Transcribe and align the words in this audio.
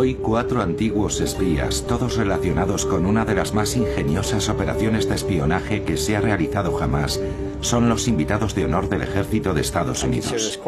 Hoy 0.00 0.14
cuatro 0.14 0.62
antiguos 0.62 1.20
espías, 1.20 1.84
todos 1.88 2.16
relacionados 2.18 2.86
con 2.86 3.04
una 3.04 3.24
de 3.24 3.34
las 3.34 3.52
más 3.52 3.74
ingeniosas 3.74 4.48
operaciones 4.48 5.08
de 5.08 5.16
espionaje 5.16 5.82
que 5.82 5.96
se 5.96 6.16
ha 6.16 6.20
realizado 6.20 6.72
jamás, 6.74 7.20
son 7.62 7.88
los 7.88 8.06
invitados 8.06 8.54
de 8.54 8.66
honor 8.66 8.88
del 8.88 9.02
ejército 9.02 9.54
de 9.54 9.60
Estados 9.60 10.04
Unidos. 10.04 10.60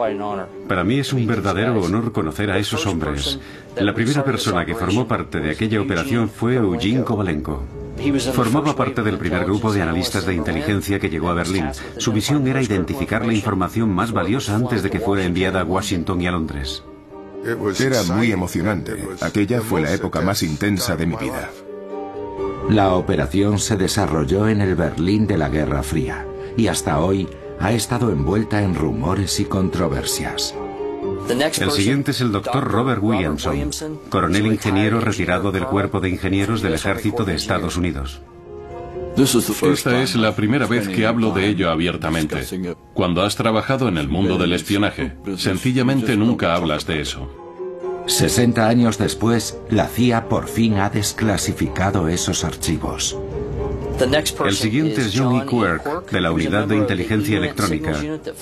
Para 0.67 0.83
mí 0.83 0.99
es 0.99 1.13
un 1.13 1.29
verdadero 1.29 1.81
honor 1.81 2.11
conocer 2.11 2.51
a 2.51 2.59
esos 2.59 2.85
hombres. 2.87 3.39
La 3.77 3.95
primera 3.95 4.25
persona 4.25 4.67
que 4.67 4.75
formó 4.75 5.07
parte 5.07 5.39
de 5.39 5.53
aquella 5.53 5.81
operación 5.81 6.29
fue 6.29 6.57
Eugene 6.57 7.05
Kovalenko. 7.05 7.63
Formaba 8.33 8.75
parte 8.75 9.05
del 9.05 9.17
primer 9.17 9.45
grupo 9.45 9.73
de 9.73 9.81
analistas 9.81 10.27
de 10.27 10.35
inteligencia 10.35 10.99
que 10.99 11.09
llegó 11.09 11.29
a 11.29 11.35
Berlín. 11.35 11.67
Su 11.99 12.13
misión 12.13 12.49
era 12.49 12.63
identificar 12.63 13.25
la 13.25 13.33
información 13.33 13.91
más 13.91 14.11
valiosa 14.11 14.57
antes 14.57 14.83
de 14.83 14.91
que 14.91 14.99
fuera 14.99 15.23
enviada 15.23 15.61
a 15.61 15.65
Washington 15.65 16.21
y 16.21 16.27
a 16.27 16.33
Londres. 16.33 16.83
Era 17.45 18.03
muy 18.05 18.33
emocionante. 18.33 19.09
Aquella 19.21 19.61
fue 19.61 19.81
la 19.81 19.93
época 19.93 20.21
más 20.21 20.43
intensa 20.43 20.97
de 20.97 21.07
mi 21.07 21.17
vida. 21.17 21.51
La 22.69 22.95
operación 22.95 23.59
se 23.59 23.77
desarrolló 23.77 24.49
en 24.49 24.61
el 24.61 24.77
Berlín 24.77 25.27
de 25.27 25.39
la 25.39 25.49
Guerra 25.49 25.83
Fría 25.83 26.27
y 26.57 26.69
hasta 26.69 27.01
hoy 27.01 27.29
ha 27.59 27.73
estado 27.73 28.11
envuelta 28.11 28.63
en 28.63 28.75
rumores 28.75 29.41
y 29.41 29.45
controversias. 29.45 30.55
El 31.29 31.71
siguiente 31.71 32.11
es 32.11 32.21
el 32.21 32.33
doctor 32.33 32.65
Robert 32.65 33.03
Williamson, 33.03 33.71
coronel 34.09 34.47
ingeniero 34.47 35.01
retirado 35.01 35.53
del 35.53 35.65
Cuerpo 35.67 36.01
de 36.01 36.11
Ingenieros 36.11 36.63
del 36.63 36.75
Ejército 36.75 37.25
de 37.25 37.35
Estados 37.35 37.77
Unidos. 37.77 38.21
Esta 39.17 40.03
es 40.03 40.17
la 40.17 40.35
primera 40.35 40.67
vez 40.67 40.89
que 40.89 41.07
hablo 41.07 41.33
de 41.33 41.49
ello 41.49 41.71
abiertamente. 41.71 42.45
Cuando 42.95 43.23
has 43.23 43.37
trabajado 43.37 43.89
en 43.89 43.99
el 43.99 44.09
mundo 44.09 44.39
del 44.39 44.53
espionaje, 44.53 45.13
sencillamente 45.37 46.17
nunca 46.17 46.55
hablas 46.55 46.87
de 46.87 47.01
eso. 47.01 47.29
60 48.07 48.67
años 48.67 48.99
después, 48.99 49.59
la 49.69 49.87
CIA 49.87 50.29
por 50.29 50.49
fin 50.49 50.79
ha 50.79 50.91
desclasificado 50.91 52.09
esos 52.09 52.45
archivos. 52.45 53.17
El 54.45 54.55
siguiente 54.55 55.03
es 55.03 55.19
Johnny 55.19 55.43
Quirk, 55.47 56.11
de 56.11 56.21
la 56.21 56.33
Unidad 56.33 56.67
de 56.67 56.77
Inteligencia 56.77 57.37
Electrónica, 57.37 57.93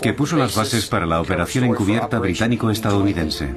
que 0.00 0.12
puso 0.12 0.36
las 0.36 0.54
bases 0.54 0.86
para 0.86 1.04
la 1.04 1.20
operación 1.20 1.64
encubierta 1.64 2.18
británico-estadounidense. 2.18 3.54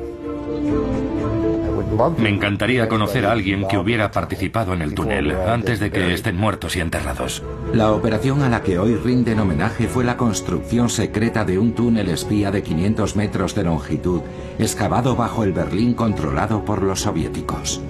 Me 2.17 2.29
encantaría 2.29 2.87
conocer 2.87 3.25
a 3.25 3.31
alguien 3.31 3.67
que 3.67 3.77
hubiera 3.77 4.11
participado 4.11 4.73
en 4.73 4.81
el 4.81 4.93
túnel 4.93 5.31
antes 5.31 5.79
de 5.79 5.91
que 5.91 6.13
estén 6.13 6.37
muertos 6.37 6.75
y 6.75 6.79
enterrados. 6.79 7.43
La 7.73 7.91
operación 7.91 8.41
a 8.43 8.49
la 8.49 8.61
que 8.63 8.79
hoy 8.79 8.95
rinden 8.95 9.39
homenaje 9.39 9.87
fue 9.87 10.03
la 10.03 10.17
construcción 10.17 10.89
secreta 10.89 11.43
de 11.45 11.59
un 11.59 11.73
túnel 11.73 12.09
espía 12.09 12.51
de 12.51 12.63
500 12.63 13.15
metros 13.15 13.55
de 13.55 13.63
longitud, 13.63 14.21
excavado 14.59 15.15
bajo 15.15 15.43
el 15.43 15.53
Berlín 15.53 15.93
controlado 15.93 16.63
por 16.63 16.81
los 16.81 17.01
soviéticos. 17.01 17.81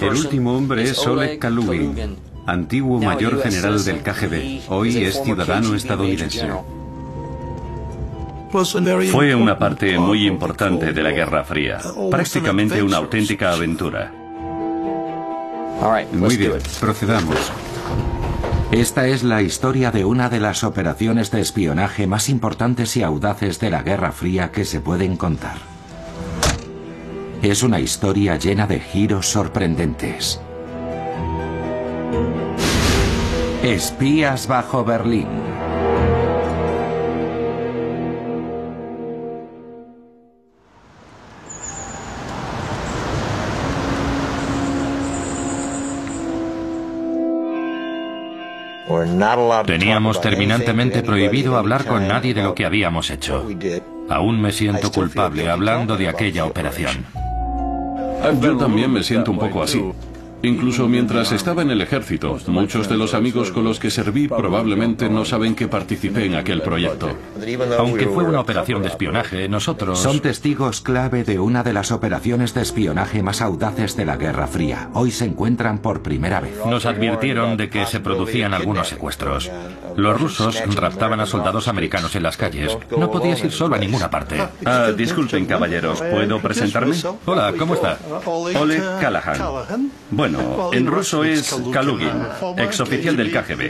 El 0.00 0.14
último 0.14 0.56
hombre 0.56 0.82
es 0.84 1.06
Oleg 1.06 1.38
Kalugin, 1.38 2.16
antiguo 2.46 3.00
mayor 3.00 3.42
general 3.42 3.82
del 3.84 4.02
KGB, 4.02 4.70
hoy 4.70 5.04
es 5.04 5.22
ciudadano 5.22 5.74
estadounidense. 5.74 6.48
Fue 9.12 9.34
una 9.34 9.58
parte 9.58 9.98
muy 9.98 10.26
importante 10.26 10.92
de 10.92 11.02
la 11.02 11.10
Guerra 11.12 11.44
Fría, 11.44 11.78
prácticamente 12.10 12.82
una 12.82 12.96
auténtica 12.96 13.52
aventura. 13.52 14.12
Muy 16.12 16.36
bien, 16.36 16.52
procedamos. 16.80 17.52
Esta 18.72 19.08
es 19.08 19.22
la 19.22 19.42
historia 19.42 19.90
de 19.90 20.04
una 20.04 20.28
de 20.28 20.38
las 20.38 20.62
operaciones 20.62 21.30
de 21.30 21.40
espionaje 21.40 22.06
más 22.06 22.28
importantes 22.28 22.96
y 22.96 23.02
audaces 23.02 23.58
de 23.58 23.70
la 23.70 23.82
Guerra 23.82 24.12
Fría 24.12 24.52
que 24.52 24.64
se 24.64 24.80
pueden 24.80 25.16
contar. 25.16 25.56
Es 27.42 27.62
una 27.62 27.80
historia 27.80 28.36
llena 28.36 28.66
de 28.66 28.80
giros 28.80 29.26
sorprendentes. 29.26 30.40
Espías 33.62 34.46
bajo 34.46 34.84
Berlín. 34.84 35.39
Teníamos 49.66 50.20
terminantemente 50.20 51.02
prohibido 51.02 51.56
hablar 51.56 51.84
con 51.84 52.06
nadie 52.06 52.34
de 52.34 52.42
lo 52.42 52.54
que 52.54 52.64
habíamos 52.64 53.10
hecho. 53.10 53.46
Aún 54.08 54.40
me 54.40 54.52
siento 54.52 54.90
culpable 54.90 55.48
hablando 55.48 55.96
de 55.96 56.08
aquella 56.08 56.44
operación. 56.44 57.04
Yo 58.40 58.56
también 58.56 58.92
me 58.92 59.02
siento 59.02 59.30
un 59.30 59.38
poco 59.38 59.62
así. 59.62 59.82
Incluso 60.42 60.88
mientras 60.88 61.32
estaba 61.32 61.62
en 61.62 61.70
el 61.70 61.82
ejército, 61.82 62.38
muchos 62.46 62.88
de 62.88 62.96
los 62.96 63.12
amigos 63.12 63.50
con 63.50 63.64
los 63.64 63.78
que 63.78 63.90
serví 63.90 64.26
probablemente 64.26 65.10
no 65.10 65.24
saben 65.24 65.54
que 65.54 65.68
participé 65.68 66.24
en 66.24 66.34
aquel 66.34 66.62
proyecto. 66.62 67.10
Aunque 67.78 68.06
fue 68.06 68.24
una 68.24 68.40
operación 68.40 68.82
de 68.82 68.88
espionaje, 68.88 69.48
nosotros... 69.48 69.98
Son 69.98 70.20
testigos 70.20 70.80
clave 70.80 71.24
de 71.24 71.38
una 71.38 71.62
de 71.62 71.74
las 71.74 71.92
operaciones 71.92 72.54
de 72.54 72.62
espionaje 72.62 73.22
más 73.22 73.42
audaces 73.42 73.96
de 73.96 74.06
la 74.06 74.16
Guerra 74.16 74.46
Fría. 74.46 74.88
Hoy 74.94 75.10
se 75.10 75.26
encuentran 75.26 75.78
por 75.78 76.02
primera 76.02 76.40
vez. 76.40 76.54
Nos 76.64 76.86
advirtieron 76.86 77.58
de 77.58 77.68
que 77.68 77.84
se 77.84 78.00
producían 78.00 78.54
algunos 78.54 78.88
secuestros. 78.88 79.50
Los 79.96 80.18
rusos 80.18 80.62
raptaban 80.74 81.20
a 81.20 81.26
soldados 81.26 81.68
americanos 81.68 82.14
en 82.16 82.22
las 82.22 82.36
calles. 82.38 82.76
No 82.96 83.10
podías 83.10 83.44
ir 83.44 83.52
solo 83.52 83.74
a 83.74 83.78
ninguna 83.78 84.08
parte. 84.08 84.42
Ah, 84.64 84.90
disculpen, 84.96 85.44
caballeros, 85.44 86.00
¿puedo 86.00 86.38
presentarme? 86.40 86.96
Hola, 87.26 87.52
¿cómo 87.58 87.74
está? 87.74 87.98
Oleg 88.24 88.82
Callahan. 89.00 89.90
Bueno, 90.10 90.29
en 90.72 90.86
ruso 90.86 91.24
es 91.24 91.54
Kalugin, 91.72 92.22
exoficial 92.56 93.16
del 93.16 93.30
KGB. 93.32 93.60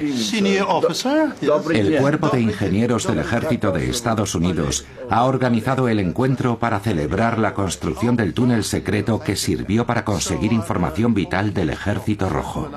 El 1.74 1.96
Cuerpo 1.98 2.28
de 2.28 2.40
Ingenieros 2.40 3.06
del 3.06 3.18
Ejército 3.18 3.72
de 3.72 3.90
Estados 3.90 4.34
Unidos 4.34 4.86
ha 5.10 5.24
organizado 5.24 5.88
el 5.88 5.98
encuentro 5.98 6.58
para 6.58 6.80
celebrar 6.80 7.38
la 7.38 7.54
construcción 7.54 8.16
del 8.16 8.34
túnel 8.34 8.64
secreto 8.64 9.20
que 9.20 9.36
sirvió 9.36 9.86
para 9.86 10.04
conseguir 10.04 10.52
información 10.52 11.14
vital 11.14 11.52
del 11.52 11.70
Ejército 11.70 12.28
Rojo. 12.28 12.70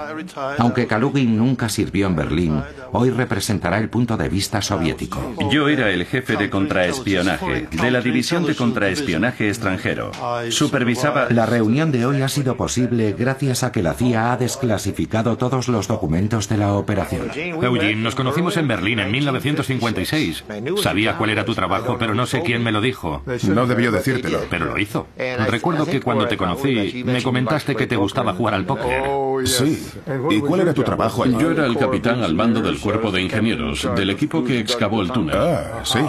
Aunque 0.58 0.88
Kalugin 0.88 1.38
nunca 1.38 1.70
sirvió 1.70 2.08
en 2.08 2.16
Berlín, 2.16 2.62
hoy 2.92 3.10
representará 3.10 3.78
el 3.78 3.90
punto 3.90 4.18
de 4.18 4.30
vista 4.30 4.62
soviético. 4.62 5.20
Yo 5.52 5.68
era 5.68 5.90
el 5.90 6.06
jefe 6.06 6.36
de 6.36 6.50
contraespionaje, 6.50 7.68
de 7.70 7.92
la 7.92 8.02
División 8.02 8.46
de 8.46 8.56
Contraespionaje 8.56 9.50
Extranjero. 9.50 10.12
Supervisaba... 10.50 11.28
La 11.30 11.46
reunión 11.46 11.92
de 11.92 12.06
hoy 12.06 12.22
ha 12.22 12.30
sido 12.30 12.58
posible 12.58 13.14
gracias 13.18 13.64
a 13.64 13.72
que 13.74 13.84
la 13.84 13.94
CIA 13.94 14.32
ha 14.32 14.38
desclasificado 14.38 15.36
todos 15.36 15.68
los 15.68 15.90
documentos 15.90 16.48
de 16.48 16.58
la 16.58 16.76
operación. 16.76 17.30
Eugene, 17.36 17.96
nos 17.96 18.16
conocimos 18.16 18.56
en 18.56 18.70
Berlín 18.70 19.00
en 19.00 19.12
1956. 19.12 20.46
Sabía 20.82 21.18
cuál 21.18 21.32
era 21.32 21.44
tu 21.44 21.54
trabajo, 21.54 21.98
pero 22.00 22.14
no 22.14 22.26
sé 22.26 22.42
quién 22.42 22.64
me 22.64 22.72
lo 22.72 22.80
dijo. 22.80 23.22
No 23.50 23.68
debió 23.68 23.92
decírtelo. 23.92 24.40
Pero 24.50 24.66
lo 24.66 24.80
hizo. 24.80 25.08
Recuerdo 25.50 25.86
que 25.86 26.00
cuando 26.00 26.28
te 26.28 26.38
conocí, 26.38 27.04
me 27.04 27.22
comentaste 27.22 27.76
que 27.76 27.88
te 27.88 27.98
gustaba 27.98 28.34
jugar 28.34 28.54
al 28.54 28.66
póker. 28.66 29.04
Sí. 29.46 29.86
¿Y 30.30 30.40
cuál 30.40 30.62
era 30.62 30.74
tu 30.74 30.84
trabajo 30.84 31.24
allí? 31.24 31.36
Yo 31.38 31.52
era 31.52 31.66
el 31.66 31.78
capitán 31.78 32.24
al 32.24 32.36
mando 32.36 32.62
del 32.62 32.80
cuerpo 32.80 33.12
de 33.12 33.22
ingenieros, 33.22 33.90
del 33.96 34.12
equipo 34.12 34.44
que 34.44 34.60
excavó 34.60 35.02
el 35.02 35.12
túnel. 35.12 35.36
Ah, 35.38 35.82
sí. 35.84 36.00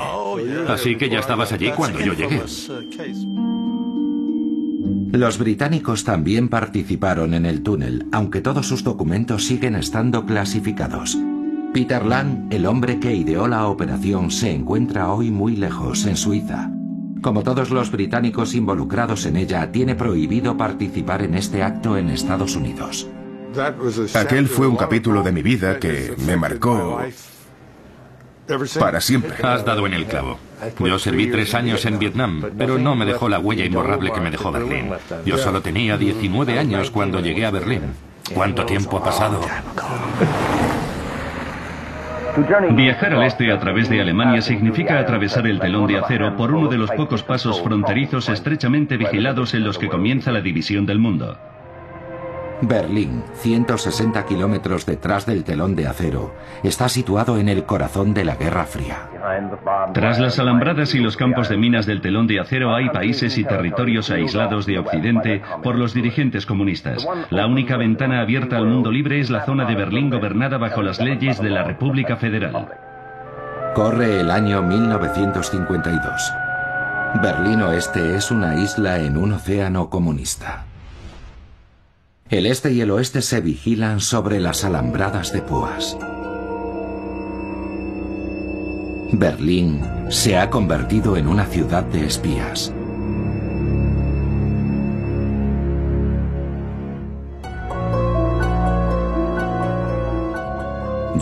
Así 0.68 0.96
que 0.96 1.08
ya 1.08 1.20
estabas 1.20 1.50
allí 1.52 1.72
cuando 1.72 2.00
yo 2.00 2.12
llegué. 2.12 2.42
Los 5.14 5.38
británicos 5.38 6.02
también 6.02 6.48
participaron 6.48 7.34
en 7.34 7.46
el 7.46 7.62
túnel, 7.62 8.08
aunque 8.10 8.40
todos 8.40 8.66
sus 8.66 8.82
documentos 8.82 9.44
siguen 9.46 9.76
estando 9.76 10.26
clasificados. 10.26 11.16
Peter 11.72 12.04
Lang, 12.04 12.48
el 12.50 12.66
hombre 12.66 12.98
que 12.98 13.14
ideó 13.14 13.46
la 13.46 13.68
operación, 13.68 14.32
se 14.32 14.50
encuentra 14.50 15.12
hoy 15.12 15.30
muy 15.30 15.54
lejos, 15.54 16.04
en 16.06 16.16
Suiza. 16.16 16.68
Como 17.22 17.44
todos 17.44 17.70
los 17.70 17.92
británicos 17.92 18.56
involucrados 18.56 19.24
en 19.26 19.36
ella, 19.36 19.70
tiene 19.70 19.94
prohibido 19.94 20.56
participar 20.56 21.22
en 21.22 21.36
este 21.36 21.62
acto 21.62 21.96
en 21.96 22.10
Estados 22.10 22.56
Unidos. 22.56 23.06
Aquel 24.14 24.48
fue 24.48 24.66
un 24.66 24.74
capítulo 24.74 25.22
de 25.22 25.30
mi 25.30 25.42
vida 25.42 25.78
que 25.78 26.16
me 26.26 26.36
marcó 26.36 26.98
para 28.78 29.00
siempre. 29.00 29.34
Has 29.42 29.64
dado 29.64 29.86
en 29.86 29.94
el 29.94 30.06
clavo. 30.06 30.38
Yo 30.78 30.98
serví 30.98 31.30
tres 31.30 31.54
años 31.54 31.84
en 31.84 31.98
Vietnam, 31.98 32.42
pero 32.56 32.78
no 32.78 32.94
me 32.94 33.04
dejó 33.04 33.28
la 33.28 33.38
huella 33.38 33.64
imborrable 33.64 34.12
que 34.12 34.20
me 34.20 34.30
dejó 34.30 34.52
Berlín. 34.52 34.90
Yo 35.24 35.38
solo 35.38 35.60
tenía 35.60 35.96
19 35.96 36.58
años 36.58 36.90
cuando 36.90 37.20
llegué 37.20 37.46
a 37.46 37.50
Berlín. 37.50 37.82
¿Cuánto 38.34 38.64
tiempo 38.64 38.98
ha 38.98 39.04
pasado? 39.04 39.40
Viajar 42.72 43.12
al 43.12 43.22
este 43.22 43.52
a 43.52 43.60
través 43.60 43.88
de 43.88 44.00
Alemania 44.00 44.42
significa 44.42 44.98
atravesar 44.98 45.46
el 45.46 45.60
telón 45.60 45.86
de 45.86 45.98
acero 45.98 46.36
por 46.36 46.52
uno 46.52 46.68
de 46.68 46.78
los 46.78 46.90
pocos 46.90 47.22
pasos 47.22 47.62
fronterizos 47.62 48.28
estrechamente 48.28 48.96
vigilados 48.96 49.54
en 49.54 49.62
los 49.62 49.78
que 49.78 49.88
comienza 49.88 50.32
la 50.32 50.40
división 50.40 50.84
del 50.84 50.98
mundo. 50.98 51.38
Berlín, 52.66 53.22
160 53.34 54.24
kilómetros 54.26 54.86
detrás 54.86 55.26
del 55.26 55.44
telón 55.44 55.74
de 55.74 55.86
acero, 55.86 56.34
está 56.62 56.88
situado 56.88 57.38
en 57.38 57.48
el 57.48 57.64
corazón 57.64 58.14
de 58.14 58.24
la 58.24 58.36
Guerra 58.36 58.64
Fría. 58.64 59.08
Tras 59.92 60.18
las 60.18 60.38
alambradas 60.38 60.94
y 60.94 60.98
los 60.98 61.16
campos 61.16 61.48
de 61.48 61.56
minas 61.56 61.86
del 61.86 62.00
telón 62.00 62.26
de 62.26 62.40
acero 62.40 62.74
hay 62.74 62.90
países 62.90 63.38
y 63.38 63.44
territorios 63.44 64.10
aislados 64.10 64.66
de 64.66 64.78
Occidente 64.78 65.42
por 65.62 65.76
los 65.76 65.94
dirigentes 65.94 66.46
comunistas. 66.46 67.06
La 67.30 67.46
única 67.46 67.76
ventana 67.76 68.20
abierta 68.20 68.56
al 68.56 68.66
mundo 68.66 68.90
libre 68.90 69.20
es 69.20 69.30
la 69.30 69.44
zona 69.44 69.64
de 69.64 69.74
Berlín 69.74 70.10
gobernada 70.10 70.58
bajo 70.58 70.82
las 70.82 71.00
leyes 71.00 71.40
de 71.40 71.50
la 71.50 71.64
República 71.64 72.16
Federal. 72.16 72.68
Corre 73.74 74.20
el 74.20 74.30
año 74.30 74.62
1952. 74.62 76.32
Berlín 77.22 77.62
Oeste 77.62 78.16
es 78.16 78.30
una 78.30 78.56
isla 78.56 78.98
en 78.98 79.16
un 79.16 79.32
océano 79.32 79.88
comunista. 79.88 80.64
El 82.30 82.46
este 82.46 82.72
y 82.72 82.80
el 82.80 82.90
oeste 82.90 83.20
se 83.20 83.42
vigilan 83.42 84.00
sobre 84.00 84.40
las 84.40 84.64
alambradas 84.64 85.30
de 85.34 85.42
púas. 85.42 85.98
Berlín 89.12 89.82
se 90.08 90.38
ha 90.38 90.48
convertido 90.48 91.18
en 91.18 91.28
una 91.28 91.44
ciudad 91.44 91.84
de 91.84 92.06
espías. 92.06 92.72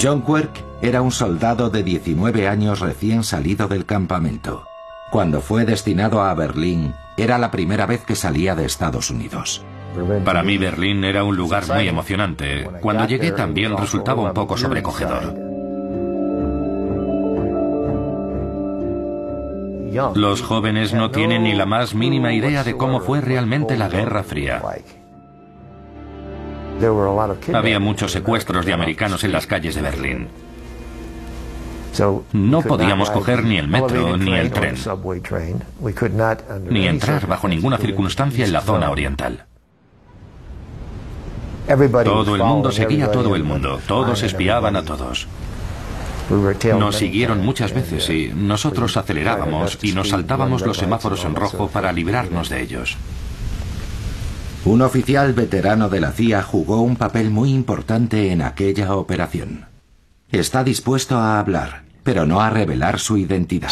John 0.00 0.22
Quirk 0.22 0.64
era 0.82 1.02
un 1.02 1.10
soldado 1.10 1.68
de 1.68 1.82
19 1.82 2.46
años 2.46 2.78
recién 2.78 3.24
salido 3.24 3.66
del 3.66 3.86
campamento. 3.86 4.66
Cuando 5.10 5.40
fue 5.40 5.64
destinado 5.64 6.22
a 6.22 6.32
Berlín, 6.34 6.94
era 7.16 7.38
la 7.38 7.50
primera 7.50 7.86
vez 7.86 8.04
que 8.04 8.14
salía 8.14 8.54
de 8.54 8.66
Estados 8.66 9.10
Unidos. 9.10 9.64
Para 10.24 10.42
mí 10.42 10.58
Berlín 10.58 11.04
era 11.04 11.24
un 11.24 11.36
lugar 11.36 11.66
muy 11.68 11.88
emocionante. 11.88 12.68
Cuando 12.80 13.06
llegué 13.06 13.32
también 13.32 13.76
resultaba 13.76 14.22
un 14.22 14.32
poco 14.32 14.56
sobrecogedor. 14.56 15.34
Los 20.14 20.40
jóvenes 20.40 20.94
no 20.94 21.10
tienen 21.10 21.42
ni 21.42 21.52
la 21.52 21.66
más 21.66 21.94
mínima 21.94 22.32
idea 22.32 22.64
de 22.64 22.76
cómo 22.76 23.00
fue 23.00 23.20
realmente 23.20 23.76
la 23.76 23.88
Guerra 23.88 24.22
Fría. 24.22 24.62
Había 27.52 27.78
muchos 27.78 28.12
secuestros 28.12 28.64
de 28.64 28.72
americanos 28.72 29.22
en 29.24 29.32
las 29.32 29.46
calles 29.46 29.74
de 29.74 29.82
Berlín. 29.82 30.28
No 32.32 32.62
podíamos 32.62 33.10
coger 33.10 33.44
ni 33.44 33.58
el 33.58 33.68
metro 33.68 34.16
ni 34.16 34.34
el 34.34 34.50
tren, 34.50 34.76
ni 36.70 36.86
entrar 36.88 37.26
bajo 37.26 37.48
ninguna 37.48 37.76
circunstancia 37.76 38.46
en 38.46 38.52
la 38.52 38.62
zona 38.62 38.90
oriental. 38.90 39.44
Todo 41.66 42.34
el 42.34 42.42
mundo 42.42 42.72
seguía 42.72 43.06
a 43.06 43.10
todo 43.10 43.36
el 43.36 43.44
mundo, 43.44 43.80
todos 43.86 44.22
espiaban 44.22 44.76
a 44.76 44.84
todos. 44.84 45.26
Nos 46.78 46.96
siguieron 46.96 47.44
muchas 47.44 47.72
veces 47.74 48.08
y 48.08 48.32
nosotros 48.34 48.96
acelerábamos 48.96 49.78
y 49.82 49.92
nos 49.92 50.08
saltábamos 50.08 50.64
los 50.64 50.78
semáforos 50.78 51.24
en 51.24 51.34
rojo 51.34 51.68
para 51.68 51.92
librarnos 51.92 52.48
de 52.48 52.62
ellos. 52.62 52.96
Un 54.64 54.80
oficial 54.82 55.32
veterano 55.32 55.88
de 55.88 56.00
la 56.00 56.12
CIA 56.12 56.42
jugó 56.42 56.80
un 56.82 56.96
papel 56.96 57.30
muy 57.30 57.50
importante 57.52 58.30
en 58.30 58.42
aquella 58.42 58.94
operación. 58.94 59.66
Está 60.30 60.62
dispuesto 60.62 61.16
a 61.16 61.40
hablar, 61.40 61.82
pero 62.04 62.26
no 62.26 62.40
a 62.40 62.48
revelar 62.48 63.00
su 63.00 63.16
identidad. 63.16 63.70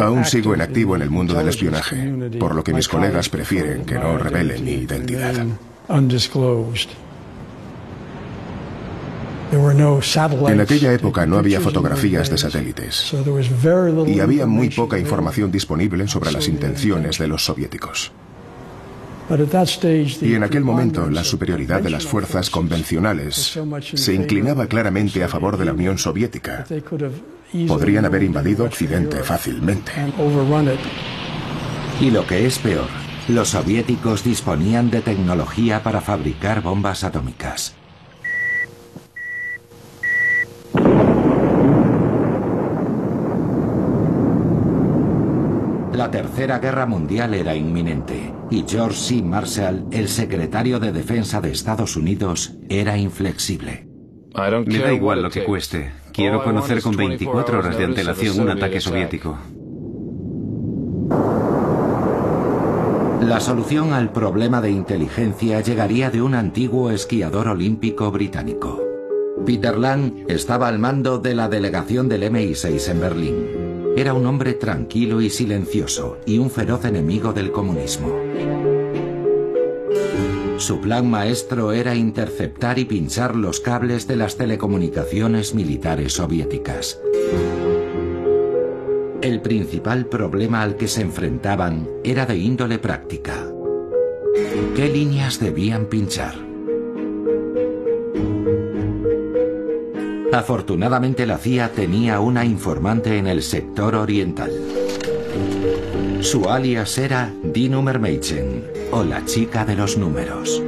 Aún 0.00 0.24
sigo 0.24 0.54
en 0.54 0.60
activo 0.60 0.96
en 0.96 1.02
el 1.02 1.10
mundo 1.10 1.34
del 1.34 1.48
espionaje, 1.48 2.12
por 2.40 2.54
lo 2.54 2.64
que 2.64 2.74
mis 2.74 2.88
colegas 2.88 3.28
prefieren 3.28 3.84
que 3.84 3.94
no 3.94 4.18
revele 4.18 4.58
mi 4.58 4.72
identidad. 4.72 5.46
En 9.52 10.60
aquella 10.60 10.92
época 10.92 11.26
no 11.26 11.38
había 11.38 11.60
fotografías 11.60 12.30
de 12.30 12.38
satélites 12.38 13.14
y 14.06 14.20
había 14.20 14.46
muy 14.46 14.70
poca 14.70 14.98
información 14.98 15.52
disponible 15.52 16.08
sobre 16.08 16.32
las 16.32 16.48
intenciones 16.48 17.18
de 17.18 17.28
los 17.28 17.44
soviéticos. 17.44 18.12
Y 20.20 20.34
en 20.34 20.42
aquel 20.42 20.64
momento 20.64 21.08
la 21.08 21.24
superioridad 21.24 21.80
de 21.80 21.90
las 21.90 22.04
fuerzas 22.04 22.50
convencionales 22.50 23.58
se 23.94 24.14
inclinaba 24.14 24.66
claramente 24.66 25.24
a 25.24 25.28
favor 25.28 25.56
de 25.56 25.64
la 25.64 25.72
Unión 25.72 25.96
Soviética. 25.98 26.66
Podrían 27.66 28.04
haber 28.04 28.22
invadido 28.22 28.64
Occidente 28.64 29.22
fácilmente. 29.22 29.92
Y 32.00 32.10
lo 32.10 32.26
que 32.26 32.46
es 32.46 32.58
peor, 32.58 32.88
los 33.28 33.50
soviéticos 33.50 34.22
disponían 34.22 34.90
de 34.90 35.00
tecnología 35.00 35.82
para 35.82 36.00
fabricar 36.00 36.62
bombas 36.62 37.04
atómicas. 37.04 37.74
La 45.92 46.10
Tercera 46.10 46.58
Guerra 46.58 46.86
Mundial 46.86 47.34
era 47.34 47.54
inminente 47.54 48.34
y 48.50 48.64
George 48.68 48.96
C. 48.96 49.22
Marshall, 49.22 49.86
el 49.92 50.08
secretario 50.08 50.80
de 50.80 50.92
Defensa 50.92 51.40
de 51.40 51.52
Estados 51.52 51.96
Unidos, 51.96 52.54
era 52.68 52.98
inflexible. 52.98 53.86
Me 54.66 54.78
da 54.78 54.92
igual 54.92 55.22
lo 55.22 55.30
que 55.30 55.44
cueste. 55.44 55.92
Quiero 56.12 56.42
conocer 56.42 56.82
con 56.82 56.96
24 56.96 57.60
horas 57.60 57.78
de 57.78 57.84
antelación 57.84 58.40
un 58.40 58.50
ataque 58.50 58.80
soviético. 58.80 59.38
La 63.24 63.40
solución 63.40 63.94
al 63.94 64.12
problema 64.12 64.60
de 64.60 64.70
inteligencia 64.70 65.62
llegaría 65.62 66.10
de 66.10 66.20
un 66.20 66.34
antiguo 66.34 66.90
esquiador 66.90 67.48
olímpico 67.48 68.10
británico. 68.10 68.82
Peter 69.46 69.78
Lang 69.78 70.26
estaba 70.28 70.68
al 70.68 70.78
mando 70.78 71.18
de 71.18 71.34
la 71.34 71.48
delegación 71.48 72.06
del 72.06 72.24
MI6 72.24 72.90
en 72.90 73.00
Berlín. 73.00 73.94
Era 73.96 74.12
un 74.12 74.26
hombre 74.26 74.52
tranquilo 74.52 75.22
y 75.22 75.30
silencioso 75.30 76.18
y 76.26 76.36
un 76.36 76.50
feroz 76.50 76.84
enemigo 76.84 77.32
del 77.32 77.50
comunismo. 77.50 78.14
Su 80.58 80.82
plan 80.82 81.08
maestro 81.08 81.72
era 81.72 81.94
interceptar 81.94 82.78
y 82.78 82.84
pinchar 82.84 83.36
los 83.36 83.58
cables 83.58 84.06
de 84.06 84.16
las 84.16 84.36
telecomunicaciones 84.36 85.54
militares 85.54 86.12
soviéticas. 86.12 87.00
El 89.24 89.40
principal 89.40 90.04
problema 90.04 90.60
al 90.60 90.76
que 90.76 90.86
se 90.86 91.00
enfrentaban 91.00 91.88
era 92.04 92.26
de 92.26 92.36
índole 92.36 92.78
práctica. 92.78 93.32
¿Qué 94.76 94.90
líneas 94.90 95.40
debían 95.40 95.86
pinchar? 95.86 96.34
Afortunadamente 100.30 101.24
la 101.24 101.38
CIA 101.38 101.72
tenía 101.72 102.20
una 102.20 102.44
informante 102.44 103.16
en 103.16 103.26
el 103.26 103.42
sector 103.42 103.94
oriental. 103.94 104.52
Su 106.20 106.50
alias 106.50 106.98
era 106.98 107.32
Die 107.42 107.70
Nummermädchen, 107.70 108.66
o 108.92 109.04
la 109.04 109.24
chica 109.24 109.64
de 109.64 109.74
los 109.74 109.96
números. 109.96 110.62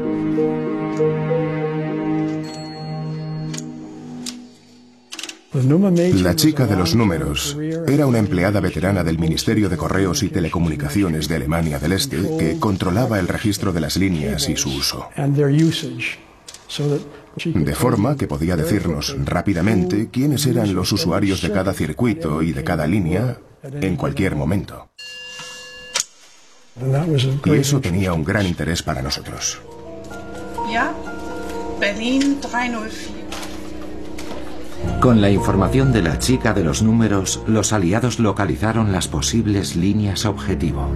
La 5.68 6.36
chica 6.36 6.66
de 6.66 6.76
los 6.76 6.94
números 6.94 7.56
era 7.88 8.06
una 8.06 8.18
empleada 8.18 8.60
veterana 8.60 9.02
del 9.02 9.18
Ministerio 9.18 9.68
de 9.68 9.76
Correos 9.76 10.22
y 10.22 10.28
Telecomunicaciones 10.28 11.26
de 11.26 11.36
Alemania 11.36 11.80
del 11.80 11.92
Este 11.92 12.18
que 12.38 12.58
controlaba 12.60 13.18
el 13.18 13.26
registro 13.26 13.72
de 13.72 13.80
las 13.80 13.96
líneas 13.96 14.48
y 14.48 14.56
su 14.56 14.70
uso 14.70 15.08
de 17.44 17.74
forma 17.74 18.16
que 18.16 18.26
podía 18.26 18.56
decirnos 18.56 19.16
rápidamente 19.24 20.08
quiénes 20.10 20.46
eran 20.46 20.74
los 20.74 20.92
usuarios 20.92 21.42
de 21.42 21.52
cada 21.52 21.74
circuito 21.74 22.42
y 22.42 22.52
de 22.52 22.64
cada 22.64 22.86
línea 22.86 23.38
en 23.62 23.96
cualquier 23.96 24.36
momento. 24.36 24.88
Y 27.44 27.50
eso 27.50 27.80
tenía 27.80 28.12
un 28.12 28.24
gran 28.24 28.46
interés 28.46 28.82
para 28.82 29.02
nosotros. 29.02 29.60
Con 35.00 35.20
la 35.20 35.30
información 35.30 35.92
de 35.92 36.02
la 36.02 36.18
chica 36.18 36.52
de 36.52 36.64
los 36.64 36.82
números, 36.82 37.42
los 37.46 37.72
aliados 37.72 38.18
localizaron 38.18 38.92
las 38.92 39.08
posibles 39.08 39.76
líneas 39.76 40.24
objetivo. 40.24 40.88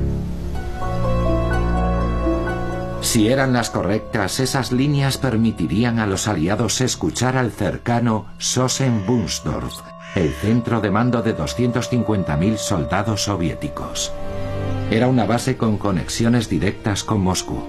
Si 3.02 3.28
eran 3.28 3.52
las 3.52 3.70
correctas, 3.70 4.40
esas 4.40 4.72
líneas 4.72 5.16
permitirían 5.16 5.98
a 5.98 6.06
los 6.06 6.28
aliados 6.28 6.80
escuchar 6.80 7.36
al 7.36 7.50
cercano 7.50 8.26
Sosen-Bunsdorf, 8.38 9.82
el 10.14 10.32
centro 10.32 10.80
de 10.80 10.90
mando 10.90 11.22
de 11.22 11.36
250.000 11.36 12.56
soldados 12.56 13.24
soviéticos. 13.24 14.12
Era 14.90 15.08
una 15.08 15.24
base 15.24 15.56
con 15.56 15.78
conexiones 15.78 16.48
directas 16.48 17.02
con 17.02 17.20
Moscú. 17.20 17.62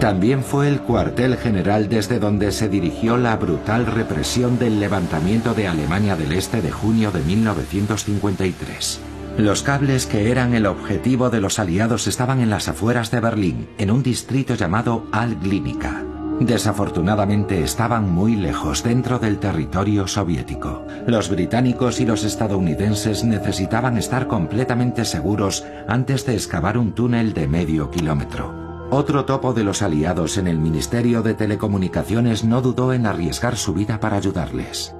También 0.00 0.42
fue 0.42 0.66
el 0.66 0.80
cuartel 0.80 1.36
general 1.36 1.90
desde 1.90 2.18
donde 2.18 2.52
se 2.52 2.70
dirigió 2.70 3.18
la 3.18 3.36
brutal 3.36 3.84
represión 3.84 4.58
del 4.58 4.80
levantamiento 4.80 5.52
de 5.52 5.68
Alemania 5.68 6.16
del 6.16 6.32
Este 6.32 6.62
de 6.62 6.70
junio 6.70 7.10
de 7.10 7.20
1953. 7.20 8.98
Los 9.36 9.62
cables 9.62 10.06
que 10.06 10.30
eran 10.30 10.54
el 10.54 10.64
objetivo 10.64 11.28
de 11.28 11.42
los 11.42 11.58
aliados 11.58 12.06
estaban 12.06 12.40
en 12.40 12.48
las 12.48 12.66
afueras 12.68 13.10
de 13.10 13.20
Berlín, 13.20 13.68
en 13.76 13.90
un 13.90 14.02
distrito 14.02 14.54
llamado 14.54 15.04
Al-Glínica. 15.12 16.02
Desafortunadamente 16.40 17.62
estaban 17.62 18.10
muy 18.10 18.36
lejos 18.36 18.82
dentro 18.82 19.18
del 19.18 19.38
territorio 19.38 20.06
soviético. 20.06 20.82
Los 21.06 21.28
británicos 21.28 22.00
y 22.00 22.06
los 22.06 22.24
estadounidenses 22.24 23.22
necesitaban 23.22 23.98
estar 23.98 24.28
completamente 24.28 25.04
seguros 25.04 25.66
antes 25.86 26.24
de 26.24 26.36
excavar 26.36 26.78
un 26.78 26.94
túnel 26.94 27.34
de 27.34 27.46
medio 27.46 27.90
kilómetro. 27.90 28.69
Otro 28.92 29.24
topo 29.24 29.52
de 29.52 29.62
los 29.62 29.82
aliados 29.82 30.36
en 30.36 30.48
el 30.48 30.58
Ministerio 30.58 31.22
de 31.22 31.34
Telecomunicaciones 31.34 32.42
no 32.42 32.60
dudó 32.60 32.92
en 32.92 33.06
arriesgar 33.06 33.56
su 33.56 33.72
vida 33.72 34.00
para 34.00 34.16
ayudarles. 34.16 34.94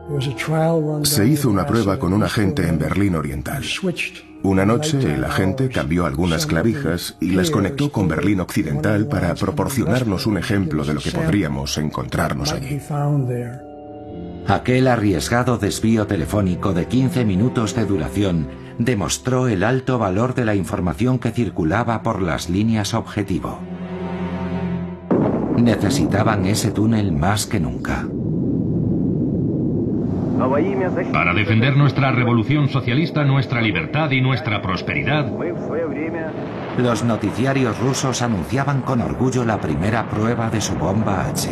Se 1.03 1.27
hizo 1.27 1.51
una 1.51 1.67
prueba 1.67 1.99
con 1.99 2.13
un 2.13 2.23
agente 2.23 2.69
en 2.69 2.79
Berlín 2.79 3.17
Oriental. 3.17 3.65
Una 4.43 4.65
noche 4.65 4.99
el 5.13 5.25
agente 5.25 5.69
cambió 5.69 6.07
algunas 6.07 6.47
clavijas 6.47 7.17
y 7.21 7.33
las 7.33 7.51
conectó 7.51 7.91
con 7.91 8.07
Berlín 8.07 8.41
Occidental 8.41 9.09
para 9.09 9.35
proporcionarnos 9.35 10.25
un 10.27 10.39
ejemplo 10.39 10.85
de 10.85 10.95
lo 10.95 11.01
que 11.01 11.11
podríamos 11.11 11.77
encontrarnos 11.77 12.53
allí. 12.53 12.81
Aquel 14.47 14.87
arriesgado 14.87 15.59
desvío 15.59 16.07
telefónico 16.07 16.73
de 16.73 16.87
15 16.87 17.25
minutos 17.25 17.75
de 17.75 17.85
duración 17.87 18.49
demostró 18.79 19.49
el 19.49 19.63
alto 19.63 19.99
valor 19.99 20.35
de 20.35 20.45
la 20.45 20.55
información 20.55 21.19
que 21.19 21.33
circulaba 21.33 22.03
por 22.03 22.23
las 22.23 22.49
líneas 22.49 22.95
objetivo. 22.95 23.59
Necesitaban 25.61 26.47
ese 26.47 26.71
túnel 26.71 27.13
más 27.13 27.47
que 27.47 27.61
nunca. 27.61 28.07
Para 31.13 31.35
defender 31.35 31.77
nuestra 31.77 32.13
revolución 32.13 32.69
socialista, 32.69 33.25
nuestra 33.25 33.61
libertad 33.61 34.11
y 34.11 34.23
nuestra 34.23 34.63
prosperidad, 34.63 35.27
Los 36.79 37.05
noticiarios 37.05 37.79
rusos 37.79 38.23
anunciaban 38.23 38.81
con 38.81 39.03
orgullo 39.03 39.45
la 39.45 39.61
primera 39.61 40.09
prueba 40.09 40.49
de 40.49 40.63
su 40.63 40.75
bomba 40.77 41.27
H. 41.27 41.51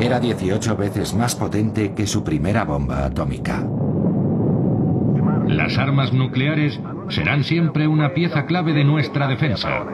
Era 0.00 0.20
18 0.20 0.76
veces 0.76 1.14
más 1.14 1.34
potente 1.34 1.92
que 1.92 2.06
su 2.06 2.24
primera 2.24 2.64
bomba 2.64 3.04
atómica. 3.04 3.62
las 5.46 5.78
armas 5.78 6.12
nucleares 6.12 6.80
serán 7.08 7.44
siempre 7.44 7.86
una 7.86 8.14
pieza 8.14 8.46
clave 8.46 8.72
de 8.72 8.84
nuestra 8.84 9.28
defensa. 9.28 9.84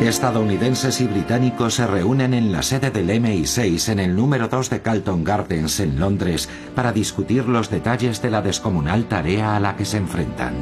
Estadounidenses 0.00 1.02
y 1.02 1.06
británicos 1.06 1.74
se 1.74 1.86
reúnen 1.86 2.32
en 2.32 2.52
la 2.52 2.62
sede 2.62 2.90
del 2.90 3.10
MI6 3.10 3.90
en 3.90 4.00
el 4.00 4.16
número 4.16 4.48
2 4.48 4.70
de 4.70 4.80
Carlton 4.80 5.24
Gardens 5.24 5.78
en 5.78 6.00
Londres 6.00 6.48
para 6.74 6.90
discutir 6.90 7.46
los 7.46 7.70
detalles 7.70 8.22
de 8.22 8.30
la 8.30 8.40
descomunal 8.40 9.04
tarea 9.04 9.56
a 9.56 9.60
la 9.60 9.76
que 9.76 9.84
se 9.84 9.98
enfrentan. 9.98 10.54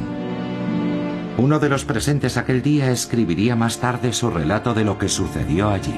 Uno 1.37 1.57
de 1.57 1.69
los 1.69 1.85
presentes 1.85 2.35
aquel 2.35 2.61
día 2.61 2.91
escribiría 2.91 3.55
más 3.55 3.79
tarde 3.79 4.11
su 4.11 4.29
relato 4.29 4.73
de 4.73 4.83
lo 4.83 4.97
que 4.97 5.07
sucedió 5.07 5.69
allí. 5.69 5.95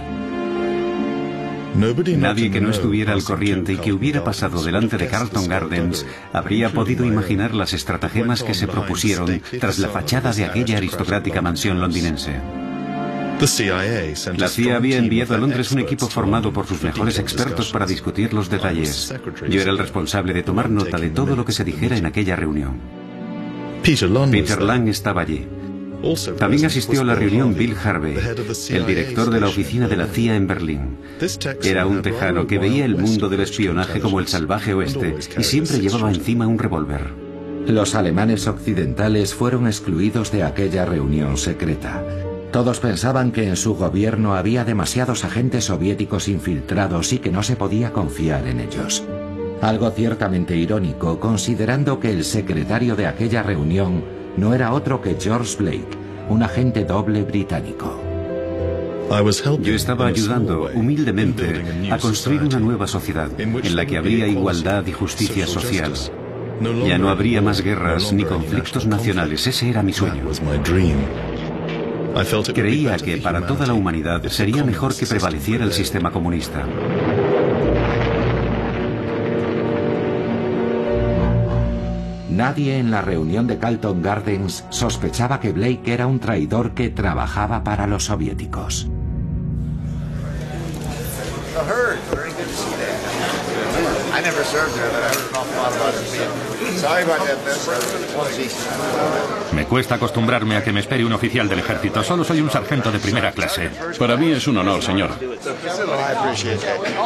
Nadie 2.17 2.51
que 2.51 2.62
no 2.62 2.69
estuviera 2.69 3.13
al 3.13 3.24
corriente 3.24 3.74
y 3.74 3.77
que 3.77 3.91
hubiera 3.91 4.24
pasado 4.24 4.62
delante 4.63 4.98
de 4.98 5.07
Carlton 5.07 5.48
Gardens 5.48 6.05
habría 6.31 6.69
podido 6.69 7.05
imaginar 7.05 7.55
las 7.55 7.74
estratagemas 7.74 8.43
que 8.43 8.53
se 8.53 8.67
propusieron 8.67 9.41
tras 9.60 9.79
la 9.79 9.88
fachada 9.88 10.31
de 10.31 10.45
aquella 10.45 10.77
aristocrática 10.77 11.41
mansión 11.41 11.81
londinense. 11.81 12.60
La 13.41 14.48
CIA 14.48 14.75
había 14.75 14.98
enviado 15.00 15.33
a 15.33 15.38
Londres 15.39 15.71
un 15.71 15.79
equipo 15.79 16.07
formado 16.07 16.53
por 16.53 16.67
sus 16.67 16.83
mejores 16.83 17.17
expertos 17.17 17.71
para 17.71 17.88
discutir 17.88 18.36
los 18.36 18.51
detalles. 18.51 19.12
Yo 19.50 19.62
era 19.62 19.71
el 19.71 19.79
responsable 19.79 20.31
de 20.33 20.43
tomar 20.43 20.69
nota 20.69 20.98
de 21.00 21.10
todo 21.10 21.36
lo 21.36 21.43
que 21.43 21.51
se 21.51 21.63
dijera 21.63 21.98
en 21.98 22.05
aquella 22.05 22.36
reunión. 22.36 22.79
Peter 23.81 24.62
Lang 24.62 24.88
estaba 24.88 25.21
allí. 25.21 25.48
También 26.38 26.65
asistió 26.65 27.01
a 27.01 27.03
la 27.03 27.15
reunión 27.15 27.55
Bill 27.55 27.75
Harvey, 27.83 28.15
el 28.69 28.86
director 28.86 29.31
de 29.31 29.39
la 29.39 29.48
oficina 29.48 29.88
de 29.88 29.98
la 29.98 30.05
CIA 30.05 30.36
en 30.36 30.45
Berlín. 30.45 30.98
Era 31.63 31.88
un 31.88 32.03
tejano 32.03 32.45
que 32.45 32.60
veía 32.60 32.86
el 32.86 32.95
mundo 32.95 33.27
del 33.27 33.41
espionaje 33.41 34.00
como 34.00 34.19
el 34.19 34.27
salvaje 34.27 34.75
oeste 34.75 35.15
y 35.36 35.43
siempre 35.43 35.79
llevaba 35.79 36.12
encima 36.12 36.45
un 36.45 36.60
revólver. 36.60 37.10
Los 37.65 37.95
alemanes 37.95 38.45
occidentales 38.48 39.33
fueron 39.33 39.65
excluidos 39.65 40.31
de 40.31 40.43
aquella 40.43 40.86
reunión 40.86 41.38
secreta. 41.38 42.03
Todos 42.51 42.81
pensaban 42.81 43.31
que 43.31 43.48
en 43.48 43.55
su 43.55 43.75
gobierno 43.75 44.36
había 44.36 44.65
demasiados 44.65 45.24
agentes 45.24 45.65
soviéticos 45.65 46.27
infiltrados 46.27 47.13
y 47.13 47.20
que 47.20 47.31
no 47.31 47.43
se 47.43 47.55
podía 47.55 47.93
confiar 47.93 48.46
en 48.46 48.60
ellos. 48.60 49.03
Algo 49.62 49.89
ciertamente 49.91 50.58
irónico, 50.58 51.20
considerando 51.20 52.00
que 52.00 52.12
el 52.12 52.25
secretario 52.25 52.96
de 52.96 53.08
aquella 53.08 53.41
reunión 53.41 54.03
no 54.36 54.53
era 54.53 54.74
otro 54.74 55.01
que 55.01 55.15
George 55.20 55.55
Blake, 55.58 55.88
un 56.29 56.43
agente 56.43 56.84
doble 56.84 57.24
británico. 57.24 58.01
Yo 59.62 59.75
estaba 59.75 60.08
ayudando 60.08 60.70
humildemente 60.74 61.89
a 61.91 61.98
construir 61.98 62.43
una 62.43 62.60
nueva 62.60 62.88
sociedad 62.88 63.29
en 63.38 63.75
la 63.75 63.86
que 63.86 63.98
habría 63.98 64.27
igualdad 64.27 64.86
y 64.88 64.93
justicia 64.93 65.48
social. 65.48 65.93
Ya 66.86 66.98
no 66.98 67.10
habría 67.10 67.41
más 67.41 67.62
guerras 67.62 68.13
ni 68.13 68.24
conflictos 68.24 68.86
nacionales. 68.88 69.48
Ese 69.48 69.70
era 69.70 69.84
mi 69.84 69.93
sueño. 69.93 70.24
Creía 72.53 72.97
que 72.97 73.17
para 73.17 73.45
toda 73.45 73.65
la 73.65 73.73
humanidad 73.73 74.21
sería 74.27 74.63
mejor 74.63 74.95
que 74.95 75.05
prevaleciera 75.05 75.63
el 75.63 75.71
sistema 75.71 76.11
comunista. 76.11 76.65
Nadie 82.29 82.77
en 82.77 82.91
la 82.91 83.01
reunión 83.01 83.47
de 83.47 83.57
Carlton 83.57 84.01
Gardens 84.01 84.65
sospechaba 84.69 85.39
que 85.39 85.51
Blake 85.51 85.93
era 85.93 86.07
un 86.07 86.19
traidor 86.19 86.71
que 86.71 86.89
trabajaba 86.89 87.63
para 87.63 87.87
los 87.87 88.05
soviéticos. 88.05 88.87
Me 99.53 99.65
cuesta 99.65 99.95
acostumbrarme 99.95 100.55
a 100.55 100.63
que 100.63 100.71
me 100.71 100.79
espere 100.79 101.05
un 101.05 101.13
oficial 101.13 101.49
del 101.49 101.59
ejército. 101.59 102.03
Solo 102.03 102.23
soy 102.23 102.41
un 102.41 102.49
sargento 102.49 102.91
de 102.91 102.99
primera 102.99 103.31
clase. 103.31 103.69
Para 103.97 104.17
mí 104.17 104.31
es 104.31 104.47
un 104.47 104.57
honor, 104.57 104.81
señor. 104.81 105.09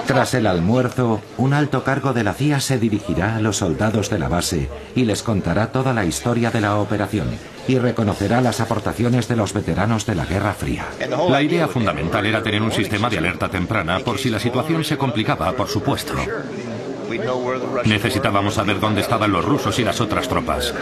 Tras 0.05 0.33
el 0.33 0.47
almuerzo, 0.47 1.21
un 1.37 1.53
alto 1.53 1.83
cargo 1.83 2.13
de 2.13 2.23
la 2.23 2.33
CIA 2.33 2.59
se 2.59 2.79
dirigirá 2.79 3.35
a 3.35 3.41
los 3.41 3.57
soldados 3.57 4.09
de 4.09 4.19
la 4.19 4.27
base 4.27 4.69
y 4.95 5.05
les 5.05 5.23
contará 5.23 5.71
toda 5.71 5.93
la 5.93 6.05
historia 6.05 6.51
de 6.51 6.61
la 6.61 6.77
operación 6.77 7.37
y 7.67 7.79
reconocerá 7.79 8.41
las 8.41 8.59
aportaciones 8.61 9.27
de 9.27 9.35
los 9.35 9.53
veteranos 9.53 10.05
de 10.05 10.15
la 10.15 10.25
Guerra 10.25 10.53
Fría. 10.53 10.85
La 11.29 11.41
idea 11.41 11.67
fundamental 11.67 12.25
era 12.25 12.43
tener 12.43 12.61
un 12.61 12.71
sistema 12.71 13.09
de 13.09 13.17
alerta 13.17 13.49
temprana 13.49 13.99
por 13.99 14.19
si 14.19 14.29
la 14.29 14.39
situación 14.39 14.83
se 14.83 14.97
complicaba, 14.97 15.51
por 15.53 15.67
supuesto. 15.67 16.13
Necesitábamos 17.85 18.55
saber 18.55 18.79
dónde 18.79 19.01
estaban 19.01 19.31
los 19.31 19.43
rusos 19.43 19.77
y 19.79 19.83
las 19.83 20.01
otras 20.01 20.27
tropas. 20.27 20.73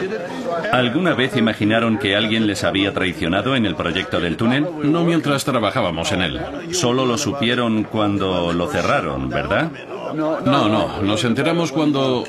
¿Alguna 0.71 1.13
vez 1.13 1.35
imaginaron 1.37 1.97
que 1.97 2.15
alguien 2.15 2.47
les 2.47 2.63
había 2.63 2.93
traicionado 2.93 3.55
en 3.55 3.65
el 3.65 3.75
proyecto 3.75 4.19
del 4.19 4.37
túnel? 4.37 4.67
No 4.83 5.03
mientras 5.03 5.43
trabajábamos 5.43 6.11
en 6.11 6.21
él. 6.21 6.41
Solo 6.71 7.05
lo 7.05 7.17
supieron 7.17 7.83
cuando 7.83 8.53
lo 8.53 8.67
cerraron, 8.67 9.29
¿verdad? 9.29 9.71
No, 10.13 10.39
no, 10.41 11.01
nos 11.01 11.23
enteramos 11.23 11.71
cuando 11.71 12.23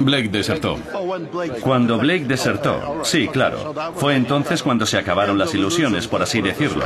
Blake 0.00 0.28
desertó. 0.28 0.78
Cuando 1.60 1.98
Blake 1.98 2.24
desertó. 2.24 3.00
Sí, 3.02 3.28
claro. 3.28 3.74
Fue 3.96 4.16
entonces 4.16 4.62
cuando 4.62 4.86
se 4.86 4.98
acabaron 4.98 5.38
las 5.38 5.54
ilusiones, 5.54 6.06
por 6.06 6.22
así 6.22 6.40
decirlo. 6.40 6.84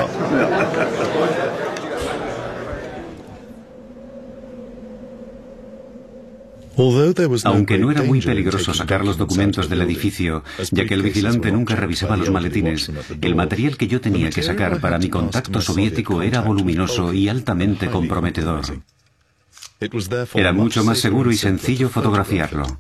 Aunque 7.45 7.77
no 7.77 7.91
era 7.91 8.03
muy 8.03 8.21
peligroso 8.21 8.73
sacar 8.73 9.05
los 9.05 9.17
documentos 9.17 9.69
del 9.69 9.83
edificio, 9.83 10.45
ya 10.71 10.87
que 10.87 10.95
el 10.95 11.03
vigilante 11.03 11.51
nunca 11.51 11.75
revisaba 11.75 12.17
los 12.17 12.31
maletines, 12.31 12.91
el 13.21 13.35
material 13.35 13.77
que 13.77 13.89
yo 13.89 14.01
tenía 14.01 14.31
que 14.31 14.43
sacar 14.43 14.81
para 14.81 14.99
mi 14.99 15.09
contacto 15.09 15.61
soviético 15.61 16.23
era 16.23 16.41
voluminoso 16.41 17.13
y 17.13 17.29
altamente 17.29 17.91
comprometedor. 17.91 18.63
Era 20.35 20.53
mucho 20.53 20.85
más 20.85 20.99
seguro 20.99 21.33
y 21.33 21.37
sencillo 21.37 21.89
fotografiarlo. 21.89 22.79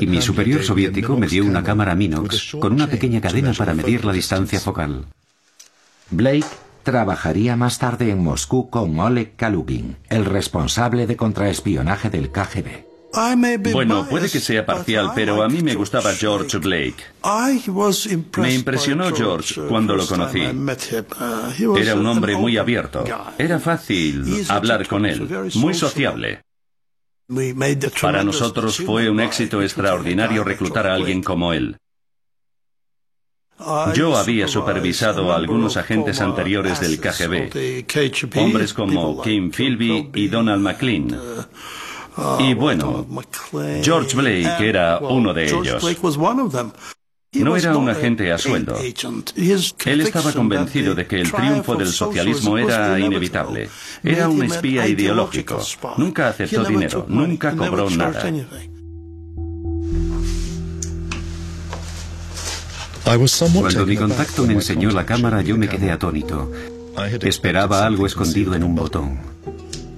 Y 0.00 0.06
mi 0.06 0.22
superior 0.22 0.62
soviético 0.62 1.16
me 1.16 1.26
dio 1.26 1.44
una 1.44 1.62
cámara 1.62 1.94
Minox 1.94 2.56
con 2.60 2.72
una 2.72 2.86
pequeña 2.86 3.20
cadena 3.20 3.52
para 3.54 3.74
medir 3.74 4.04
la 4.04 4.12
distancia 4.12 4.60
focal. 4.60 5.06
Blake 6.10 6.46
trabajaría 6.86 7.56
más 7.56 7.80
tarde 7.80 8.10
en 8.10 8.22
Moscú 8.22 8.70
con 8.70 8.96
Oleg 9.00 9.34
Kalugin, 9.34 9.96
el 10.08 10.24
responsable 10.24 11.08
de 11.08 11.16
contraespionaje 11.16 12.10
del 12.10 12.30
KGB. 12.30 12.86
Bueno, 13.72 14.06
puede 14.08 14.30
que 14.30 14.38
sea 14.38 14.64
parcial, 14.64 15.10
pero 15.12 15.42
a 15.42 15.48
mí 15.48 15.62
me 15.62 15.74
gustaba 15.74 16.12
George 16.12 16.58
Blake. 16.58 17.02
Me 18.36 18.54
impresionó 18.54 19.12
George 19.12 19.62
cuando 19.68 19.96
lo 19.96 20.06
conocí. 20.06 20.42
Era 21.76 21.94
un 21.96 22.06
hombre 22.06 22.36
muy 22.36 22.56
abierto. 22.56 23.02
Era 23.36 23.58
fácil 23.58 24.44
hablar 24.48 24.86
con 24.86 25.06
él, 25.06 25.28
muy 25.56 25.74
sociable. 25.74 26.42
Para 28.00 28.22
nosotros 28.22 28.76
fue 28.76 29.10
un 29.10 29.18
éxito 29.18 29.60
extraordinario 29.60 30.44
reclutar 30.44 30.86
a 30.86 30.94
alguien 30.94 31.20
como 31.20 31.52
él. 31.52 31.78
Yo 33.94 34.16
había 34.16 34.48
supervisado 34.48 35.32
a 35.32 35.36
algunos 35.36 35.76
agentes 35.76 36.20
anteriores 36.20 36.80
del 36.80 37.00
KGB, 37.00 37.86
hombres 38.36 38.74
como 38.74 39.22
Kim 39.22 39.50
Philby 39.50 40.10
y 40.14 40.28
Donald 40.28 40.62
McLean. 40.62 41.18
Y 42.38 42.54
bueno, 42.54 43.06
George 43.82 44.16
Blake 44.16 44.68
era 44.68 44.98
uno 44.98 45.34
de 45.34 45.46
ellos. 45.46 45.84
No 47.32 47.56
era 47.56 47.76
un 47.76 47.88
agente 47.88 48.32
a 48.32 48.38
sueldo. 48.38 48.76
Él 49.84 50.00
estaba 50.00 50.32
convencido 50.32 50.94
de 50.94 51.06
que 51.06 51.20
el 51.20 51.30
triunfo 51.30 51.74
del 51.76 51.88
socialismo 51.88 52.56
era 52.58 52.98
inevitable. 52.98 53.68
Era 54.02 54.28
un 54.28 54.42
espía 54.42 54.86
ideológico. 54.86 55.60
Nunca 55.96 56.28
aceptó 56.28 56.64
dinero, 56.64 57.06
nunca 57.08 57.54
cobró 57.54 57.90
nada. 57.90 58.30
Cuando 63.06 63.86
mi 63.86 63.96
contacto 63.96 64.44
me 64.44 64.54
enseñó 64.54 64.90
la 64.90 65.06
cámara, 65.06 65.40
yo 65.40 65.56
me 65.56 65.68
quedé 65.68 65.92
atónito. 65.92 66.50
Esperaba 67.22 67.86
algo 67.86 68.04
escondido 68.04 68.54
en 68.54 68.64
un 68.64 68.74
botón. 68.74 69.20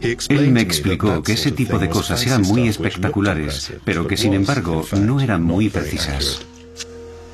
Él 0.01 0.53
me 0.53 0.61
explicó 0.61 1.23
que 1.23 1.33
ese 1.33 1.51
tipo 1.51 1.79
de 1.79 1.89
cosas 1.89 2.25
eran 2.27 2.43
muy 2.43 2.69
espectaculares, 2.69 3.73
pero 3.85 4.07
que 4.07 4.19
sin 4.19 4.35
embargo 4.35 4.87
no 5.01 5.21
eran 5.21 5.43
muy 5.43 5.71
precisas. 5.71 6.43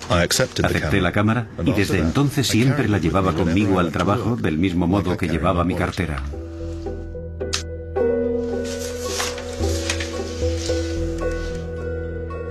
Acepté 0.09 1.00
la 1.00 1.11
cámara 1.11 1.49
y 1.64 1.73
desde 1.73 1.99
entonces 1.99 2.47
siempre 2.47 2.88
la 2.88 2.99
llevaba 2.99 3.33
conmigo 3.35 3.81
al 3.81 3.90
trabajo 3.90 4.37
del 4.37 4.59
mismo 4.59 4.87
modo 4.87 5.16
que 5.16 5.28
llevaba 5.28 5.64
mi 5.64 5.75
cartera. 5.75 6.23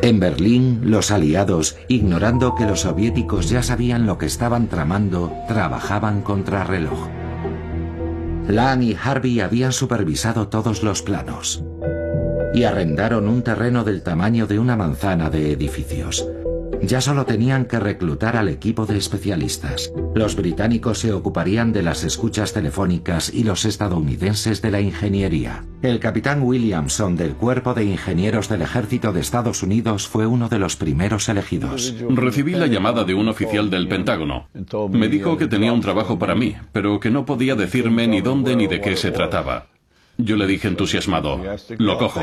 En 0.04 0.20
Berlín, 0.20 0.92
los 0.92 1.12
aliados, 1.12 1.78
ignorando 1.88 2.56
que 2.56 2.66
los 2.66 2.82
soviéticos 2.82 3.50
ya 3.50 3.64
sabían 3.64 4.06
lo 4.06 4.18
que 4.18 4.26
estaban 4.26 4.68
tramando, 4.68 5.32
trabajaban 5.48 6.24
contra 6.24 6.66
reloj. 6.66 7.08
Lang 8.50 8.84
y 8.84 8.98
Harvey 9.02 9.40
habían 9.40 9.72
supervisado 9.72 10.50
todos 10.50 10.84
los 10.84 11.02
planos 11.04 11.64
y 12.54 12.66
arrendaron 12.66 13.30
un 13.30 13.44
terreno 13.44 13.86
del 13.86 14.04
tamaño 14.04 14.46
de 14.46 14.60
una 14.60 14.76
manzana 14.76 15.30
de 15.30 15.54
edificios. 15.54 16.28
Ya 16.86 17.00
solo 17.00 17.26
tenían 17.26 17.64
que 17.66 17.80
reclutar 17.80 18.36
al 18.36 18.50
equipo 18.50 18.86
de 18.86 18.98
especialistas. 18.98 19.94
Los 20.14 20.36
británicos 20.36 21.00
se 21.00 21.14
ocuparían 21.14 21.72
de 21.72 21.82
las 21.82 22.04
escuchas 22.04 22.52
telefónicas 22.52 23.34
y 23.34 23.46
los 23.46 23.64
estadounidenses 23.64 24.62
de 24.62 24.70
la 24.70 24.82
ingeniería. 24.82 25.64
El 25.82 26.02
capitán 26.02 26.42
Williamson 26.44 27.16
del 27.16 27.36
Cuerpo 27.36 27.74
de 27.74 27.86
Ingenieros 27.86 28.50
del 28.50 28.64
Ejército 28.64 29.14
de 29.14 29.22
Estados 29.22 29.64
Unidos 29.64 30.10
fue 30.10 30.28
uno 30.28 30.50
de 30.50 30.60
los 30.60 30.76
primeros 30.76 31.30
elegidos. 31.30 31.96
Recibí 32.10 32.52
la 32.52 32.68
llamada 32.68 33.06
de 33.06 33.14
un 33.14 33.30
oficial 33.30 33.70
del 33.70 33.88
Pentágono. 33.88 34.50
Me 34.92 35.08
dijo 35.08 35.38
que 35.38 35.48
tenía 35.48 35.72
un 35.72 35.82
trabajo 35.82 36.20
para 36.20 36.36
mí, 36.36 36.56
pero 36.74 37.00
que 37.00 37.10
no 37.10 37.26
podía 37.26 37.56
decirme 37.56 38.08
ni 38.08 38.20
dónde 38.20 38.58
ni 38.58 38.68
de 38.68 38.82
qué 38.82 38.98
se 38.98 39.12
trataba. 39.12 39.68
Yo 40.18 40.36
le 40.36 40.48
dije 40.48 40.68
entusiasmado, 40.68 41.40
lo 41.78 41.98
cojo. 41.98 42.22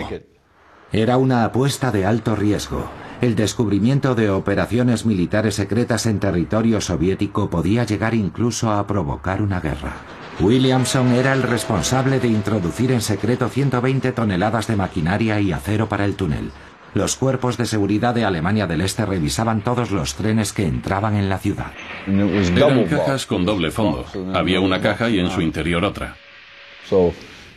Era 0.93 1.17
una 1.17 1.45
apuesta 1.45 1.91
de 1.91 2.05
alto 2.05 2.37
riesgo. 2.37 2.91
El 3.21 3.37
descubrimiento 3.37 4.15
de 4.15 4.31
operaciones 4.31 5.05
militares 5.05 5.55
secretas 5.55 6.07
en 6.07 6.21
territorio 6.21 6.81
soviético 6.81 7.51
podía 7.51 7.85
llegar 7.85 8.15
incluso 8.15 8.71
a 8.71 8.87
provocar 8.87 9.43
una 9.43 9.61
guerra. 9.61 9.93
Williamson 10.41 11.13
era 11.13 11.35
el 11.35 11.43
responsable 11.43 12.19
de 12.19 12.29
introducir 12.29 12.93
en 12.93 13.03
secreto 13.03 13.51
120 13.51 14.13
toneladas 14.13 14.69
de 14.69 14.77
maquinaria 14.77 15.39
y 15.39 15.53
acero 15.53 15.87
para 15.87 16.07
el 16.07 16.15
túnel. 16.15 16.51
Los 16.95 17.17
cuerpos 17.17 17.59
de 17.59 17.67
seguridad 17.67 18.15
de 18.15 18.25
Alemania 18.25 18.67
del 18.67 18.81
Este 18.81 19.05
revisaban 19.05 19.61
todos 19.61 19.91
los 19.91 20.15
trenes 20.15 20.55
que 20.55 20.67
entraban 20.67 21.15
en 21.15 21.29
la 21.29 21.39
ciudad. 21.39 21.73
Eran 22.07 22.85
cajas 22.85 23.27
con 23.27 23.45
doble 23.45 23.71
fondo. 23.71 24.07
Había 24.33 24.61
una 24.61 24.81
caja 24.81 25.11
y 25.11 25.19
en 25.19 25.31
su 25.31 25.43
interior 25.43 25.85
otra 25.85 26.17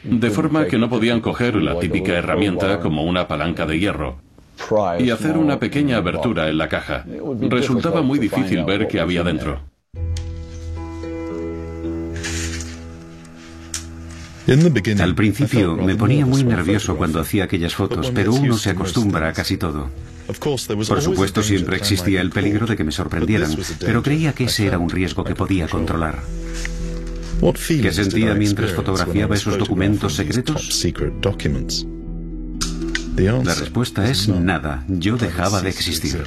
de 0.03 0.29
forma 0.29 0.65
que 0.65 0.77
no 0.77 0.89
podían 0.89 1.21
coger 1.21 1.55
la 1.55 1.79
típica 1.79 2.13
herramienta 2.13 2.79
como 2.79 3.03
una 3.03 3.27
palanca 3.27 3.65
de 3.65 3.79
hierro 3.79 4.22
y 4.99 5.09
hacer 5.09 5.37
una 5.37 5.59
pequeña 5.59 5.97
abertura 5.97 6.49
en 6.49 6.57
la 6.57 6.69
caja. 6.69 7.05
Resultaba 7.41 8.01
muy 8.01 8.19
difícil 8.19 8.63
ver 8.63 8.87
qué 8.87 8.99
había 8.99 9.23
dentro. 9.23 9.59
Al 14.99 15.15
principio 15.15 15.77
me 15.77 15.95
ponía 15.95 16.25
muy 16.25 16.43
nervioso 16.43 16.97
cuando 16.97 17.19
hacía 17.19 17.45
aquellas 17.45 17.75
fotos, 17.75 18.11
pero 18.13 18.33
uno 18.33 18.57
se 18.57 18.71
acostumbra 18.71 19.29
a 19.29 19.33
casi 19.33 19.57
todo. 19.57 19.89
Por 20.87 21.01
supuesto, 21.01 21.43
siempre 21.43 21.77
existía 21.77 22.21
el 22.21 22.29
peligro 22.29 22.65
de 22.65 22.75
que 22.75 22.83
me 22.83 22.91
sorprendieran, 22.91 23.55
pero 23.79 24.03
creía 24.03 24.33
que 24.33 24.45
ese 24.45 24.67
era 24.67 24.77
un 24.77 24.89
riesgo 24.89 25.23
que 25.23 25.35
podía 25.35 25.67
controlar. 25.67 26.19
¿Qué 27.67 27.91
sentía 27.91 28.33
mientras 28.33 28.71
fotografiaba 28.71 29.35
esos 29.35 29.57
documentos 29.57 30.15
secretos? 30.15 30.83
La 33.15 33.53
respuesta 33.55 34.09
es 34.09 34.27
nada. 34.27 34.83
Yo 34.87 35.17
dejaba 35.17 35.61
de 35.61 35.69
existir. 35.69 36.23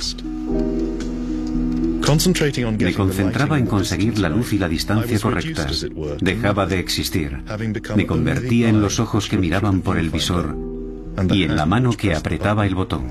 Me 2.78 2.94
concentraba 2.94 3.58
en 3.58 3.66
conseguir 3.66 4.18
la 4.18 4.28
luz 4.28 4.52
y 4.52 4.58
la 4.58 4.68
distancia 4.68 5.18
correctas. 5.18 5.86
Dejaba 6.20 6.66
de 6.66 6.78
existir. 6.78 7.42
Me 7.96 8.06
convertía 8.06 8.68
en 8.68 8.80
los 8.80 9.00
ojos 9.00 9.28
que 9.28 9.36
miraban 9.36 9.80
por 9.80 9.98
el 9.98 10.10
visor 10.10 10.56
y 11.30 11.42
en 11.42 11.56
la 11.56 11.66
mano 11.66 11.92
que 11.92 12.14
apretaba 12.14 12.66
el 12.66 12.74
botón. 12.74 13.06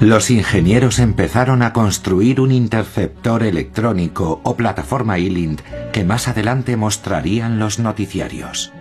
Los 0.00 0.30
ingenieros 0.30 0.98
empezaron 0.98 1.62
a 1.62 1.72
construir 1.72 2.40
un 2.40 2.52
interceptor 2.52 3.42
electrónico 3.42 4.40
o 4.42 4.54
plataforma 4.54 5.18
ILINT 5.18 5.62
que 5.92 6.04
más 6.04 6.28
adelante 6.28 6.76
mostrarían 6.76 7.58
los 7.58 7.78
noticiarios. 7.78 8.72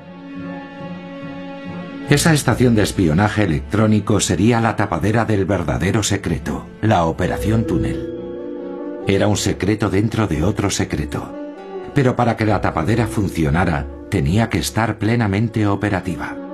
Esa 2.09 2.33
estación 2.33 2.75
de 2.75 2.83
espionaje 2.83 3.43
electrónico 3.43 4.19
sería 4.19 4.59
la 4.59 4.75
tapadera 4.75 5.23
del 5.23 5.45
verdadero 5.45 6.03
secreto, 6.03 6.67
la 6.81 7.05
Operación 7.05 7.65
Túnel. 7.65 8.13
Era 9.07 9.27
un 9.27 9.37
secreto 9.37 9.89
dentro 9.89 10.27
de 10.27 10.43
otro 10.43 10.69
secreto. 10.69 11.33
Pero 11.93 12.17
para 12.17 12.35
que 12.35 12.45
la 12.45 12.59
tapadera 12.59 13.07
funcionara, 13.07 13.87
tenía 14.11 14.49
que 14.49 14.59
estar 14.59 14.99
plenamente 14.99 15.65
operativa. 15.65 16.44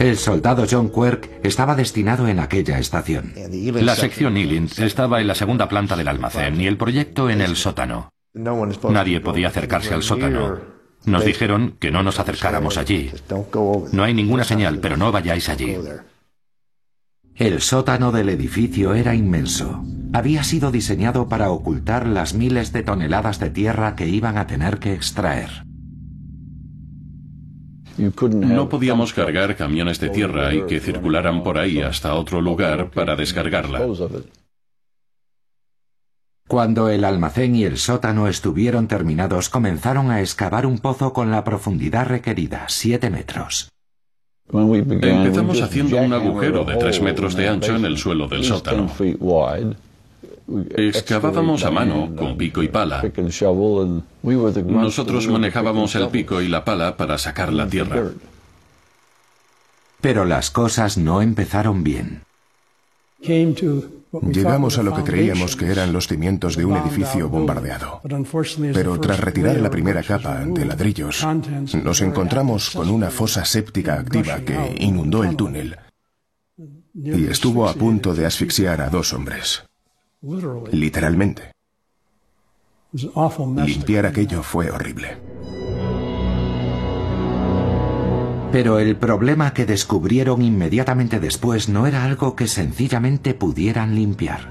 El 0.00 0.16
soldado 0.16 0.64
John 0.68 0.90
Quirk 0.90 1.28
estaba 1.42 1.74
destinado 1.74 2.26
en 2.26 2.40
aquella 2.40 2.78
estación. 2.78 3.34
La 3.74 3.94
sección 3.94 4.38
Ealing 4.38 4.70
estaba 4.78 5.20
en 5.20 5.26
la 5.26 5.34
segunda 5.34 5.68
planta 5.68 5.94
del 5.94 6.08
almacén 6.08 6.58
y 6.58 6.66
el 6.66 6.78
proyecto 6.78 7.28
en 7.28 7.42
el 7.42 7.54
sótano. 7.54 8.08
Nadie 8.88 9.20
podía 9.20 9.48
acercarse 9.48 9.92
al 9.92 10.02
sótano. 10.02 10.58
Nos 11.04 11.22
dijeron 11.26 11.76
que 11.78 11.90
no 11.90 12.02
nos 12.02 12.18
acercáramos 12.18 12.78
allí. 12.78 13.10
No 13.92 14.02
hay 14.02 14.14
ninguna 14.14 14.44
señal, 14.44 14.78
pero 14.78 14.96
no 14.96 15.12
vayáis 15.12 15.50
allí. 15.50 15.76
El 17.34 17.60
sótano 17.60 18.10
del 18.10 18.30
edificio 18.30 18.94
era 18.94 19.14
inmenso. 19.14 19.84
Había 20.14 20.44
sido 20.44 20.70
diseñado 20.70 21.28
para 21.28 21.50
ocultar 21.50 22.06
las 22.06 22.32
miles 22.32 22.72
de 22.72 22.82
toneladas 22.82 23.38
de 23.38 23.50
tierra 23.50 23.96
que 23.96 24.08
iban 24.08 24.38
a 24.38 24.46
tener 24.46 24.78
que 24.78 24.94
extraer. 24.94 25.69
No 28.32 28.68
podíamos 28.68 29.12
cargar 29.12 29.56
camiones 29.56 30.00
de 30.00 30.08
tierra 30.08 30.54
y 30.54 30.62
que 30.62 30.80
circularan 30.80 31.42
por 31.42 31.58
ahí 31.58 31.80
hasta 31.80 32.14
otro 32.14 32.40
lugar 32.40 32.90
para 32.90 33.14
descargarla. 33.16 33.86
Cuando 36.48 36.88
el 36.88 37.04
almacén 37.04 37.54
y 37.54 37.64
el 37.64 37.78
sótano 37.78 38.26
estuvieron 38.26 38.88
terminados, 38.88 39.48
comenzaron 39.48 40.10
a 40.10 40.20
excavar 40.20 40.66
un 40.66 40.78
pozo 40.78 41.12
con 41.12 41.30
la 41.30 41.44
profundidad 41.44 42.06
requerida, 42.06 42.64
7 42.68 43.08
metros. 43.10 43.68
Empezamos 44.52 45.60
haciendo 45.60 45.98
un 45.98 46.12
agujero 46.12 46.64
de 46.64 46.76
3 46.76 47.02
metros 47.02 47.36
de 47.36 47.48
ancho 47.48 47.76
en 47.76 47.84
el 47.84 47.96
suelo 47.98 48.26
del 48.26 48.44
sótano. 48.44 48.90
Excavábamos 50.76 51.64
a 51.64 51.70
mano 51.70 52.14
con 52.16 52.36
pico 52.36 52.62
y 52.62 52.68
pala. 52.68 53.02
Nosotros 54.66 55.28
manejábamos 55.28 55.94
el 55.94 56.08
pico 56.08 56.40
y 56.40 56.48
la 56.48 56.64
pala 56.64 56.96
para 56.96 57.18
sacar 57.18 57.52
la 57.52 57.68
tierra. 57.68 58.10
Pero 60.00 60.24
las 60.24 60.50
cosas 60.50 60.96
no 60.96 61.22
empezaron 61.22 61.84
bien. 61.84 62.22
Llegamos 64.22 64.78
a 64.78 64.82
lo 64.82 64.94
que 64.94 65.04
creíamos 65.04 65.54
que 65.54 65.70
eran 65.70 65.92
los 65.92 66.08
cimientos 66.08 66.56
de 66.56 66.64
un 66.64 66.76
edificio 66.76 67.28
bombardeado. 67.28 68.00
Pero 68.72 68.98
tras 68.98 69.20
retirar 69.20 69.58
la 69.58 69.70
primera 69.70 70.02
capa 70.02 70.44
de 70.44 70.64
ladrillos, 70.64 71.24
nos 71.84 72.00
encontramos 72.00 72.70
con 72.70 72.88
una 72.90 73.10
fosa 73.10 73.44
séptica 73.44 73.94
activa 73.94 74.40
que 74.40 74.74
inundó 74.78 75.22
el 75.22 75.36
túnel 75.36 75.76
y 76.94 77.26
estuvo 77.26 77.68
a 77.68 77.74
punto 77.74 78.14
de 78.14 78.26
asfixiar 78.26 78.80
a 78.80 78.90
dos 78.90 79.12
hombres. 79.12 79.64
Literalmente. 80.72 81.52
Limpiar 82.92 84.06
aquello 84.06 84.42
fue 84.42 84.70
horrible. 84.70 85.16
Pero 88.52 88.78
el 88.80 88.96
problema 88.96 89.54
que 89.54 89.64
descubrieron 89.64 90.42
inmediatamente 90.42 91.20
después 91.20 91.68
no 91.68 91.86
era 91.86 92.04
algo 92.04 92.34
que 92.34 92.48
sencillamente 92.48 93.32
pudieran 93.32 93.94
limpiar. 93.94 94.50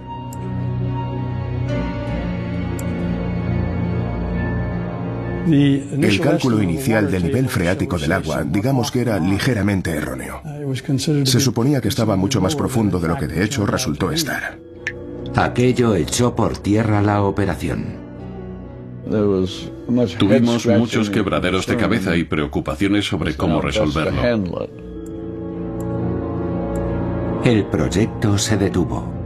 El 5.52 6.20
cálculo 6.22 6.62
inicial 6.62 7.12
del 7.12 7.24
nivel 7.24 7.50
freático 7.50 7.98
del 7.98 8.12
agua, 8.12 8.44
digamos 8.44 8.92
que 8.92 9.02
era 9.02 9.20
ligeramente 9.20 9.92
erróneo. 9.92 10.42
Se 11.26 11.40
suponía 11.40 11.82
que 11.82 11.88
estaba 11.88 12.16
mucho 12.16 12.40
más 12.40 12.56
profundo 12.56 13.00
de 13.00 13.08
lo 13.08 13.18
que 13.18 13.28
de 13.28 13.44
hecho 13.44 13.66
resultó 13.66 14.12
estar. 14.12 14.69
Aquello 15.36 15.96
echó 15.96 16.36
por 16.36 16.58
tierra 16.58 17.02
la 17.02 17.24
operación. 17.24 18.10
Tuvimos 20.18 20.68
muchos 20.68 21.10
quebraderos 21.10 21.66
de 21.66 21.78
cabeza 21.78 22.16
y 22.16 22.24
preocupaciones 22.24 23.06
sobre 23.06 23.36
cómo 23.36 23.62
resolverlo. 23.62 24.68
El 27.44 27.66
proyecto 27.66 28.38
se 28.38 28.58
detuvo. 28.58 29.20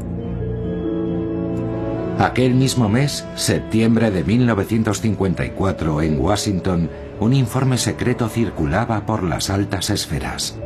Aquel 2.20 2.54
mismo 2.54 2.88
mes, 2.88 3.26
septiembre 3.36 4.12
de 4.12 4.24
1954, 4.24 6.02
en 6.02 6.20
Washington, 6.20 6.90
un 7.20 7.34
informe 7.34 7.78
secreto 7.78 8.30
circulaba 8.30 9.06
por 9.06 9.24
las 9.24 9.50
altas 9.50 9.90
esferas. 9.90 10.58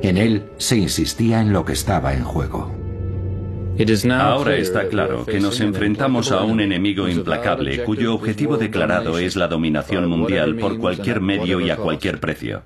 En 0.00 0.16
él 0.16 0.44
se 0.58 0.76
insistía 0.76 1.40
en 1.40 1.52
lo 1.52 1.64
que 1.64 1.72
estaba 1.72 2.14
en 2.14 2.24
juego. 2.24 2.81
Ahora 4.10 4.56
está 4.56 4.88
claro 4.88 5.24
que 5.24 5.40
nos 5.40 5.60
enfrentamos 5.60 6.30
a 6.30 6.42
un 6.42 6.60
enemigo 6.60 7.08
implacable 7.08 7.84
cuyo 7.84 8.14
objetivo 8.14 8.56
declarado 8.56 9.18
es 9.18 9.34
la 9.34 9.48
dominación 9.48 10.08
mundial 10.08 10.56
por 10.56 10.78
cualquier 10.78 11.20
medio 11.20 11.60
y 11.60 11.70
a 11.70 11.76
cualquier 11.76 12.20
precio. 12.20 12.62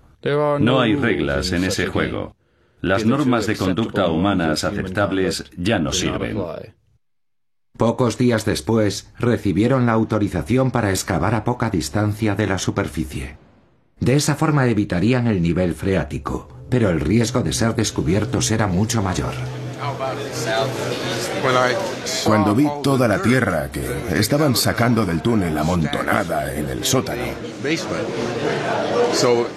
No 0.60 0.80
hay 0.80 0.94
reglas 0.94 1.52
en 1.52 1.64
ese 1.64 1.86
juego. 1.86 2.34
Las 2.80 3.06
normas 3.06 3.46
de 3.46 3.56
conducta 3.56 4.08
humanas 4.08 4.64
aceptables 4.64 5.50
ya 5.56 5.78
no 5.78 5.92
sirven. 5.92 6.36
Pocos 7.76 8.18
días 8.18 8.44
después, 8.44 9.12
recibieron 9.18 9.86
la 9.86 9.92
autorización 9.92 10.70
para 10.70 10.90
excavar 10.90 11.34
a 11.34 11.44
poca 11.44 11.70
distancia 11.70 12.34
de 12.34 12.46
la 12.46 12.58
superficie. 12.58 13.36
De 14.00 14.16
esa 14.16 14.34
forma 14.34 14.66
evitarían 14.66 15.26
el 15.26 15.42
nivel 15.42 15.74
freático, 15.74 16.48
pero 16.68 16.90
el 16.90 17.00
riesgo 17.00 17.42
de 17.42 17.52
ser 17.52 17.74
descubiertos 17.74 18.50
era 18.50 18.66
mucho 18.66 19.02
mayor. 19.02 19.34
Cuando 22.24 22.54
vi 22.54 22.66
toda 22.82 23.08
la 23.08 23.20
tierra 23.20 23.68
que 23.70 23.84
estaban 24.18 24.56
sacando 24.56 25.04
del 25.04 25.20
túnel 25.20 25.56
amontonada 25.56 26.54
en 26.54 26.68
el 26.68 26.84
sótano, 26.84 27.22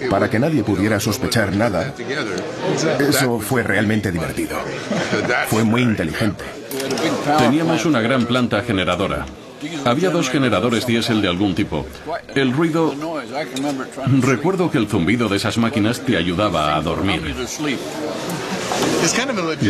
para 0.08 0.28
que 0.30 0.38
nadie 0.38 0.62
pudiera 0.62 1.00
sospechar 1.00 1.54
nada, 1.56 1.94
eso 2.98 3.40
fue 3.40 3.62
realmente 3.62 4.12
divertido. 4.12 4.56
Fue 5.48 5.64
muy 5.64 5.82
inteligente. 5.82 6.44
Teníamos 7.38 7.84
una 7.84 8.00
gran 8.00 8.24
planta 8.26 8.62
generadora. 8.62 9.26
Había 9.84 10.10
dos 10.10 10.30
generadores 10.30 10.86
diésel 10.86 11.20
de 11.20 11.28
algún 11.28 11.54
tipo. 11.54 11.86
El 12.34 12.52
ruido... 12.52 12.94
Recuerdo 14.20 14.70
que 14.70 14.78
el 14.78 14.88
zumbido 14.88 15.28
de 15.28 15.36
esas 15.36 15.58
máquinas 15.58 16.00
te 16.00 16.16
ayudaba 16.16 16.76
a 16.76 16.80
dormir. 16.80 17.34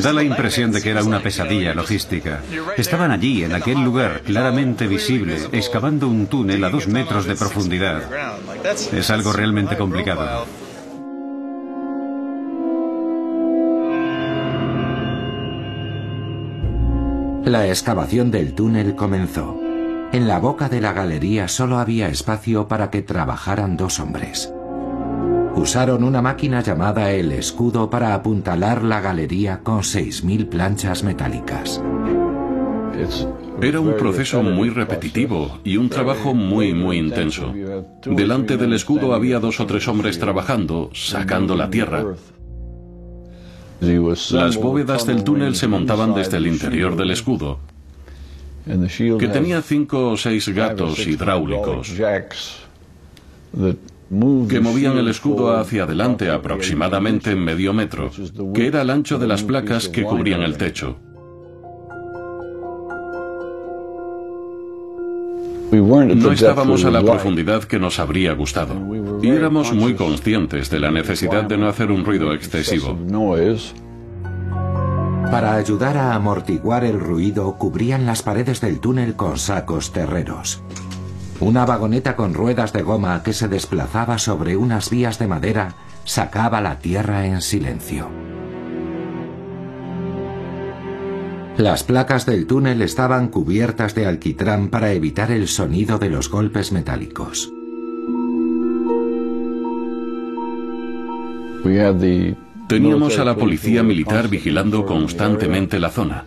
Da 0.03 0.13
la 0.13 0.23
impresión 0.23 0.73
de 0.73 0.83
que 0.83 0.91
era 0.91 1.05
una 1.05 1.23
pesadilla 1.23 1.75
logística. 1.75 2.43
Estaban 2.77 3.11
allí, 3.11 3.45
en 3.45 3.55
aquel 3.55 3.83
lugar, 3.83 4.23
claramente 4.23 4.87
visible, 4.87 5.39
excavando 5.53 6.09
un 6.09 6.27
túnel 6.27 6.65
a 6.65 6.71
dos 6.71 6.89
metros 6.89 7.27
de 7.27 7.37
profundidad. 7.37 8.03
Es 8.93 9.11
algo 9.11 9.33
realmente 9.33 9.77
complicado. 9.77 10.47
La 17.45 17.67
excavación 17.67 18.31
del 18.31 18.55
túnel 18.55 18.95
comenzó. 18.95 19.59
En 20.13 20.29
la 20.29 20.39
boca 20.39 20.69
de 20.69 20.81
la 20.81 20.93
galería 20.93 21.49
solo 21.49 21.79
había 21.79 22.09
espacio 22.09 22.69
para 22.69 22.91
que 22.91 23.03
trabajaran 23.03 23.77
dos 23.77 24.01
hombres. 24.01 24.53
Usaron 25.61 26.05
una 26.05 26.23
máquina 26.23 26.63
llamada 26.63 27.13
el 27.13 27.33
escudo 27.33 27.91
para 27.91 28.15
apuntalar 28.15 28.83
la 28.83 29.03
galería 29.03 29.61
con 29.63 29.81
6.000 29.81 30.49
planchas 30.49 31.05
metálicas. 31.05 31.83
Era 33.61 33.79
un 33.81 33.95
proceso 33.95 34.43
muy 34.43 34.71
repetitivo 34.71 35.61
y 35.63 35.77
un 35.77 35.91
trabajo 35.91 36.33
muy, 36.33 36.73
muy 36.73 36.97
intenso. 36.97 37.53
Delante 38.07 38.57
del 38.57 38.73
escudo 38.73 39.13
había 39.13 39.39
dos 39.39 39.61
o 39.61 39.67
tres 39.67 39.87
hombres 39.87 40.19
trabajando, 40.19 40.91
sacando 40.95 41.55
la 41.55 41.69
tierra. 41.69 42.07
Las 43.83 44.57
bóvedas 44.57 45.07
del 45.07 45.25
túnel 45.25 45.57
se 45.57 45.69
montaban 45.69 46.15
desde 46.15 46.39
el 46.39 46.47
interior 46.47 46.97
del 46.97 47.11
escudo, 47.11 47.59
que 48.65 49.29
tenía 49.29 49.61
cinco 49.61 50.13
o 50.13 50.17
seis 50.17 50.49
gatos 50.49 51.07
hidráulicos 51.07 51.93
que 54.49 54.61
movían 54.61 54.99
el 54.99 55.07
escudo 55.07 55.57
hacia 55.57 55.85
adelante 55.85 56.31
aproximadamente 56.31 57.37
medio 57.37 57.73
metro, 57.73 58.11
que 58.53 58.67
era 58.67 58.83
el 58.83 58.91
ancho 58.91 59.19
de 59.19 59.29
las 59.29 59.45
placas 59.45 59.89
que 59.89 60.03
cubrían 60.03 60.43
el 60.43 60.57
techo. 60.57 60.97
No 65.71 66.33
estábamos 66.33 66.85
a 66.85 66.91
la 66.91 67.03
profundidad 67.03 67.63
que 67.63 67.79
nos 67.79 68.01
habría 68.01 68.33
gustado 68.33 68.75
y 69.23 69.29
éramos 69.29 69.73
muy 69.73 69.95
conscientes 69.95 70.69
de 70.69 70.81
la 70.81 70.91
necesidad 70.91 71.45
de 71.45 71.57
no 71.57 71.69
hacer 71.69 71.93
un 71.93 72.05
ruido 72.05 72.35
excesivo. 72.35 72.99
Para 75.31 75.55
ayudar 75.55 75.97
a 75.97 76.15
amortiguar 76.15 76.83
el 76.83 76.99
ruido, 76.99 77.57
cubrían 77.57 78.05
las 78.05 78.23
paredes 78.23 78.61
del 78.61 78.81
túnel 78.81 79.15
con 79.15 79.39
sacos 79.39 79.93
terreros. 79.93 80.61
Una 81.41 81.65
vagoneta 81.65 82.17
con 82.17 82.35
ruedas 82.35 82.75
de 82.75 82.83
goma 82.83 83.23
que 83.23 83.33
se 83.33 83.49
desplazaba 83.49 84.19
sobre 84.19 84.59
unas 84.59 84.91
vías 84.91 85.19
de 85.19 85.27
madera 85.27 85.75
sacaba 86.05 86.61
la 86.61 86.81
tierra 86.81 87.25
en 87.25 87.41
silencio. 87.41 88.11
Las 91.57 91.83
placas 91.83 92.27
del 92.27 92.47
túnel 92.47 92.83
estaban 92.83 93.29
cubiertas 93.29 93.95
de 93.95 94.05
alquitrán 94.05 94.69
para 94.69 94.93
evitar 94.93 95.31
el 95.31 95.49
sonido 95.49 95.99
de 95.99 96.11
los 96.11 96.31
golpes 96.31 96.73
metálicos. 96.73 97.51
Teníamos 102.69 103.19
a 103.19 103.25
la 103.25 103.35
policía 103.35 103.83
militar 103.83 104.29
vigilando 104.29 104.85
constantemente 104.85 105.79
la 105.79 105.89
zona 105.89 106.27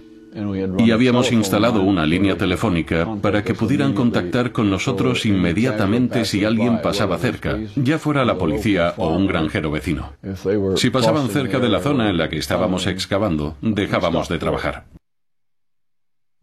y 0.78 0.92
habíamos 0.92 1.32
instalado 1.32 1.82
una 1.82 2.06
línea 2.06 2.38
telefónica 2.38 3.08
para 3.22 3.44
que 3.44 3.54
pudieran 3.54 3.94
contactar 3.94 4.52
con 4.52 4.70
nosotros 4.70 5.26
inmediatamente 5.26 6.26
si 6.26 6.44
alguien 6.46 6.82
pasaba 6.82 7.18
cerca, 7.18 7.58
ya 7.76 8.00
fuera 8.00 8.26
la 8.26 8.38
policía 8.38 8.94
o 8.98 9.10
un 9.10 9.28
granjero 9.28 9.72
vecino. 9.72 10.14
Si 10.76 10.90
pasaban 10.90 11.30
cerca 11.30 11.60
de 11.60 11.70
la 11.70 11.80
zona 11.80 12.10
en 12.10 12.18
la 12.18 12.30
que 12.30 12.38
estábamos 12.38 12.88
excavando, 12.88 13.58
dejábamos 13.62 14.30
de 14.30 14.40
trabajar. 14.40 14.86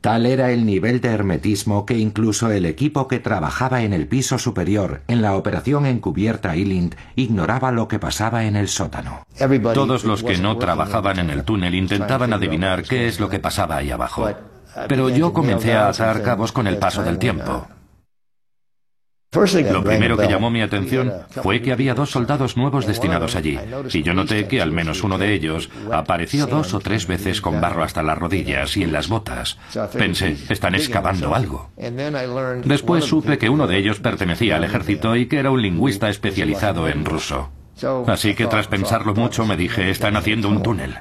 Tal 0.00 0.24
era 0.24 0.50
el 0.50 0.64
nivel 0.64 1.02
de 1.02 1.10
hermetismo 1.10 1.84
que 1.84 1.98
incluso 1.98 2.50
el 2.50 2.64
equipo 2.64 3.06
que 3.06 3.18
trabajaba 3.18 3.82
en 3.82 3.92
el 3.92 4.06
piso 4.06 4.38
superior 4.38 5.02
en 5.08 5.20
la 5.20 5.36
operación 5.36 5.84
encubierta 5.84 6.54
Ealind 6.54 6.94
ignoraba 7.16 7.70
lo 7.70 7.86
que 7.86 7.98
pasaba 7.98 8.44
en 8.44 8.56
el 8.56 8.68
sótano. 8.68 9.26
Todos 9.74 10.04
los 10.04 10.22
que 10.22 10.38
no 10.38 10.56
trabajaban 10.56 11.18
en 11.18 11.28
el 11.28 11.44
túnel 11.44 11.74
intentaban 11.74 12.32
adivinar 12.32 12.82
qué 12.82 13.08
es 13.08 13.20
lo 13.20 13.28
que 13.28 13.40
pasaba 13.40 13.76
ahí 13.76 13.90
abajo. 13.90 14.30
Pero 14.88 15.10
yo 15.10 15.34
comencé 15.34 15.74
a 15.74 15.88
atar 15.88 16.22
cabos 16.22 16.52
con 16.52 16.66
el 16.66 16.78
paso 16.78 17.02
del 17.02 17.18
tiempo. 17.18 17.66
Lo 19.32 19.84
primero 19.84 20.16
que 20.16 20.26
llamó 20.26 20.50
mi 20.50 20.60
atención 20.60 21.12
fue 21.30 21.62
que 21.62 21.70
había 21.70 21.94
dos 21.94 22.10
soldados 22.10 22.56
nuevos 22.56 22.84
destinados 22.84 23.36
allí, 23.36 23.60
y 23.92 24.02
yo 24.02 24.12
noté 24.12 24.48
que 24.48 24.60
al 24.60 24.72
menos 24.72 25.04
uno 25.04 25.18
de 25.18 25.32
ellos 25.32 25.70
apareció 25.92 26.48
dos 26.48 26.74
o 26.74 26.80
tres 26.80 27.06
veces 27.06 27.40
con 27.40 27.60
barro 27.60 27.84
hasta 27.84 28.02
las 28.02 28.18
rodillas 28.18 28.76
y 28.76 28.82
en 28.82 28.92
las 28.92 29.08
botas. 29.08 29.56
Pensé, 29.96 30.36
están 30.48 30.74
excavando 30.74 31.32
algo. 31.32 31.70
Después 32.64 33.04
supe 33.04 33.38
que 33.38 33.48
uno 33.48 33.68
de 33.68 33.78
ellos 33.78 34.00
pertenecía 34.00 34.56
al 34.56 34.64
ejército 34.64 35.14
y 35.14 35.26
que 35.26 35.38
era 35.38 35.52
un 35.52 35.62
lingüista 35.62 36.08
especializado 36.08 36.88
en 36.88 37.04
ruso. 37.04 37.50
Así 38.08 38.34
que 38.34 38.48
tras 38.48 38.66
pensarlo 38.66 39.14
mucho 39.14 39.46
me 39.46 39.56
dije, 39.56 39.90
están 39.90 40.16
haciendo 40.16 40.48
un 40.48 40.60
túnel. 40.60 40.98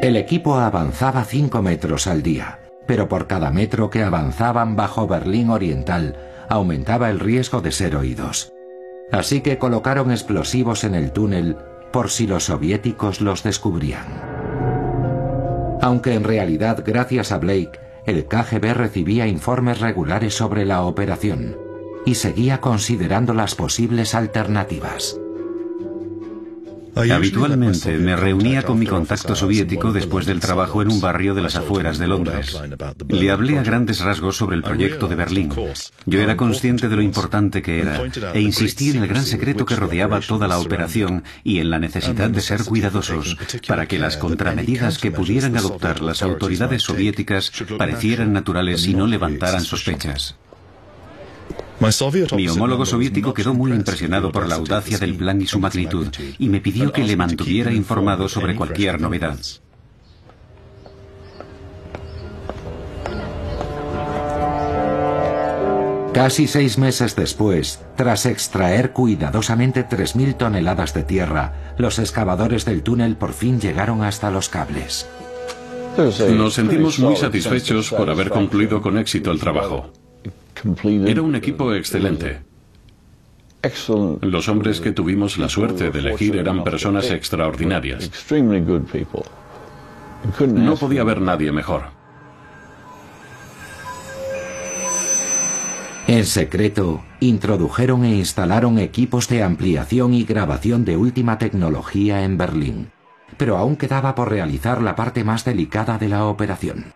El 0.00 0.16
equipo 0.16 0.56
avanzaba 0.56 1.24
cinco 1.24 1.60
metros 1.60 2.06
al 2.06 2.22
día, 2.22 2.60
pero 2.86 3.06
por 3.06 3.26
cada 3.26 3.50
metro 3.50 3.90
que 3.90 4.02
avanzaban 4.02 4.76
bajo 4.76 5.06
Berlín 5.06 5.50
Oriental, 5.50 6.16
aumentaba 6.48 7.10
el 7.10 7.20
riesgo 7.20 7.60
de 7.60 7.72
ser 7.72 7.96
oídos. 7.96 8.52
Así 9.10 9.40
que 9.40 9.58
colocaron 9.58 10.10
explosivos 10.10 10.84
en 10.84 10.94
el 10.94 11.12
túnel 11.12 11.56
por 11.92 12.10
si 12.10 12.26
los 12.26 12.44
soviéticos 12.44 13.20
los 13.20 13.42
descubrían. 13.42 14.06
Aunque 15.80 16.14
en 16.14 16.24
realidad, 16.24 16.82
gracias 16.84 17.32
a 17.32 17.38
Blake, 17.38 17.78
el 18.04 18.26
KGB 18.26 18.74
recibía 18.74 19.26
informes 19.26 19.80
regulares 19.80 20.34
sobre 20.34 20.64
la 20.64 20.82
operación 20.82 21.56
y 22.04 22.14
seguía 22.14 22.60
considerando 22.60 23.34
las 23.34 23.54
posibles 23.54 24.14
alternativas. 24.14 25.18
Habitualmente 26.98 27.96
me 27.98 28.16
reunía 28.16 28.62
con 28.64 28.78
mi 28.78 28.86
contacto 28.86 29.36
soviético 29.36 29.92
después 29.92 30.26
del 30.26 30.40
trabajo 30.40 30.82
en 30.82 30.90
un 30.90 31.00
barrio 31.00 31.32
de 31.32 31.42
las 31.42 31.54
afueras 31.54 31.98
de 31.98 32.08
Londres. 32.08 32.60
Le 33.08 33.30
hablé 33.30 33.58
a 33.58 33.62
grandes 33.62 34.00
rasgos 34.00 34.36
sobre 34.36 34.56
el 34.56 34.64
proyecto 34.64 35.06
de 35.06 35.14
Berlín. 35.14 35.52
Yo 36.06 36.20
era 36.20 36.36
consciente 36.36 36.88
de 36.88 36.96
lo 36.96 37.02
importante 37.02 37.62
que 37.62 37.80
era 37.80 38.02
e 38.34 38.40
insistí 38.40 38.90
en 38.90 39.02
el 39.02 39.08
gran 39.08 39.24
secreto 39.24 39.64
que 39.64 39.76
rodeaba 39.76 40.20
toda 40.20 40.48
la 40.48 40.58
operación 40.58 41.22
y 41.44 41.60
en 41.60 41.70
la 41.70 41.78
necesidad 41.78 42.30
de 42.30 42.40
ser 42.40 42.64
cuidadosos 42.64 43.36
para 43.68 43.86
que 43.86 43.98
las 43.98 44.16
contramedidas 44.16 44.98
que 44.98 45.12
pudieran 45.12 45.56
adoptar 45.56 46.00
las 46.00 46.22
autoridades 46.22 46.82
soviéticas 46.82 47.52
parecieran 47.78 48.32
naturales 48.32 48.86
y 48.86 48.94
no 48.94 49.06
levantaran 49.06 49.62
sospechas. 49.62 50.36
Mi 52.36 52.48
homólogo 52.48 52.84
soviético 52.84 53.32
quedó 53.32 53.54
muy 53.54 53.70
impresionado 53.70 54.32
por 54.32 54.48
la 54.48 54.56
audacia 54.56 54.98
del 54.98 55.14
plan 55.14 55.40
y 55.40 55.46
su 55.46 55.60
magnitud 55.60 56.08
y 56.38 56.48
me 56.48 56.60
pidió 56.60 56.92
que 56.92 57.04
le 57.04 57.16
mantuviera 57.16 57.72
informado 57.72 58.28
sobre 58.28 58.56
cualquier 58.56 59.00
novedad. 59.00 59.38
Casi 66.12 66.48
seis 66.48 66.78
meses 66.78 67.14
después, 67.14 67.80
tras 67.96 68.26
extraer 68.26 68.92
cuidadosamente 68.92 69.86
3.000 69.86 70.36
toneladas 70.36 70.92
de 70.92 71.04
tierra, 71.04 71.74
los 71.78 72.00
excavadores 72.00 72.64
del 72.64 72.82
túnel 72.82 73.16
por 73.16 73.32
fin 73.32 73.60
llegaron 73.60 74.02
hasta 74.02 74.28
los 74.32 74.48
cables. 74.48 75.06
Nos 75.96 76.54
sentimos 76.54 76.98
muy 76.98 77.14
satisfechos 77.14 77.90
por 77.90 78.10
haber 78.10 78.30
concluido 78.30 78.82
con 78.82 78.98
éxito 78.98 79.30
el 79.30 79.38
trabajo. 79.38 79.92
Era 81.06 81.22
un 81.22 81.34
equipo 81.34 81.74
excelente. 81.74 82.40
Los 84.20 84.48
hombres 84.48 84.80
que 84.80 84.92
tuvimos 84.92 85.36
la 85.38 85.48
suerte 85.48 85.90
de 85.90 85.98
elegir 85.98 86.36
eran 86.36 86.62
personas 86.62 87.10
extraordinarias. 87.10 88.10
No 90.54 90.76
podía 90.76 91.00
haber 91.00 91.20
nadie 91.20 91.52
mejor. 91.52 91.98
En 96.06 96.24
secreto, 96.24 97.02
introdujeron 97.20 98.04
e 98.04 98.16
instalaron 98.16 98.78
equipos 98.78 99.28
de 99.28 99.42
ampliación 99.42 100.14
y 100.14 100.24
grabación 100.24 100.86
de 100.86 100.96
última 100.96 101.36
tecnología 101.36 102.24
en 102.24 102.38
Berlín, 102.38 102.90
pero 103.36 103.58
aún 103.58 103.76
quedaba 103.76 104.14
por 104.14 104.30
realizar 104.30 104.80
la 104.80 104.96
parte 104.96 105.22
más 105.22 105.44
delicada 105.44 105.98
de 105.98 106.08
la 106.08 106.24
operación. 106.24 106.94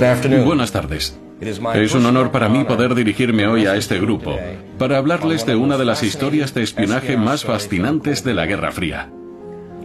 Buenas 0.00 0.72
tardes. 0.72 1.20
Es 1.42 1.94
un 1.94 2.06
honor 2.06 2.30
para 2.30 2.48
mí 2.48 2.64
poder 2.64 2.94
dirigirme 2.94 3.46
hoy 3.46 3.66
a 3.66 3.76
este 3.76 4.00
grupo 4.00 4.34
para 4.78 4.96
hablarles 4.96 5.44
de 5.44 5.56
una 5.56 5.76
de 5.76 5.84
las 5.84 6.02
historias 6.02 6.54
de 6.54 6.62
espionaje 6.62 7.18
más 7.18 7.44
fascinantes 7.44 8.24
de 8.24 8.32
la 8.32 8.46
Guerra 8.46 8.72
Fría, 8.72 9.12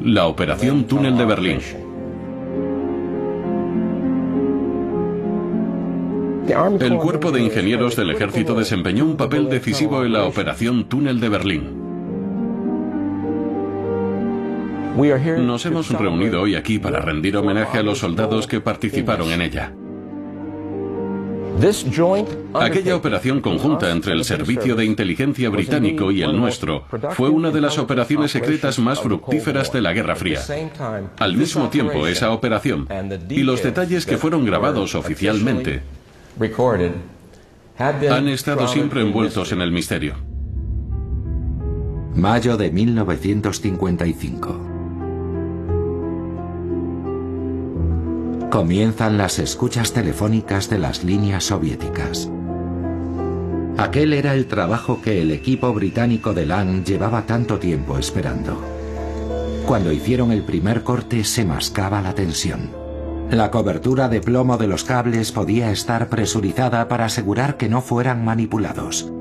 la 0.02 0.28
Operación 0.28 0.86
Túnel 0.86 1.18
de 1.18 1.26
Berlín. 1.26 1.60
El 6.80 6.96
cuerpo 6.96 7.32
de 7.34 7.42
ingenieros 7.42 7.98
del 7.98 8.12
ejército 8.12 8.56
desempeñó 8.56 9.04
un 9.04 9.18
papel 9.18 9.50
decisivo 9.50 10.06
en 10.06 10.14
la 10.14 10.24
Operación 10.24 10.88
Túnel 10.88 11.20
de 11.20 11.28
Berlín. 11.28 11.82
Nos 15.46 15.66
hemos 15.66 15.90
reunido 15.90 16.42
hoy 16.42 16.56
aquí 16.56 16.80
para 16.80 17.02
rendir 17.02 17.36
homenaje 17.36 17.80
a 17.80 17.84
los 17.84 17.98
soldados 17.98 18.48
que 18.48 18.62
participaron 18.62 19.30
en 19.32 19.42
ella. 19.42 19.74
Aquella 22.54 22.96
operación 22.96 23.42
conjunta 23.42 23.92
entre 23.92 24.14
el 24.14 24.24
Servicio 24.26 24.76
de 24.76 24.86
Inteligencia 24.86 25.50
británico 25.50 26.12
y 26.12 26.22
el 26.22 26.36
nuestro 26.36 26.86
fue 27.12 27.30
una 27.30 27.52
de 27.52 27.62
las 27.62 27.78
operaciones 27.78 28.32
secretas 28.32 28.78
más 28.80 29.00
fructíferas 29.02 29.72
de 29.72 29.82
la 29.82 29.94
Guerra 29.94 30.16
Fría. 30.16 30.42
Al 31.20 31.38
mismo 31.38 31.70
tiempo, 31.70 32.08
esa 32.08 32.32
operación 32.32 32.88
y 33.30 33.44
los 33.44 33.64
detalles 33.64 34.06
que 34.06 34.18
fueron 34.18 34.46
grabados 34.46 34.96
oficialmente 34.96 35.82
han 38.10 38.28
estado 38.28 38.68
siempre 38.68 39.02
envueltos 39.02 39.52
en 39.52 39.62
el 39.62 39.72
misterio. 39.72 40.16
Mayo 42.16 42.56
de 42.58 42.72
1955. 42.72 44.65
Comienzan 48.56 49.18
las 49.18 49.38
escuchas 49.38 49.92
telefónicas 49.92 50.70
de 50.70 50.80
las 50.80 51.04
líneas 51.04 51.44
soviéticas. 51.44 52.32
Aquel 53.78 54.14
era 54.14 54.34
el 54.34 54.46
trabajo 54.46 55.02
que 55.02 55.22
el 55.22 55.32
equipo 55.32 55.74
británico 55.74 56.34
de 56.34 56.46
LAN 56.46 56.86
llevaba 56.86 57.26
tanto 57.26 57.60
tiempo 57.60 57.98
esperando. 57.98 58.64
Cuando 59.66 59.92
hicieron 59.92 60.32
el 60.32 60.44
primer 60.44 60.84
corte 60.84 61.26
se 61.26 61.44
mascaba 61.44 62.02
la 62.02 62.16
tensión. 62.16 62.70
La 63.30 63.52
cobertura 63.52 64.08
de 64.08 64.22
plomo 64.22 64.58
de 64.58 64.68
los 64.68 64.86
cables 64.86 65.34
podía 65.34 65.70
estar 65.70 66.08
presurizada 66.08 66.88
para 66.88 67.08
asegurar 67.08 67.58
que 67.58 67.68
no 67.68 67.82
fueran 67.82 68.24
manipulados. 68.24 69.12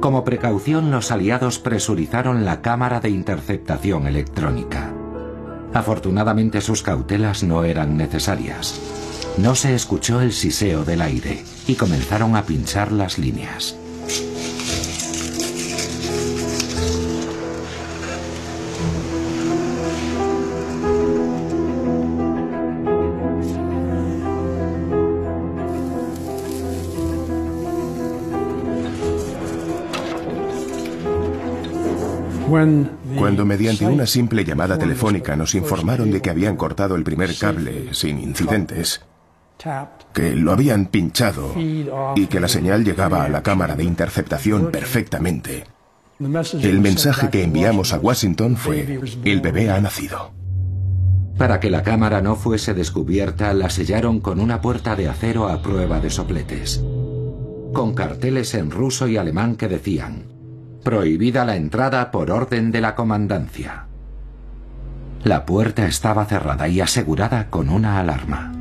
Como 0.00 0.22
precaución 0.22 0.92
los 0.92 1.10
aliados 1.10 1.58
presurizaron 1.58 2.44
la 2.44 2.62
cámara 2.62 3.00
de 3.00 3.10
interceptación 3.10 4.06
electrónica. 4.06 4.89
Afortunadamente 5.72 6.60
sus 6.60 6.82
cautelas 6.82 7.42
no 7.42 7.64
eran 7.64 7.96
necesarias. 7.96 8.80
No 9.38 9.54
se 9.54 9.74
escuchó 9.74 10.20
el 10.20 10.32
siseo 10.32 10.84
del 10.84 11.00
aire 11.00 11.44
y 11.66 11.74
comenzaron 11.74 12.36
a 12.36 12.42
pinchar 12.42 12.90
las 12.92 13.18
líneas. 13.18 13.76
Cuando 33.30 33.46
mediante 33.46 33.86
una 33.86 34.06
simple 34.06 34.44
llamada 34.44 34.76
telefónica 34.76 35.36
nos 35.36 35.54
informaron 35.54 36.10
de 36.10 36.20
que 36.20 36.30
habían 36.30 36.56
cortado 36.56 36.96
el 36.96 37.04
primer 37.04 37.38
cable 37.38 37.94
sin 37.94 38.18
incidentes, 38.18 39.02
que 40.12 40.34
lo 40.34 40.50
habían 40.50 40.86
pinchado 40.86 41.54
y 41.56 42.26
que 42.26 42.40
la 42.40 42.48
señal 42.48 42.82
llegaba 42.82 43.22
a 43.22 43.28
la 43.28 43.44
cámara 43.44 43.76
de 43.76 43.84
interceptación 43.84 44.72
perfectamente, 44.72 45.62
el 46.18 46.80
mensaje 46.80 47.30
que 47.30 47.44
enviamos 47.44 47.92
a 47.92 48.00
Washington 48.00 48.56
fue, 48.56 49.00
el 49.24 49.40
bebé 49.40 49.70
ha 49.70 49.80
nacido. 49.80 50.32
Para 51.38 51.60
que 51.60 51.70
la 51.70 51.84
cámara 51.84 52.20
no 52.20 52.34
fuese 52.34 52.74
descubierta, 52.74 53.54
la 53.54 53.70
sellaron 53.70 54.18
con 54.18 54.40
una 54.40 54.60
puerta 54.60 54.96
de 54.96 55.08
acero 55.08 55.48
a 55.48 55.62
prueba 55.62 56.00
de 56.00 56.10
sopletes, 56.10 56.84
con 57.72 57.94
carteles 57.94 58.54
en 58.54 58.72
ruso 58.72 59.06
y 59.06 59.18
alemán 59.18 59.54
que 59.54 59.68
decían, 59.68 60.29
Prohibida 60.82 61.44
la 61.44 61.56
entrada 61.56 62.10
por 62.10 62.30
orden 62.30 62.72
de 62.72 62.80
la 62.80 62.94
comandancia. 62.94 63.86
La 65.22 65.44
puerta 65.44 65.86
estaba 65.86 66.24
cerrada 66.24 66.68
y 66.68 66.80
asegurada 66.80 67.50
con 67.50 67.68
una 67.68 67.98
alarma. 67.98 68.52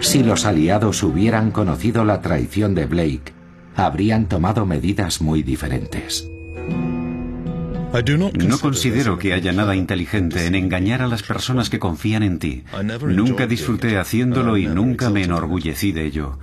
Si 0.00 0.22
los 0.22 0.44
aliados 0.44 1.02
hubieran 1.02 1.50
conocido 1.50 2.04
la 2.04 2.20
traición 2.20 2.74
de 2.74 2.86
Blake, 2.86 3.32
habrían 3.74 4.26
tomado 4.26 4.66
medidas 4.66 5.20
muy 5.22 5.42
diferentes. 5.42 6.28
No 7.90 8.58
considero 8.58 9.18
que 9.18 9.32
haya 9.32 9.52
nada 9.52 9.74
inteligente 9.74 10.46
en 10.46 10.54
engañar 10.54 11.00
a 11.00 11.08
las 11.08 11.22
personas 11.22 11.70
que 11.70 11.78
confían 11.78 12.22
en 12.22 12.38
ti. 12.38 12.64
Nunca 13.06 13.46
disfruté 13.46 13.98
haciéndolo 13.98 14.56
y 14.58 14.66
nunca 14.66 15.08
me 15.10 15.22
enorgullecí 15.24 15.92
de 15.92 16.04
ello. 16.04 16.38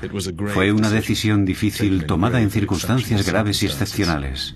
Fue 0.47 0.71
una 0.71 0.89
decisión 0.89 1.45
difícil 1.45 2.05
tomada 2.05 2.41
en 2.41 2.49
circunstancias 2.49 3.25
graves 3.27 3.61
y 3.61 3.67
excepcionales. 3.67 4.55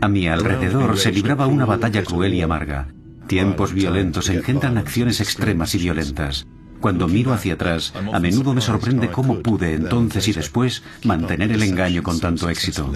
A 0.00 0.08
mi 0.08 0.28
alrededor 0.28 0.98
se 0.98 1.12
libraba 1.12 1.46
una 1.46 1.66
batalla 1.66 2.02
cruel 2.02 2.34
y 2.34 2.42
amarga. 2.42 2.88
Tiempos 3.28 3.72
violentos 3.72 4.28
engendran 4.28 4.78
acciones 4.78 5.20
extremas 5.20 5.74
y 5.74 5.78
violentas. 5.78 6.46
Cuando 6.80 7.08
miro 7.08 7.32
hacia 7.32 7.54
atrás, 7.54 7.92
a 8.12 8.18
menudo 8.18 8.54
me 8.54 8.60
sorprende 8.60 9.08
cómo 9.08 9.40
pude 9.40 9.74
entonces 9.74 10.26
y 10.28 10.32
después 10.32 10.82
mantener 11.04 11.52
el 11.52 11.62
engaño 11.62 12.02
con 12.02 12.20
tanto 12.20 12.48
éxito. 12.48 12.92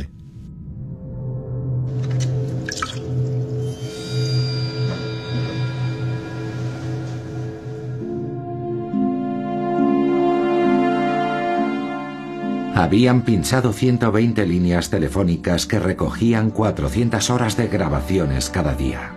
Habían 12.83 13.23
pinchado 13.23 13.73
120 13.73 14.45
líneas 14.45 14.90
telefónicas 14.90 15.66
que 15.66 15.79
recogían 15.79 16.51
400 16.51 17.31
horas 17.31 17.57
de 17.57 17.68
grabaciones 17.68 18.51
cada 18.51 18.75
día. 18.75 19.12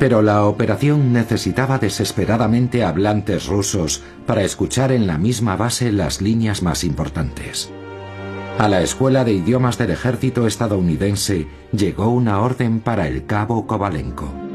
Pero 0.00 0.22
la 0.22 0.46
operación 0.46 1.12
necesitaba 1.12 1.76
desesperadamente 1.76 2.82
hablantes 2.82 3.46
rusos 3.46 4.02
para 4.24 4.42
escuchar 4.42 4.90
en 4.90 5.06
la 5.06 5.18
misma 5.18 5.54
base 5.54 5.92
las 5.92 6.22
líneas 6.22 6.62
más 6.62 6.82
importantes. 6.82 7.70
A 8.56 8.68
la 8.68 8.80
Escuela 8.80 9.22
de 9.26 9.34
Idiomas 9.34 9.76
del 9.76 9.90
Ejército 9.90 10.46
estadounidense 10.46 11.46
llegó 11.72 12.08
una 12.08 12.40
orden 12.40 12.80
para 12.80 13.06
el 13.06 13.26
cabo 13.26 13.66
Kovalenko. 13.66 14.45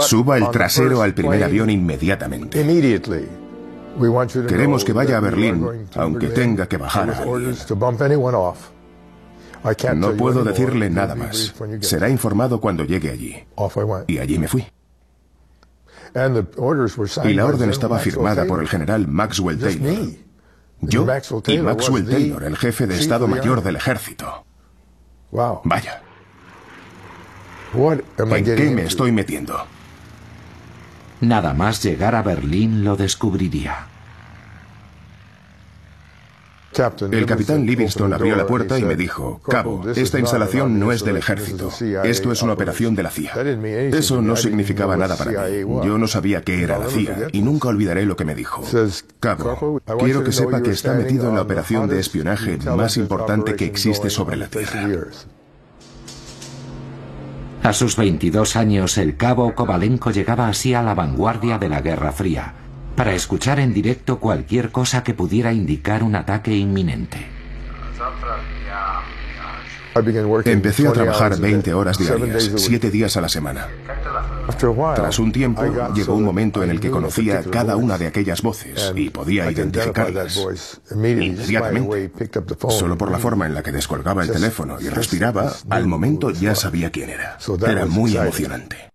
Suba 0.00 0.38
el 0.38 0.50
trasero 0.50 1.02
al 1.02 1.14
primer 1.14 1.42
avión 1.42 1.70
inmediatamente. 1.70 2.64
Queremos 4.48 4.84
que 4.84 4.92
vaya 4.92 5.18
a 5.18 5.20
Berlín, 5.20 5.86
aunque 5.96 6.28
tenga 6.28 6.66
que 6.66 6.76
bajar 6.76 7.10
a 7.10 7.18
alguien. 7.18 7.56
No 9.94 10.12
puedo 10.12 10.44
decirle 10.44 10.90
nada 10.90 11.14
más. 11.14 11.54
Será 11.80 12.08
informado 12.08 12.60
cuando 12.60 12.84
llegue 12.84 13.10
allí. 13.10 13.44
Y 14.08 14.18
allí 14.18 14.38
me 14.38 14.48
fui. 14.48 14.66
Y 17.24 17.32
la 17.34 17.46
orden 17.46 17.70
estaba 17.70 17.98
firmada 17.98 18.44
por 18.44 18.60
el 18.60 18.68
general 18.68 19.08
Maxwell 19.08 19.58
Taylor. 19.58 20.06
Yo 20.80 21.06
y 21.46 21.58
Maxwell 21.58 22.08
Taylor, 22.08 22.42
el 22.42 22.56
jefe 22.56 22.86
de 22.86 22.98
Estado 22.98 23.28
Mayor 23.28 23.62
del 23.62 23.76
Ejército. 23.76 24.44
Vaya. 25.64 26.02
¿En 27.74 28.44
qué 28.44 28.70
me 28.70 28.84
estoy 28.84 29.12
metiendo? 29.12 29.66
Nada 31.20 31.54
más 31.54 31.82
llegar 31.82 32.14
a 32.14 32.22
Berlín 32.22 32.84
lo 32.84 32.96
descubriría. 32.96 33.86
El 37.10 37.26
capitán 37.26 37.66
Livingston 37.66 38.12
abrió 38.14 38.34
la 38.34 38.46
puerta 38.46 38.78
y 38.78 38.82
me 38.82 38.96
dijo, 38.96 39.40
Cabo, 39.46 39.84
esta 39.94 40.18
instalación 40.18 40.80
no 40.80 40.90
es 40.90 41.04
del 41.04 41.18
ejército. 41.18 41.70
Esto 42.02 42.32
es 42.32 42.42
una 42.42 42.54
operación 42.54 42.94
de 42.94 43.02
la 43.02 43.10
CIA. 43.10 43.34
Eso 43.92 44.22
no 44.22 44.36
significaba 44.36 44.96
nada 44.96 45.16
para 45.16 45.30
mí. 45.48 45.60
Yo 45.84 45.98
no 45.98 46.06
sabía 46.06 46.42
qué 46.42 46.62
era 46.62 46.78
la 46.78 46.88
CIA 46.88 47.28
y 47.32 47.42
nunca 47.42 47.68
olvidaré 47.68 48.06
lo 48.06 48.16
que 48.16 48.24
me 48.24 48.34
dijo. 48.34 48.64
Cabo, 49.20 49.80
quiero 49.98 50.24
que 50.24 50.32
sepa 50.32 50.62
que 50.62 50.70
está 50.70 50.94
metido 50.94 51.28
en 51.28 51.36
la 51.36 51.42
operación 51.42 51.88
de 51.88 52.00
espionaje 52.00 52.58
más 52.76 52.96
importante 52.96 53.54
que 53.54 53.66
existe 53.66 54.08
sobre 54.10 54.36
la 54.36 54.48
Tierra. 54.48 54.88
A 57.62 57.72
sus 57.72 57.96
22 57.96 58.56
años, 58.56 58.98
el 58.98 59.16
cabo 59.16 59.54
Kovalenko 59.54 60.10
llegaba 60.10 60.48
así 60.48 60.74
a 60.74 60.82
la 60.82 60.94
vanguardia 60.94 61.58
de 61.58 61.68
la 61.68 61.80
Guerra 61.80 62.10
Fría 62.10 62.54
para 62.96 63.14
escuchar 63.14 63.60
en 63.60 63.72
directo 63.72 64.18
cualquier 64.18 64.72
cosa 64.72 65.04
que 65.04 65.14
pudiera 65.14 65.52
indicar 65.52 66.02
un 66.02 66.16
ataque 66.16 66.56
inminente. 66.56 67.18
Empecé 70.44 70.88
a 70.88 70.92
trabajar 70.92 71.38
20 71.38 71.74
horas 71.74 71.98
diarias, 71.98 72.50
7 72.56 72.90
días 72.90 73.16
a 73.16 73.20
la 73.20 73.28
semana. 73.28 73.68
Tras 74.94 75.18
un 75.18 75.32
tiempo, 75.32 75.62
llegó 75.94 76.14
un 76.14 76.24
momento 76.24 76.62
en 76.62 76.70
el 76.70 76.80
que 76.80 76.90
conocía 76.90 77.42
cada 77.42 77.76
una 77.76 77.98
de 77.98 78.06
aquellas 78.06 78.42
voces 78.42 78.92
y 78.94 79.10
podía 79.10 79.50
identificarlas. 79.50 80.40
Inmediatamente, 80.90 82.10
solo 82.68 82.96
por 82.98 83.10
la 83.10 83.18
forma 83.18 83.46
en 83.46 83.54
la 83.54 83.62
que 83.62 83.72
descolgaba 83.72 84.22
el 84.22 84.30
teléfono 84.30 84.80
y 84.80 84.88
respiraba, 84.88 85.52
al 85.70 85.86
momento 85.86 86.30
ya 86.30 86.54
sabía 86.54 86.90
quién 86.90 87.10
era. 87.10 87.38
Era 87.66 87.86
muy 87.86 88.16
emocionante. 88.16 88.92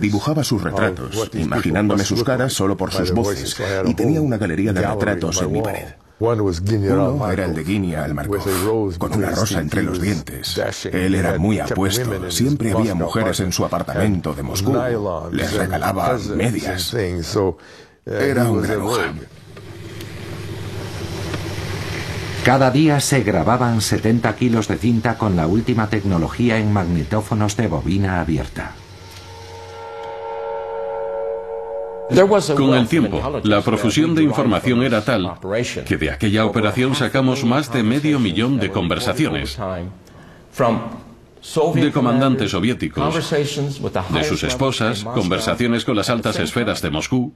Dibujaba 0.00 0.42
sus 0.42 0.62
retratos, 0.62 1.30
imaginándome 1.34 2.04
sus 2.04 2.24
caras 2.24 2.54
solo 2.54 2.76
por 2.76 2.90
sus 2.92 3.12
voces, 3.12 3.56
y 3.84 3.94
tenía 3.94 4.22
una 4.22 4.38
galería 4.38 4.72
de 4.72 4.80
retratos 4.86 5.42
en 5.42 5.52
mi 5.52 5.60
pared. 5.60 5.88
Uno 6.22 7.30
era 7.32 7.46
el 7.46 7.54
de 7.54 7.64
Guinea 7.64 8.04
al 8.04 8.14
Markov, 8.14 8.96
con 8.96 9.12
una 9.12 9.30
rosa 9.30 9.60
entre 9.60 9.82
los 9.82 10.00
dientes. 10.00 10.60
Él 10.92 11.16
era 11.16 11.36
muy 11.38 11.58
apuesto. 11.58 12.30
Siempre 12.30 12.72
había 12.72 12.94
mujeres 12.94 13.40
en 13.40 13.52
su 13.52 13.64
apartamento 13.64 14.32
de 14.32 14.42
Moscú. 14.42 14.72
Les 15.32 15.52
regalaba 15.52 16.16
medias. 16.36 16.94
Era 18.04 18.50
un 18.50 18.62
gran 18.62 18.80
Cada 22.44 22.70
día 22.70 23.00
se 23.00 23.22
grababan 23.22 23.80
70 23.80 24.34
kilos 24.36 24.66
de 24.68 24.76
cinta 24.76 25.16
con 25.18 25.36
la 25.36 25.46
última 25.46 25.88
tecnología 25.88 26.58
en 26.58 26.72
magnetófonos 26.72 27.56
de 27.56 27.68
bobina 27.68 28.20
abierta. 28.20 28.74
Con 32.56 32.74
el 32.74 32.88
tiempo, 32.88 33.40
la 33.44 33.60
profusión 33.62 34.14
de 34.14 34.22
información 34.22 34.82
era 34.82 35.04
tal 35.04 35.32
que 35.86 35.96
de 35.96 36.10
aquella 36.10 36.44
operación 36.44 36.94
sacamos 36.94 37.44
más 37.44 37.72
de 37.72 37.82
medio 37.82 38.18
millón 38.18 38.58
de 38.58 38.70
conversaciones 38.70 39.58
de 41.74 41.92
comandantes 41.92 42.50
soviéticos, 42.52 43.30
de 43.30 44.24
sus 44.24 44.44
esposas, 44.44 45.04
conversaciones 45.04 45.84
con 45.84 45.96
las 45.96 46.08
altas 46.08 46.38
esferas 46.38 46.82
de 46.82 46.90
Moscú, 46.90 47.32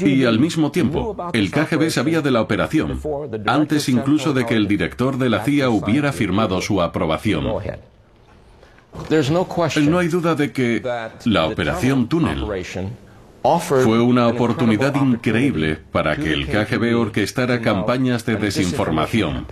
y 0.00 0.24
al 0.24 0.40
mismo 0.40 0.72
tiempo, 0.72 1.16
el 1.32 1.50
KGB 1.50 1.90
sabía 1.90 2.20
de 2.20 2.30
la 2.30 2.40
operación, 2.40 3.00
antes 3.46 3.88
incluso 3.88 4.32
de 4.32 4.46
que 4.46 4.54
el 4.54 4.66
director 4.66 5.16
de 5.16 5.28
la 5.28 5.44
CIA 5.44 5.70
hubiera 5.70 6.12
firmado 6.12 6.60
su 6.60 6.82
aprobación. 6.82 7.44
No 9.86 9.98
hay 9.98 10.08
duda 10.08 10.34
de 10.34 10.52
que 10.52 10.82
la 11.24 11.46
operación 11.46 12.08
Túnel 12.08 12.44
fue 13.60 14.00
una 14.00 14.28
oportunidad 14.28 14.94
increíble 14.94 15.78
para 15.92 16.16
que 16.16 16.32
el 16.32 16.46
KGB 16.46 16.98
orquestara 16.98 17.60
campañas 17.60 18.24
de 18.24 18.36
desinformación. 18.36 19.46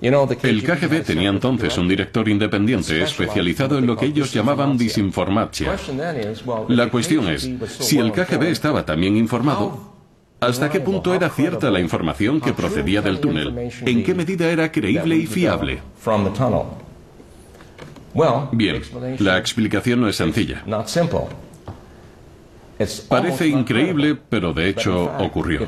El 0.00 0.62
KGB 0.62 1.04
tenía 1.04 1.28
entonces 1.30 1.76
un 1.78 1.88
director 1.88 2.28
independiente 2.28 3.02
especializado 3.02 3.78
en 3.78 3.86
lo 3.86 3.96
que 3.96 4.06
ellos 4.06 4.32
llamaban 4.32 4.76
disinformatia. 4.78 5.76
La 6.68 6.90
cuestión 6.90 7.28
es, 7.28 7.50
si 7.80 7.98
el 7.98 8.12
KGB 8.12 8.44
estaba 8.44 8.84
también 8.84 9.16
informado, 9.16 9.94
¿hasta 10.40 10.70
qué 10.70 10.78
punto 10.80 11.12
era 11.12 11.28
cierta 11.28 11.70
la 11.70 11.80
información 11.80 12.40
que 12.40 12.52
procedía 12.52 13.02
del 13.02 13.18
túnel? 13.18 13.70
¿En 13.84 14.04
qué 14.04 14.14
medida 14.14 14.48
era 14.48 14.70
creíble 14.70 15.16
y 15.16 15.26
fiable? 15.26 15.80
Bien, 18.52 18.82
la 19.18 19.38
explicación 19.38 20.00
no 20.00 20.08
es 20.08 20.16
sencilla. 20.16 20.62
Parece 23.08 23.48
increíble, 23.48 24.14
pero 24.14 24.52
de 24.52 24.68
hecho 24.68 25.12
ocurrió. 25.18 25.66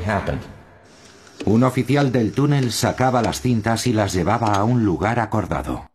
Un 1.44 1.64
oficial 1.64 2.12
del 2.12 2.33
túnel 2.33 2.72
sacaba 2.72 3.20
las 3.20 3.40
cintas 3.40 3.87
y 3.87 3.92
las 3.92 4.12
llevaba 4.12 4.55
a 4.55 4.64
un 4.64 4.85
lugar 4.85 5.18
acordado. 5.18 5.90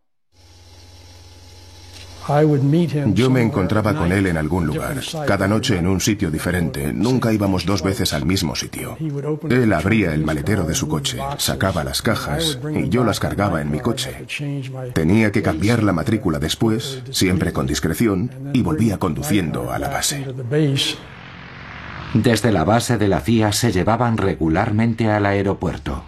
Yo 3.14 3.30
me 3.32 3.42
encontraba 3.42 3.96
con 3.96 4.12
él 4.12 4.28
en 4.28 4.38
algún 4.38 4.68
lugar, 4.68 4.98
cada 5.26 5.48
noche 5.48 5.78
en 5.78 5.88
un 5.88 6.00
sitio 6.00 6.30
diferente. 6.30 6.94
Nunca 6.94 7.34
íbamos 7.34 7.66
dos 7.66 7.82
veces 7.82 8.14
al 8.14 8.26
mismo 8.26 8.56
sitio. 8.56 8.98
Él 9.50 9.74
abría 9.74 10.14
el 10.14 10.24
maletero 10.24 10.64
de 10.64 10.76
su 10.76 10.88
coche, 10.88 11.18
sacaba 11.38 11.84
las 11.84 12.02
cajas 12.04 12.60
y 12.72 12.90
yo 12.90 13.04
las 13.04 13.20
cargaba 13.20 13.62
en 13.62 13.72
mi 13.72 13.80
coche. 13.80 14.26
Tenía 14.94 15.32
que 15.32 15.42
cambiar 15.42 15.82
la 15.82 15.94
matrícula 15.94 16.38
después, 16.38 17.02
siempre 17.12 17.52
con 17.52 17.66
discreción, 17.66 18.32
y 18.54 18.62
volvía 18.62 19.00
conduciendo 19.00 19.72
a 19.72 19.80
la 19.80 19.90
base. 19.90 20.26
Desde 22.14 22.52
la 22.52 22.64
base 22.64 22.98
de 22.98 23.08
la 23.08 23.22
CIA 23.22 23.52
se 23.52 23.72
llevaban 23.72 24.18
regularmente 24.18 25.10
al 25.10 25.26
aeropuerto. 25.26 26.04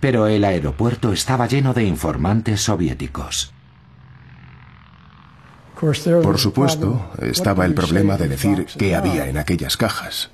Pero 0.00 0.28
el 0.28 0.44
aeropuerto 0.44 1.12
estaba 1.12 1.48
lleno 1.48 1.74
de 1.74 1.84
informantes 1.84 2.60
soviéticos. 2.60 3.52
Por 5.78 6.38
supuesto, 6.38 7.10
estaba 7.22 7.64
el 7.64 7.74
problema 7.74 8.16
de 8.16 8.28
decir 8.28 8.66
qué 8.76 8.96
había 8.96 9.28
en 9.28 9.38
aquellas 9.38 9.76
cajas. 9.76 10.30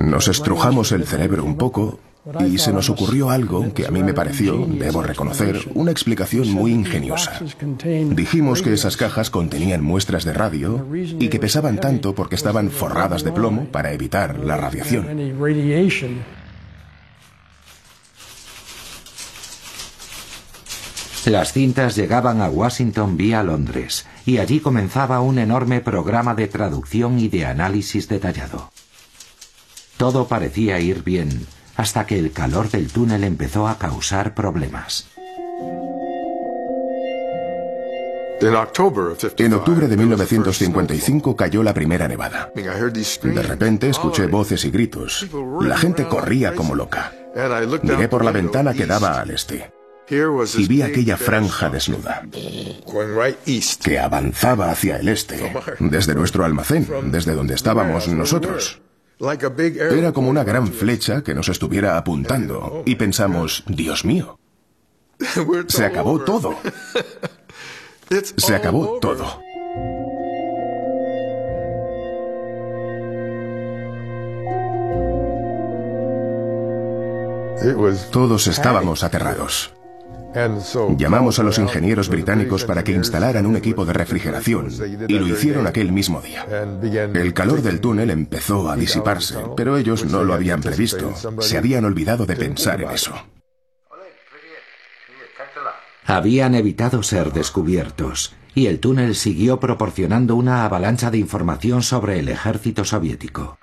Nos 0.00 0.28
estrujamos 0.28 0.92
el 0.92 1.06
cerebro 1.06 1.44
un 1.44 1.56
poco 1.56 2.00
y 2.44 2.58
se 2.58 2.72
nos 2.72 2.90
ocurrió 2.90 3.30
algo 3.30 3.72
que 3.72 3.86
a 3.86 3.90
mí 3.90 4.02
me 4.02 4.12
pareció, 4.12 4.66
debo 4.66 5.02
reconocer, 5.02 5.60
una 5.74 5.92
explicación 5.92 6.50
muy 6.50 6.72
ingeniosa. 6.72 7.40
Dijimos 8.10 8.62
que 8.62 8.72
esas 8.72 8.96
cajas 8.96 9.30
contenían 9.30 9.84
muestras 9.84 10.24
de 10.24 10.32
radio 10.32 10.84
y 10.92 11.28
que 11.28 11.38
pesaban 11.38 11.78
tanto 11.78 12.14
porque 12.14 12.34
estaban 12.34 12.70
forradas 12.70 13.22
de 13.22 13.32
plomo 13.32 13.66
para 13.66 13.92
evitar 13.92 14.40
la 14.40 14.56
radiación. 14.56 15.06
Las 21.26 21.52
cintas 21.52 21.96
llegaban 21.96 22.40
a 22.40 22.48
Washington 22.48 23.16
vía 23.16 23.42
Londres 23.42 24.06
y 24.24 24.38
allí 24.38 24.60
comenzaba 24.60 25.20
un 25.20 25.40
enorme 25.40 25.80
programa 25.80 26.36
de 26.36 26.46
traducción 26.46 27.18
y 27.18 27.26
de 27.26 27.44
análisis 27.44 28.06
detallado. 28.08 28.70
Todo 29.96 30.28
parecía 30.28 30.78
ir 30.78 31.02
bien 31.02 31.46
hasta 31.74 32.06
que 32.06 32.16
el 32.16 32.30
calor 32.30 32.70
del 32.70 32.92
túnel 32.92 33.24
empezó 33.24 33.66
a 33.66 33.76
causar 33.76 34.34
problemas. 34.34 35.08
En 38.40 38.54
octubre 39.54 39.88
de 39.88 39.96
1955 39.96 41.34
cayó 41.34 41.64
la 41.64 41.74
primera 41.74 42.06
nevada. 42.06 42.52
De 42.54 43.42
repente 43.42 43.88
escuché 43.88 44.28
voces 44.28 44.64
y 44.64 44.70
gritos. 44.70 45.26
La 45.60 45.76
gente 45.76 46.06
corría 46.06 46.54
como 46.54 46.76
loca. 46.76 47.12
Miré 47.82 48.08
por 48.08 48.24
la 48.24 48.30
ventana 48.30 48.74
que 48.74 48.86
daba 48.86 49.20
al 49.20 49.30
este. 49.30 49.75
Y 50.08 50.66
vi 50.66 50.82
aquella 50.82 51.16
franja 51.16 51.68
desnuda. 51.68 52.22
que 53.82 53.98
avanzaba 53.98 54.70
hacia 54.70 54.96
el 54.96 55.08
este, 55.08 55.52
desde 55.80 56.14
nuestro 56.14 56.44
almacén, 56.44 56.86
desde 57.10 57.34
donde 57.34 57.54
estábamos 57.54 58.08
nosotros. 58.08 58.80
Era 59.18 60.12
como 60.12 60.28
una 60.30 60.44
gran 60.44 60.68
flecha 60.68 61.22
que 61.22 61.34
nos 61.34 61.48
estuviera 61.48 61.96
apuntando 61.96 62.82
y 62.84 62.96
pensamos, 62.96 63.64
Dios 63.66 64.04
mío, 64.04 64.38
se 65.68 65.84
acabó 65.84 66.20
todo. 66.20 66.56
Se 68.36 68.54
acabó 68.54 69.00
todo. 69.00 69.40
Todos 78.12 78.46
estábamos 78.46 79.02
aterrados. 79.02 79.75
Llamamos 80.96 81.38
a 81.38 81.42
los 81.42 81.58
ingenieros 81.58 82.08
británicos 82.08 82.64
para 82.64 82.84
que 82.84 82.92
instalaran 82.92 83.46
un 83.46 83.56
equipo 83.56 83.86
de 83.86 83.92
refrigeración 83.92 84.68
y 85.08 85.18
lo 85.18 85.26
hicieron 85.26 85.66
aquel 85.66 85.92
mismo 85.92 86.20
día. 86.20 86.44
El 87.14 87.32
calor 87.32 87.62
del 87.62 87.80
túnel 87.80 88.10
empezó 88.10 88.70
a 88.70 88.76
disiparse, 88.76 89.36
pero 89.56 89.76
ellos 89.76 90.04
no 90.04 90.24
lo 90.24 90.34
habían 90.34 90.60
previsto. 90.60 91.12
Se 91.40 91.56
habían 91.56 91.84
olvidado 91.84 92.26
de 92.26 92.36
pensar 92.36 92.82
en 92.82 92.90
eso. 92.90 93.14
Habían 96.04 96.54
evitado 96.54 97.02
ser 97.02 97.32
descubiertos 97.32 98.34
y 98.54 98.68
el 98.68 98.78
túnel 98.78 99.14
siguió 99.14 99.60
proporcionando 99.60 100.36
una 100.36 100.64
avalancha 100.64 101.10
de 101.10 101.18
información 101.18 101.82
sobre 101.82 102.20
el 102.20 102.28
ejército 102.28 102.84
soviético. 102.84 103.58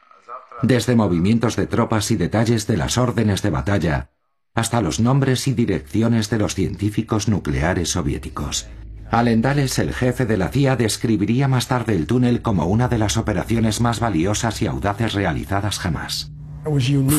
Desde 0.62 0.96
movimientos 0.96 1.56
de 1.56 1.68
tropas 1.68 2.12
y 2.12 2.16
detalles 2.16 2.68
de 2.68 2.78
las 2.78 2.98
órdenes 2.98 3.42
de 3.42 3.50
batalla, 3.50 4.10
hasta 4.56 4.82
los 4.82 5.00
nombres 5.00 5.48
y 5.48 5.54
direcciones 5.54 6.30
de 6.30 6.38
los 6.38 6.54
científicos 6.54 7.28
nucleares 7.28 7.90
soviéticos. 7.90 8.68
Allen 9.10 9.42
Dulles, 9.42 9.78
el 9.80 9.94
jefe 9.94 10.26
de 10.26 10.38
la 10.38 10.50
CIA, 10.50 10.76
describiría 10.76 11.48
más 11.48 11.68
tarde 11.68 11.96
el 11.96 12.08
túnel 12.08 12.42
como 12.42 12.66
una 12.66 12.88
de 12.88 12.98
las 12.98 13.18
operaciones 13.18 13.82
más 13.82 14.00
valiosas 14.00 14.62
y 14.62 14.68
audaces 14.68 15.14
realizadas 15.14 15.80
jamás. 15.80 16.32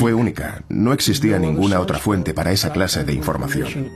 Fue 0.01 0.15
única, 0.15 0.65
no 0.69 0.93
existía 0.93 1.39
ninguna 1.39 1.81
otra 1.81 1.99
fuente 1.99 2.35
para 2.35 2.53
esa 2.53 2.73
clase 2.73 3.05
de 3.05 3.13
información. 3.13 3.91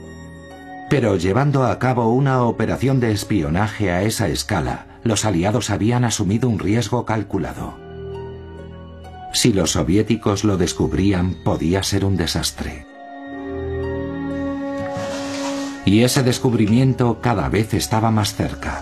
Pero 0.89 1.15
llevando 1.17 1.65
a 1.65 1.79
cabo 1.79 2.13
una 2.13 2.43
operación 2.43 2.99
de 2.99 3.11
espionaje 3.11 3.91
a 3.91 4.03
esa 4.03 4.27
escala, 4.27 4.99
los 5.03 5.25
aliados 5.25 5.69
habían 5.69 6.03
asumido 6.03 6.49
un 6.49 6.59
riesgo 6.59 7.05
calculado. 7.05 7.77
Si 9.33 9.53
los 9.53 9.71
soviéticos 9.71 10.43
lo 10.43 10.57
descubrían, 10.57 11.35
podía 11.43 11.83
ser 11.83 12.05
un 12.05 12.17
desastre. 12.17 12.88
Y 15.85 16.01
ese 16.01 16.23
descubrimiento 16.23 17.19
cada 17.21 17.49
vez 17.49 17.73
estaba 17.73 18.11
más 18.11 18.35
cerca. 18.35 18.81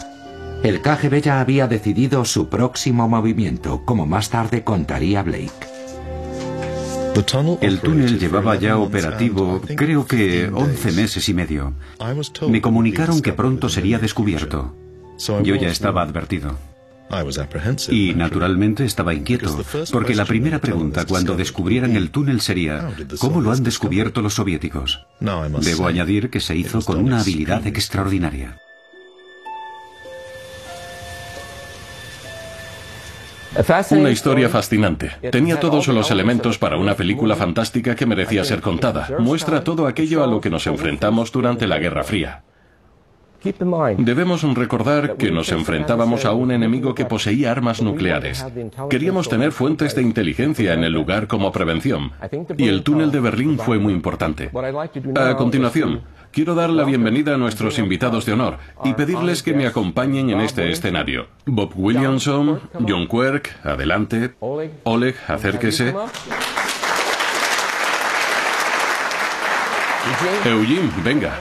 El 0.63 0.81
KGB 0.81 1.21
ya 1.21 1.39
había 1.39 1.67
decidido 1.67 2.25
su 2.25 2.49
próximo 2.49 3.07
movimiento, 3.07 3.85
como 3.85 4.05
más 4.05 4.29
tarde 4.29 4.63
contaría 4.63 5.23
Blake. 5.23 5.77
El 7.61 7.79
túnel 7.79 8.19
llevaba 8.19 8.55
ya 8.57 8.77
operativo 8.77 9.59
creo 9.75 10.05
que 10.05 10.49
11 10.53 10.91
meses 10.91 11.27
y 11.29 11.33
medio. 11.33 11.73
Me 12.47 12.61
comunicaron 12.61 13.21
que 13.21 13.33
pronto 13.33 13.69
sería 13.69 13.97
descubierto. 13.97 14.75
Yo 15.43 15.55
ya 15.55 15.69
estaba 15.69 16.03
advertido. 16.03 16.57
Y 17.89 18.13
naturalmente 18.13 18.85
estaba 18.85 19.13
inquieto, 19.13 19.63
porque 19.91 20.15
la 20.15 20.25
primera 20.25 20.59
pregunta 20.59 21.05
cuando 21.05 21.35
descubrieran 21.35 21.95
el 21.95 22.11
túnel 22.11 22.41
sería, 22.41 22.89
¿cómo 23.19 23.41
lo 23.41 23.51
han 23.51 23.63
descubierto 23.63 24.21
los 24.21 24.35
soviéticos? 24.35 25.05
Debo 25.61 25.87
añadir 25.87 26.29
que 26.29 26.39
se 26.39 26.55
hizo 26.55 26.81
con 26.81 26.99
una 26.99 27.21
habilidad 27.21 27.65
extraordinaria. 27.67 28.57
Una 33.91 34.11
historia 34.11 34.49
fascinante. 34.49 35.11
Tenía 35.31 35.59
todos 35.59 35.87
los 35.87 36.11
elementos 36.11 36.57
para 36.59 36.77
una 36.77 36.95
película 36.95 37.35
fantástica 37.35 37.95
que 37.95 38.05
merecía 38.05 38.43
ser 38.43 38.61
contada. 38.61 39.09
Muestra 39.19 39.63
todo 39.63 39.87
aquello 39.87 40.23
a 40.23 40.27
lo 40.27 40.41
que 40.41 40.49
nos 40.49 40.67
enfrentamos 40.67 41.31
durante 41.31 41.65
la 41.65 41.79
Guerra 41.79 42.03
Fría. 42.03 42.43
Debemos 43.97 44.41
recordar 44.55 45.15
que 45.17 45.31
nos 45.31 45.51
enfrentábamos 45.51 46.25
a 46.25 46.33
un 46.33 46.51
enemigo 46.51 46.95
que 46.95 47.05
poseía 47.05 47.51
armas 47.51 47.81
nucleares. 47.81 48.45
Queríamos 48.89 49.29
tener 49.29 49.51
fuentes 49.51 49.95
de 49.95 50.01
inteligencia 50.01 50.73
en 50.73 50.83
el 50.83 50.93
lugar 50.93 51.27
como 51.27 51.51
prevención. 51.51 52.11
Y 52.57 52.67
el 52.67 52.83
túnel 52.83 53.11
de 53.11 53.19
Berlín 53.19 53.59
fue 53.59 53.79
muy 53.79 53.93
importante. 53.93 54.49
A 55.15 55.35
continuación, 55.35 56.01
quiero 56.31 56.55
dar 56.55 56.69
la 56.69 56.83
bienvenida 56.83 57.35
a 57.35 57.37
nuestros 57.37 57.79
invitados 57.79 58.25
de 58.25 58.33
honor 58.33 58.57
y 58.83 58.93
pedirles 58.93 59.43
que 59.43 59.53
me 59.53 59.67
acompañen 59.67 60.29
en 60.29 60.41
este 60.41 60.69
escenario. 60.71 61.27
Bob 61.45 61.71
Williamson, 61.75 62.59
John 62.87 63.07
Quirk, 63.07 63.55
adelante. 63.63 64.35
Oleg, 64.39 65.15
acérquese. 65.27 65.93
Eugene, 70.45 70.89
venga. 71.03 71.33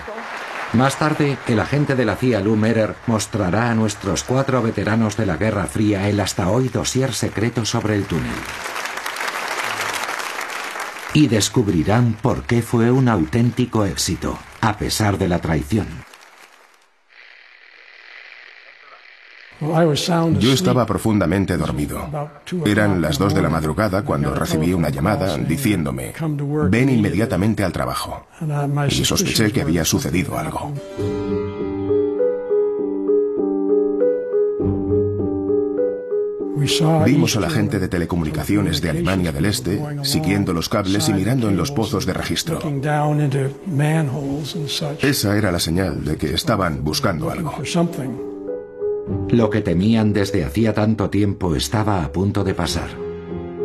Más 0.72 0.98
tarde, 0.98 1.38
el 1.46 1.60
agente 1.60 1.94
de 1.94 2.04
la 2.04 2.16
CIA 2.16 2.40
Lou 2.40 2.56
Merer 2.56 2.96
mostrará 3.06 3.70
a 3.70 3.74
nuestros 3.74 4.24
cuatro 4.24 4.60
veteranos 4.62 5.16
de 5.16 5.24
la 5.24 5.36
Guerra 5.36 5.66
Fría 5.66 6.08
el 6.08 6.20
hasta 6.20 6.50
hoy 6.50 6.68
dossier 6.68 7.14
secreto 7.14 7.64
sobre 7.64 7.94
el 7.94 8.04
túnel. 8.04 8.32
Y 11.14 11.28
descubrirán 11.28 12.14
por 12.20 12.42
qué 12.42 12.62
fue 12.62 12.90
un 12.90 13.08
auténtico 13.08 13.86
éxito, 13.86 14.38
a 14.60 14.76
pesar 14.76 15.16
de 15.16 15.28
la 15.28 15.38
traición. 15.38 16.05
Yo 19.61 20.52
estaba 20.52 20.84
profundamente 20.84 21.57
dormido. 21.57 22.30
Eran 22.64 23.00
las 23.00 23.18
dos 23.18 23.34
de 23.34 23.42
la 23.42 23.48
madrugada 23.48 24.02
cuando 24.02 24.34
recibí 24.34 24.72
una 24.72 24.90
llamada 24.90 25.36
diciéndome, 25.36 26.12
ven 26.68 26.90
inmediatamente 26.90 27.64
al 27.64 27.72
trabajo. 27.72 28.26
Y 28.90 29.04
sospeché 29.04 29.50
que 29.52 29.62
había 29.62 29.84
sucedido 29.84 30.38
algo. 30.38 30.72
Vimos 37.04 37.36
a 37.36 37.40
la 37.40 37.50
gente 37.50 37.78
de 37.78 37.88
telecomunicaciones 37.88 38.80
de 38.80 38.90
Alemania 38.90 39.30
del 39.30 39.44
Este 39.44 39.80
siguiendo 40.02 40.52
los 40.52 40.68
cables 40.68 41.09
y 41.09 41.12
mirando 41.12 41.48
en 41.48 41.57
los 41.57 41.70
pozos 41.70 42.07
de 42.07 42.12
registro. 42.12 42.59
Esa 45.00 45.36
era 45.38 45.52
la 45.52 45.61
señal 45.61 46.04
de 46.04 46.16
que 46.16 46.34
estaban 46.34 46.82
buscando 46.82 47.30
algo. 47.30 47.54
Lo 49.28 49.50
que 49.50 49.61
temían 49.61 50.12
desde 50.12 50.44
hacía 50.44 50.74
tanto 50.74 51.11
tiempo 51.11 51.54
estaba 51.54 52.04
a 52.04 52.12
punto 52.12 52.44
de 52.44 52.54
pasar. 52.54 52.88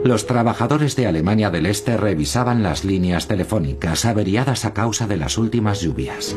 Los 0.04 0.26
trabajadores 0.26 0.96
de 0.96 1.06
Alemania 1.06 1.52
del 1.52 1.68
Este 1.68 1.96
revisaban 1.96 2.64
las 2.64 2.84
líneas 2.84 3.28
telefónicas 3.28 4.06
averiadas 4.06 4.66
a 4.66 4.74
causa 4.74 5.08
de 5.08 5.18
las 5.18 5.38
últimas 5.38 5.82
lluvias. 5.82 6.36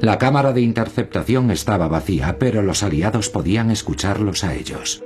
La 0.00 0.18
cámara 0.18 0.52
de 0.52 0.60
interceptación 0.60 1.50
estaba 1.50 1.88
vacía, 1.88 2.36
pero 2.38 2.60
los 2.60 2.82
aliados 2.82 3.30
podían 3.30 3.70
escucharlos 3.70 4.44
a 4.44 4.54
ellos. 4.54 5.02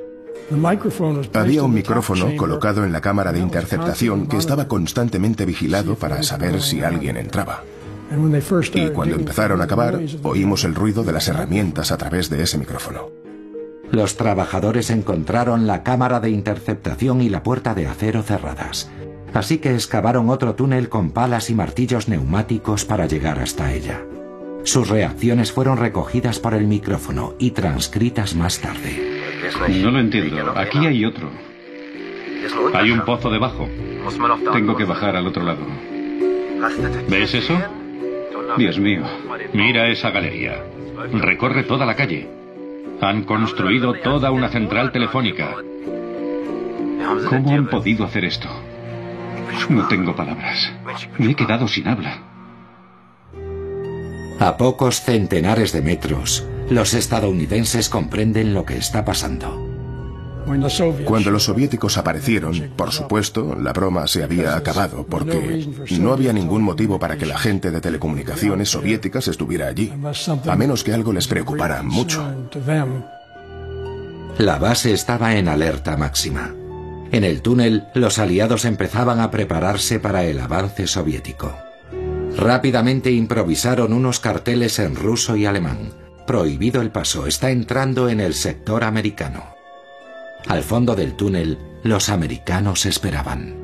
Había 1.34 1.62
un 1.62 1.74
micrófono 1.74 2.36
colocado 2.36 2.84
en 2.84 2.92
la 2.92 3.00
cámara 3.00 3.32
de 3.32 3.40
interceptación 3.40 4.26
que 4.26 4.36
estaba 4.36 4.68
constantemente 4.68 5.44
vigilado 5.44 5.96
para 5.96 6.22
saber 6.22 6.62
si 6.62 6.82
alguien 6.82 7.16
entraba. 7.16 7.62
Y 8.74 8.90
cuando 8.90 9.16
empezaron 9.16 9.60
a 9.60 9.64
acabar, 9.64 10.00
oímos 10.22 10.64
el 10.64 10.74
ruido 10.74 11.02
de 11.02 11.12
las 11.12 11.28
herramientas 11.28 11.90
a 11.90 11.96
través 11.96 12.30
de 12.30 12.42
ese 12.42 12.58
micrófono. 12.58 13.10
Los 13.90 14.16
trabajadores 14.16 14.90
encontraron 14.90 15.66
la 15.66 15.82
cámara 15.82 16.20
de 16.20 16.30
interceptación 16.30 17.20
y 17.20 17.28
la 17.28 17.42
puerta 17.42 17.74
de 17.74 17.86
acero 17.86 18.22
cerradas. 18.22 18.90
Así 19.32 19.58
que 19.58 19.74
excavaron 19.74 20.30
otro 20.30 20.54
túnel 20.54 20.88
con 20.88 21.10
palas 21.10 21.50
y 21.50 21.54
martillos 21.54 22.08
neumáticos 22.08 22.84
para 22.84 23.06
llegar 23.06 23.38
hasta 23.38 23.72
ella. 23.72 24.02
Sus 24.64 24.88
reacciones 24.88 25.52
fueron 25.52 25.78
recogidas 25.78 26.40
por 26.40 26.54
el 26.54 26.66
micrófono 26.66 27.34
y 27.38 27.52
transcritas 27.52 28.34
más 28.34 28.58
tarde. 28.60 29.20
No 29.82 29.90
lo 29.90 30.00
entiendo. 30.00 30.52
Aquí 30.56 30.78
hay 30.78 31.04
otro. 31.04 31.30
Hay 32.74 32.90
un 32.90 33.04
pozo 33.04 33.30
debajo. 33.30 33.68
Tengo 34.52 34.76
que 34.76 34.84
bajar 34.84 35.16
al 35.16 35.26
otro 35.26 35.44
lado. 35.44 35.64
¿Ves 37.08 37.34
eso? 37.34 37.56
Dios 38.56 38.78
mío, 38.78 39.02
mira 39.52 39.88
esa 39.88 40.10
galería. 40.10 40.62
Recorre 41.12 41.64
toda 41.64 41.86
la 41.86 41.94
calle. 41.94 42.28
Han 43.00 43.24
construido 43.24 43.94
toda 43.94 44.30
una 44.30 44.48
central 44.48 44.92
telefónica. 44.92 45.56
¿Cómo 47.28 47.50
han 47.54 47.68
podido 47.68 48.04
hacer 48.04 48.24
esto? 48.24 48.48
No 49.68 49.86
tengo 49.88 50.14
palabras. 50.14 50.72
Me 51.18 51.30
he 51.30 51.34
quedado 51.34 51.68
sin 51.68 51.88
habla. 51.88 52.22
A 54.38 54.56
pocos 54.56 55.00
centenares 55.00 55.72
de 55.72 55.82
metros, 55.82 56.46
Los 56.68 56.94
estadounidenses 56.94 57.88
comprenden 57.88 58.52
lo 58.52 58.64
que 58.64 58.76
está 58.76 59.04
pasando. 59.04 59.65
Cuando 61.04 61.30
los 61.30 61.44
soviéticos 61.44 61.98
aparecieron, 61.98 62.72
por 62.76 62.92
supuesto, 62.92 63.56
la 63.60 63.72
broma 63.72 64.06
se 64.06 64.22
había 64.22 64.56
acabado 64.56 65.04
porque 65.04 65.66
no 65.98 66.12
había 66.12 66.32
ningún 66.32 66.62
motivo 66.62 67.00
para 67.00 67.16
que 67.16 67.26
la 67.26 67.36
gente 67.36 67.70
de 67.70 67.80
telecomunicaciones 67.80 68.68
soviéticas 68.68 69.26
estuviera 69.26 69.66
allí, 69.66 69.92
a 70.46 70.56
menos 70.56 70.84
que 70.84 70.94
algo 70.94 71.12
les 71.12 71.26
preocupara 71.26 71.82
mucho. 71.82 72.24
La 74.38 74.58
base 74.58 74.92
estaba 74.92 75.36
en 75.36 75.48
alerta 75.48 75.96
máxima. 75.96 76.54
En 77.10 77.24
el 77.24 77.42
túnel, 77.42 77.84
los 77.94 78.18
aliados 78.18 78.64
empezaban 78.64 79.20
a 79.20 79.30
prepararse 79.30 79.98
para 79.98 80.24
el 80.24 80.38
avance 80.38 80.86
soviético. 80.86 81.56
Rápidamente 82.36 83.10
improvisaron 83.10 83.92
unos 83.92 84.20
carteles 84.20 84.78
en 84.78 84.94
ruso 84.94 85.36
y 85.36 85.46
alemán. 85.46 85.92
Prohibido 86.26 86.82
el 86.82 86.90
paso, 86.90 87.26
está 87.26 87.50
entrando 87.50 88.08
en 88.08 88.20
el 88.20 88.34
sector 88.34 88.84
americano. 88.84 89.55
Al 90.48 90.62
fondo 90.62 90.94
del 90.94 91.14
túnel, 91.14 91.58
los 91.82 92.08
americanos 92.08 92.86
esperaban. 92.86 93.54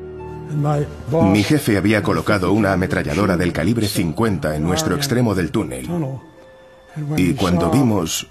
Mi 1.31 1.43
jefe 1.43 1.77
había 1.77 2.03
colocado 2.03 2.51
una 2.53 2.73
ametralladora 2.73 3.37
del 3.37 3.53
calibre 3.53 3.87
50 3.87 4.55
en 4.55 4.63
nuestro 4.63 4.95
extremo 4.95 5.33
del 5.33 5.51
túnel. 5.51 5.87
Y 7.17 7.33
cuando 7.33 7.71
vimos 7.71 8.27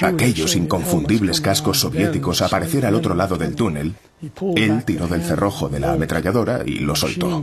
aquellos 0.00 0.56
inconfundibles 0.56 1.40
cascos 1.40 1.80
soviéticos 1.80 2.42
aparecer 2.42 2.86
al 2.86 2.94
otro 2.94 3.14
lado 3.14 3.36
del 3.36 3.54
túnel, 3.54 3.94
él 4.56 4.84
tiró 4.84 5.06
del 5.06 5.22
cerrojo 5.22 5.68
de 5.68 5.80
la 5.80 5.92
ametralladora 5.92 6.62
y 6.64 6.78
lo 6.78 6.96
soltó. 6.96 7.42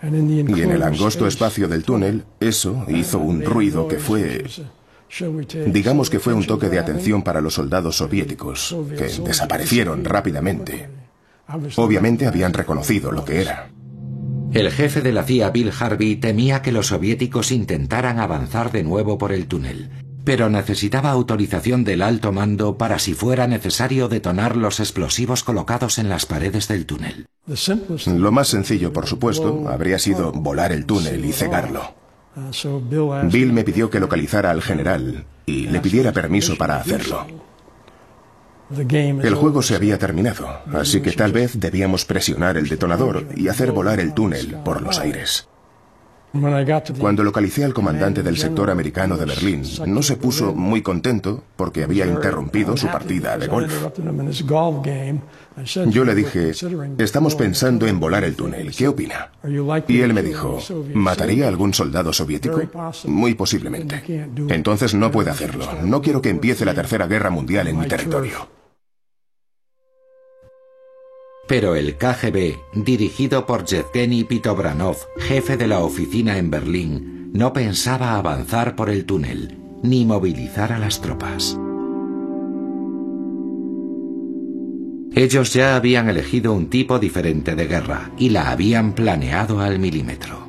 Y 0.00 0.62
en 0.62 0.70
el 0.70 0.82
angosto 0.82 1.26
espacio 1.26 1.66
del 1.66 1.82
túnel, 1.82 2.24
eso 2.40 2.86
hizo 2.88 3.18
un 3.18 3.44
ruido 3.44 3.88
que 3.88 3.98
fue... 3.98 4.44
Digamos 5.66 6.10
que 6.10 6.18
fue 6.18 6.34
un 6.34 6.46
toque 6.46 6.68
de 6.68 6.78
atención 6.78 7.22
para 7.22 7.40
los 7.40 7.54
soldados 7.54 7.96
soviéticos, 7.96 8.76
que 8.96 9.08
desaparecieron 9.22 10.04
rápidamente. 10.04 10.88
Obviamente 11.76 12.26
habían 12.26 12.52
reconocido 12.52 13.10
lo 13.10 13.24
que 13.24 13.40
era. 13.40 13.70
El 14.52 14.70
jefe 14.70 15.02
de 15.02 15.12
la 15.12 15.24
CIA, 15.24 15.50
Bill 15.50 15.72
Harvey, 15.78 16.16
temía 16.16 16.62
que 16.62 16.72
los 16.72 16.88
soviéticos 16.88 17.52
intentaran 17.52 18.18
avanzar 18.18 18.72
de 18.72 18.82
nuevo 18.82 19.18
por 19.18 19.32
el 19.32 19.46
túnel, 19.46 19.90
pero 20.24 20.48
necesitaba 20.48 21.10
autorización 21.10 21.84
del 21.84 22.02
alto 22.02 22.32
mando 22.32 22.78
para 22.78 22.98
si 22.98 23.14
fuera 23.14 23.46
necesario 23.46 24.08
detonar 24.08 24.56
los 24.56 24.80
explosivos 24.80 25.44
colocados 25.44 25.98
en 25.98 26.08
las 26.08 26.26
paredes 26.26 26.68
del 26.68 26.86
túnel. 26.86 27.26
Lo 28.06 28.32
más 28.32 28.48
sencillo, 28.48 28.92
por 28.92 29.06
supuesto, 29.06 29.68
habría 29.68 29.98
sido 29.98 30.32
volar 30.32 30.72
el 30.72 30.86
túnel 30.86 31.24
y 31.24 31.32
cegarlo. 31.32 31.94
Bill 33.30 33.52
me 33.52 33.64
pidió 33.64 33.90
que 33.90 34.00
localizara 34.00 34.50
al 34.50 34.62
general 34.62 35.24
y 35.46 35.66
le 35.66 35.80
pidiera 35.80 36.12
permiso 36.12 36.56
para 36.56 36.76
hacerlo. 36.76 37.26
El 38.70 39.34
juego 39.34 39.62
se 39.62 39.74
había 39.74 39.98
terminado, 39.98 40.46
así 40.74 41.00
que 41.00 41.12
tal 41.12 41.32
vez 41.32 41.58
debíamos 41.58 42.04
presionar 42.04 42.58
el 42.58 42.68
detonador 42.68 43.26
y 43.34 43.48
hacer 43.48 43.72
volar 43.72 43.98
el 43.98 44.12
túnel 44.12 44.58
por 44.64 44.82
los 44.82 44.98
aires. 44.98 45.48
Cuando 46.98 47.24
localicé 47.24 47.64
al 47.64 47.72
comandante 47.72 48.22
del 48.22 48.36
sector 48.36 48.70
americano 48.70 49.16
de 49.16 49.24
Berlín, 49.24 49.62
no 49.86 50.02
se 50.02 50.16
puso 50.16 50.54
muy 50.54 50.82
contento 50.82 51.42
porque 51.56 51.84
había 51.84 52.06
interrumpido 52.06 52.76
su 52.76 52.86
partida 52.88 53.38
de 53.38 53.46
golf. 53.46 53.72
Yo 55.86 56.04
le 56.04 56.14
dije, 56.14 56.52
estamos 56.98 57.34
pensando 57.34 57.86
en 57.86 57.98
volar 57.98 58.24
el 58.24 58.36
túnel, 58.36 58.74
¿qué 58.74 58.88
opina? 58.88 59.30
Y 59.88 60.00
él 60.00 60.12
me 60.12 60.22
dijo, 60.22 60.58
¿mataría 60.94 61.46
a 61.46 61.48
algún 61.48 61.72
soldado 61.72 62.12
soviético? 62.12 62.60
Muy 63.06 63.34
posiblemente. 63.34 64.28
Entonces 64.48 64.94
no 64.94 65.10
puede 65.10 65.30
hacerlo. 65.30 65.66
No 65.82 66.02
quiero 66.02 66.20
que 66.20 66.28
empiece 66.28 66.64
la 66.64 66.74
Tercera 66.74 67.06
Guerra 67.06 67.30
Mundial 67.30 67.68
en 67.68 67.78
mi 67.78 67.88
territorio. 67.88 68.57
Pero 71.48 71.74
el 71.74 71.96
KGB, 71.96 72.58
dirigido 72.74 73.46
por 73.46 73.64
Yevgeny 73.64 74.24
Pitobranov, 74.24 74.98
jefe 75.18 75.56
de 75.56 75.66
la 75.66 75.80
oficina 75.80 76.36
en 76.36 76.50
Berlín, 76.50 77.30
no 77.32 77.54
pensaba 77.54 78.16
avanzar 78.16 78.76
por 78.76 78.90
el 78.90 79.06
túnel 79.06 79.56
ni 79.82 80.04
movilizar 80.04 80.72
a 80.72 80.78
las 80.78 81.00
tropas. 81.00 81.58
Ellos 85.14 85.52
ya 85.52 85.74
habían 85.74 86.08
elegido 86.08 86.52
un 86.52 86.68
tipo 86.68 86.98
diferente 86.98 87.54
de 87.54 87.66
guerra 87.66 88.10
y 88.18 88.28
la 88.28 88.50
habían 88.50 88.92
planeado 88.92 89.60
al 89.60 89.78
milímetro. 89.78 90.46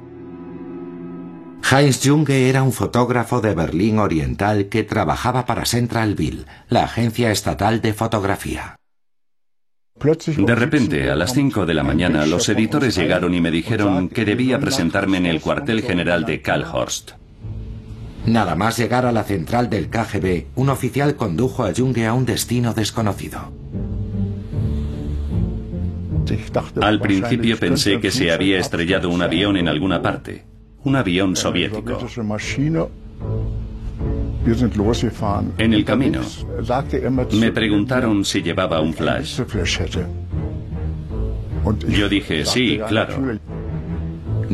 Heinz 1.71 2.01
Junge 2.03 2.49
era 2.49 2.63
un 2.63 2.73
fotógrafo 2.73 3.41
de 3.41 3.53
Berlín 3.53 3.99
Oriental 3.99 4.69
que 4.69 4.83
trabajaba 4.83 5.45
para 5.45 5.65
Central 5.65 6.15
Bill, 6.15 6.45
la 6.67 6.83
agencia 6.83 7.31
estatal 7.31 7.81
de 7.81 7.93
fotografía. 7.93 8.78
De 9.99 10.55
repente, 10.55 11.09
a 11.09 11.15
las 11.15 11.33
5 11.33 11.65
de 11.65 11.73
la 11.73 11.83
mañana, 11.83 12.25
los 12.25 12.47
editores 12.47 12.95
llegaron 12.95 13.33
y 13.33 13.41
me 13.41 13.51
dijeron 13.51 14.07
que 14.07 14.23
debía 14.23 14.59
presentarme 14.59 15.17
en 15.17 15.25
el 15.25 15.41
cuartel 15.41 15.81
general 15.81 16.25
de 16.25 16.41
Kalhorst. 16.41 17.11
Nada 18.25 18.55
más 18.55 18.77
llegar 18.77 19.05
a 19.05 19.11
la 19.11 19.23
central 19.23 19.69
del 19.69 19.89
KGB, 19.89 20.45
un 20.55 20.69
oficial 20.69 21.15
condujo 21.15 21.63
a 21.63 21.73
Junge 21.75 22.05
a 22.05 22.13
un 22.13 22.25
destino 22.25 22.73
desconocido. 22.73 23.51
Al 26.81 27.01
principio 27.01 27.57
pensé 27.57 27.99
que 27.99 28.11
se 28.11 28.31
había 28.31 28.59
estrellado 28.59 29.09
un 29.09 29.21
avión 29.21 29.57
en 29.57 29.67
alguna 29.67 30.01
parte, 30.01 30.45
un 30.83 30.95
avión 30.95 31.35
soviético. 31.35 31.99
En 35.57 35.73
el 35.73 35.85
camino, 35.85 36.21
me 37.33 37.51
preguntaron 37.51 38.25
si 38.25 38.41
llevaba 38.41 38.81
un 38.81 38.93
flash. 38.93 39.41
Yo 41.87 42.09
dije, 42.09 42.45
sí, 42.45 42.79
claro. 42.87 43.15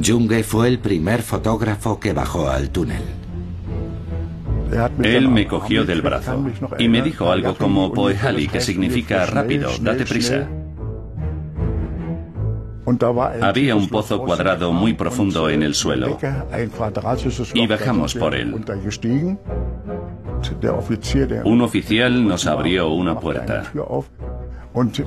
Junge 0.03 0.43
fue 0.43 0.67
el 0.67 0.79
primer 0.79 1.21
fotógrafo 1.21 1.99
que 1.99 2.13
bajó 2.13 2.49
al 2.49 2.69
túnel. 2.69 3.01
Él 5.03 5.29
me 5.29 5.47
cogió 5.47 5.85
del 5.85 6.01
brazo 6.01 6.43
y 6.77 6.89
me 6.89 7.01
dijo 7.01 7.31
algo 7.31 7.55
como 7.55 7.93
Poehali, 7.93 8.47
que 8.47 8.59
significa 8.59 9.25
rápido, 9.25 9.69
date 9.81 10.05
prisa. 10.05 10.47
Había 13.41 13.75
un 13.75 13.89
pozo 13.89 14.21
cuadrado 14.23 14.71
muy 14.71 14.93
profundo 14.93 15.49
en 15.49 15.63
el 15.63 15.73
suelo 15.73 16.17
y 17.53 17.67
bajamos 17.67 18.13
por 18.13 18.35
él. 18.35 18.55
Un 21.43 21.61
oficial 21.61 22.27
nos 22.27 22.45
abrió 22.45 22.89
una 22.89 23.19
puerta. 23.19 23.71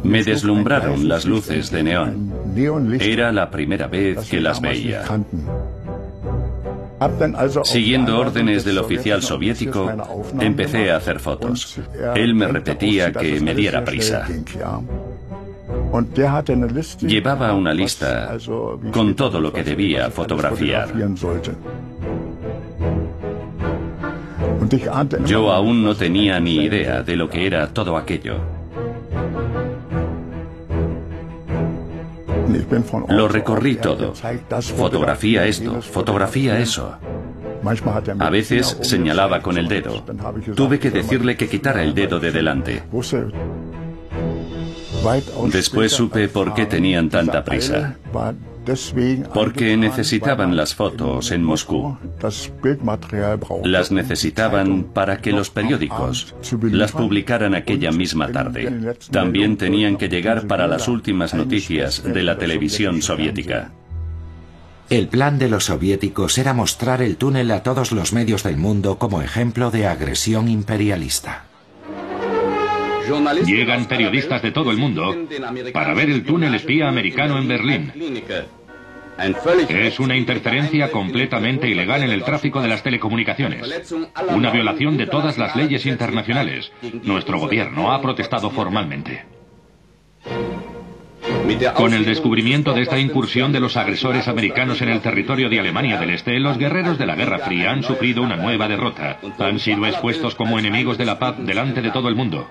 Me 0.03 0.25
deslumbraron 0.25 1.09
las 1.09 1.25
luces 1.25 1.71
de 1.71 1.83
neón. 1.83 2.33
Era 3.01 3.33
la 3.33 3.51
primera 3.51 3.87
vez 3.87 4.29
que 4.29 4.41
las 4.41 4.61
veía. 4.61 5.05
Siguiendo 7.63 8.19
órdenes 8.19 8.65
del 8.65 8.79
oficial 8.79 9.23
soviético, 9.23 9.93
empecé 10.41 10.91
a 10.91 10.97
hacer 10.97 11.21
fotos. 11.21 11.79
Él 12.17 12.35
me 12.35 12.49
repetía 12.49 13.13
que 13.13 13.41
me 13.41 13.55
diera 13.55 13.85
prisa. 13.85 14.27
Llevaba 17.01 17.55
una 17.55 17.73
lista 17.73 18.37
con 18.93 19.15
todo 19.15 19.41
lo 19.41 19.53
que 19.53 19.63
debía 19.65 20.11
fotografiar. 20.11 20.93
Yo 25.25 25.51
aún 25.51 25.83
no 25.83 25.95
tenía 25.95 26.39
ni 26.41 26.57
idea 26.57 27.03
de 27.03 27.17
lo 27.17 27.29
que 27.29 27.47
era 27.47 27.69
todo 27.69 27.97
aquello. 27.97 28.37
Lo 33.09 33.29
recorrí 33.29 33.77
todo. 33.77 34.15
Fotografía 34.77 35.47
esto, 35.47 35.81
fotografía 35.81 36.59
eso. 36.59 36.97
A 38.19 38.31
veces 38.31 38.79
señalaba 38.83 39.41
con 39.41 39.59
el 39.59 39.69
dedo. 39.69 40.03
Tuve 40.55 40.79
que 40.79 40.91
decirle 40.91 41.37
que 41.37 41.49
quitara 41.49 41.83
el 41.83 41.95
dedo 41.95 42.21
de 42.21 42.31
delante. 42.31 42.83
Después 45.53 45.93
supe 45.93 46.29
por 46.29 46.55
qué 46.55 46.67
tenían 46.67 47.09
tanta 47.09 47.45
prisa. 47.45 47.97
Porque 49.33 49.77
necesitaban 49.77 50.57
las 50.57 50.75
fotos 50.75 51.31
en 51.31 51.43
Moscú. 51.43 51.97
Las 53.65 53.91
necesitaban 53.91 54.85
para 54.85 55.19
que 55.19 55.33
los 55.33 55.51
periódicos 55.51 56.35
las 56.63 56.93
publicaran 56.93 57.55
aquella 57.55 57.93
misma 57.93 58.31
tarde. 58.31 58.95
También 59.11 59.57
tenían 59.57 59.97
que 59.97 60.09
llegar 60.09 60.47
para 60.47 60.67
las 60.67 60.89
últimas 60.89 61.33
noticias 61.33 62.03
de 62.03 62.23
la 62.23 62.37
televisión 62.37 63.01
soviética. 63.01 63.71
El 64.91 65.09
plan 65.09 65.39
de 65.39 65.49
los 65.49 65.65
soviéticos 65.65 66.39
era 66.39 66.55
mostrar 66.55 67.03
el 67.03 67.17
túnel 67.17 67.51
a 67.51 67.63
todos 67.63 67.93
los 67.93 68.15
medios 68.15 68.43
del 68.43 68.57
mundo 68.57 68.99
como 68.99 69.21
ejemplo 69.21 69.71
de 69.71 69.87
agresión 69.87 70.49
imperialista. 70.49 71.48
Llegan 73.47 73.87
periodistas 73.87 74.43
de 74.43 74.53
todo 74.53 74.71
el 74.71 74.77
mundo 74.77 75.15
para 75.73 75.95
ver 75.95 76.11
el 76.11 76.25
túnel 76.25 76.55
espía 76.55 76.89
americano 76.89 77.39
en 77.39 77.49
Berlín. 77.49 77.93
Es 79.69 79.99
una 79.99 80.17
interferencia 80.17 80.93
completamente 80.93 81.69
ilegal 81.69 82.03
en 82.05 82.11
el 82.11 82.23
tráfico 82.23 82.63
de 82.63 82.69
las 82.69 82.83
telecomunicaciones. 82.83 83.93
Una 84.29 84.51
violación 84.51 84.97
de 84.97 85.07
todas 85.07 85.39
las 85.39 85.57
leyes 85.57 85.87
internacionales. 85.87 86.71
Nuestro 87.03 87.41
gobierno 87.41 87.93
ha 87.93 88.01
protestado 88.01 88.51
formalmente. 88.51 89.25
Con 91.75 91.95
el 91.95 92.05
descubrimiento 92.05 92.75
de 92.75 92.83
esta 92.83 92.99
incursión 92.99 93.53
de 93.53 93.61
los 93.61 93.77
agresores 93.77 94.29
americanos 94.29 94.81
en 94.83 94.91
el 94.91 95.01
territorio 95.01 95.49
de 95.49 95.59
Alemania 95.59 95.99
del 95.99 96.11
Este, 96.11 96.39
los 96.39 96.59
guerreros 96.59 96.99
de 96.99 97.07
la 97.07 97.17
Guerra 97.17 97.41
Fría 97.41 97.71
han 97.71 97.83
sufrido 97.83 98.23
una 98.23 98.37
nueva 98.37 98.69
derrota. 98.69 99.19
Han 99.39 99.59
sido 99.59 99.87
expuestos 99.87 100.35
como 100.35 100.59
enemigos 100.59 100.99
de 100.99 101.07
la 101.07 101.19
paz 101.19 101.37
delante 101.39 101.83
de 101.83 101.91
todo 101.91 102.09
el 102.09 102.15
mundo. 102.15 102.49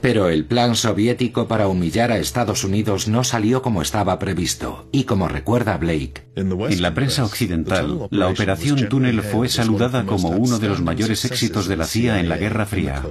Pero 0.00 0.30
el 0.30 0.46
plan 0.46 0.74
soviético 0.74 1.48
para 1.48 1.68
humillar 1.68 2.12
a 2.12 2.18
Estados 2.18 2.64
Unidos 2.64 3.08
no 3.08 3.24
salió 3.24 3.60
como 3.60 3.82
estaba 3.82 4.18
previsto, 4.18 4.88
y 4.90 5.04
como 5.04 5.28
recuerda 5.28 5.76
Blake. 5.76 6.24
En 6.34 6.80
la 6.82 6.94
prensa 6.94 7.24
occidental, 7.24 8.08
la 8.10 8.28
operación 8.28 8.88
Túnel 8.88 9.22
fue 9.22 9.50
saludada 9.50 10.06
como 10.06 10.30
uno 10.30 10.58
de 10.58 10.68
los 10.68 10.80
mayores 10.80 11.26
éxitos 11.26 11.68
de 11.68 11.76
la 11.76 11.84
CIA 11.84 12.20
en 12.20 12.28
la 12.30 12.38
Guerra 12.38 12.64
Fría. 12.64 13.02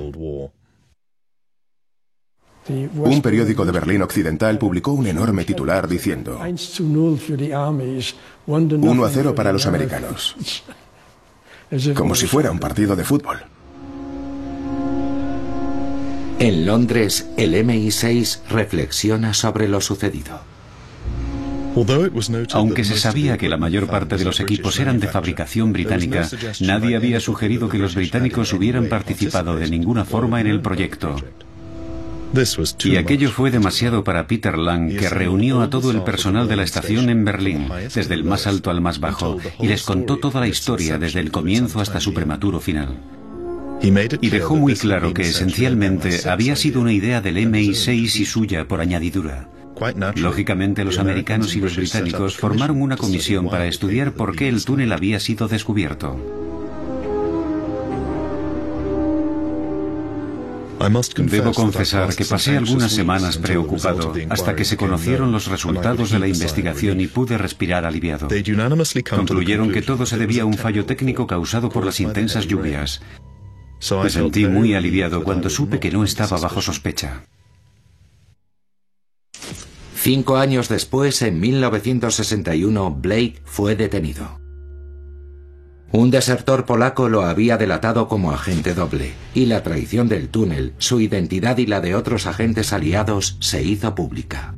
Un 2.69 3.21
periódico 3.21 3.63
de 3.63 3.71
Berlín 3.71 4.01
Occidental 4.01 4.57
publicó 4.57 4.91
un 4.91 5.07
enorme 5.07 5.45
titular 5.45 5.87
diciendo 5.87 6.41
1 8.47 9.05
a 9.05 9.09
0 9.09 9.35
para 9.35 9.53
los 9.53 9.65
americanos. 9.67 10.35
Como 11.95 12.15
si 12.15 12.27
fuera 12.27 12.49
un 12.49 12.59
partido 12.59 12.95
de 12.95 13.03
fútbol. 13.03 13.37
En 16.39 16.67
Londres, 16.67 17.27
el 17.35 17.55
MI6 17.55 18.41
reflexiona 18.49 19.33
sobre 19.33 19.67
lo 19.67 19.81
sucedido. 19.81 20.39
Aunque 22.53 22.83
se 22.83 22.97
sabía 22.97 23.37
que 23.37 23.49
la 23.49 23.57
mayor 23.57 23.87
parte 23.87 24.17
de 24.17 24.25
los 24.25 24.39
equipos 24.39 24.79
eran 24.79 24.99
de 24.99 25.07
fabricación 25.07 25.73
británica, 25.73 26.29
nadie 26.59 26.95
había 26.95 27.19
sugerido 27.19 27.69
que 27.69 27.79
los 27.79 27.95
británicos 27.95 28.53
hubieran 28.53 28.87
participado 28.87 29.55
de 29.55 29.69
ninguna 29.69 30.05
forma 30.05 30.39
en 30.39 30.47
el 30.47 30.61
proyecto. 30.61 31.15
Y 32.83 32.97
aquello 32.97 33.31
fue 33.31 33.49
demasiado 33.49 34.03
para 34.03 34.27
Peter 34.27 34.59
Lang, 34.59 34.95
que 34.95 35.09
reunió 35.09 35.61
a 35.61 35.69
todo 35.71 35.89
el 35.89 36.03
personal 36.03 36.47
de 36.47 36.55
la 36.55 36.63
estación 36.63 37.09
en 37.09 37.25
Berlín, 37.25 37.67
desde 37.93 38.13
el 38.13 38.23
más 38.23 38.45
alto 38.45 38.69
al 38.69 38.81
más 38.81 38.99
bajo, 38.99 39.37
y 39.59 39.67
les 39.67 39.83
contó 39.83 40.17
toda 40.17 40.41
la 40.41 40.47
historia 40.47 40.99
desde 40.99 41.19
el 41.19 41.31
comienzo 41.31 41.79
hasta 41.79 41.99
su 41.99 42.13
prematuro 42.13 42.59
final. 42.59 43.16
Y 43.81 44.29
dejó 44.29 44.55
muy 44.55 44.75
claro 44.75 45.13
que 45.13 45.23
esencialmente 45.23 46.27
había 46.29 46.55
sido 46.55 46.81
una 46.81 46.93
idea 46.93 47.21
del 47.21 47.37
MI6 47.37 48.19
y 48.19 48.25
suya 48.25 48.67
por 48.67 48.81
añadidura. 48.81 49.49
Lógicamente 50.15 50.83
los 50.83 50.97
americanos 50.97 51.55
y 51.55 51.61
los 51.61 51.75
británicos 51.75 52.37
formaron 52.37 52.81
una 52.81 52.97
comisión 52.97 53.49
para 53.49 53.67
estudiar 53.67 54.13
por 54.13 54.35
qué 54.35 54.49
el 54.49 54.65
túnel 54.65 54.91
había 54.91 55.19
sido 55.19 55.47
descubierto. 55.47 56.19
Debo 61.17 61.53
confesar 61.53 62.15
que 62.15 62.23
pasé 62.23 62.57
algunas 62.57 62.91
semanas 62.91 63.37
preocupado 63.37 64.13
hasta 64.29 64.55
que 64.55 64.63
se 64.63 64.77
conocieron 64.77 65.31
los 65.31 65.47
resultados 65.47 66.11
de 66.11 66.19
la 66.19 66.27
investigación 66.27 67.01
y 67.01 67.07
pude 67.07 67.37
respirar 67.37 67.85
aliviado. 67.85 68.27
Concluyeron 69.09 69.71
que 69.71 69.81
todo 69.81 70.05
se 70.05 70.17
debía 70.17 70.43
a 70.43 70.45
un 70.45 70.53
fallo 70.53 70.85
técnico 70.85 71.25
causado 71.25 71.69
por 71.69 71.85
las 71.85 71.99
intensas 71.99 72.47
lluvias. 72.47 73.01
Me 74.03 74.09
sentí 74.09 74.45
muy 74.45 74.73
aliviado 74.73 75.23
cuando 75.23 75.49
supe 75.49 75.79
que 75.79 75.91
no 75.91 76.03
estaba 76.03 76.37
bajo 76.37 76.61
sospecha. 76.61 77.23
Cinco 79.95 80.37
años 80.37 80.69
después, 80.69 81.21
en 81.21 81.39
1961, 81.39 82.91
Blake 82.91 83.41
fue 83.43 83.75
detenido. 83.75 84.39
Un 85.91 86.11
desertor 86.11 86.65
polaco 86.65 87.07
lo 87.07 87.23
había 87.23 87.57
delatado 87.57 88.07
como 88.07 88.31
agente 88.31 88.73
doble, 88.73 89.13
y 89.33 89.45
la 89.45 89.63
traición 89.63 90.09
del 90.09 90.29
túnel, 90.29 90.73
su 90.77 90.99
identidad 90.99 91.57
y 91.57 91.65
la 91.65 91.79
de 91.79 91.95
otros 91.95 92.27
agentes 92.27 92.73
aliados 92.73 93.37
se 93.39 93.63
hizo 93.63 93.95
pública. 93.95 94.55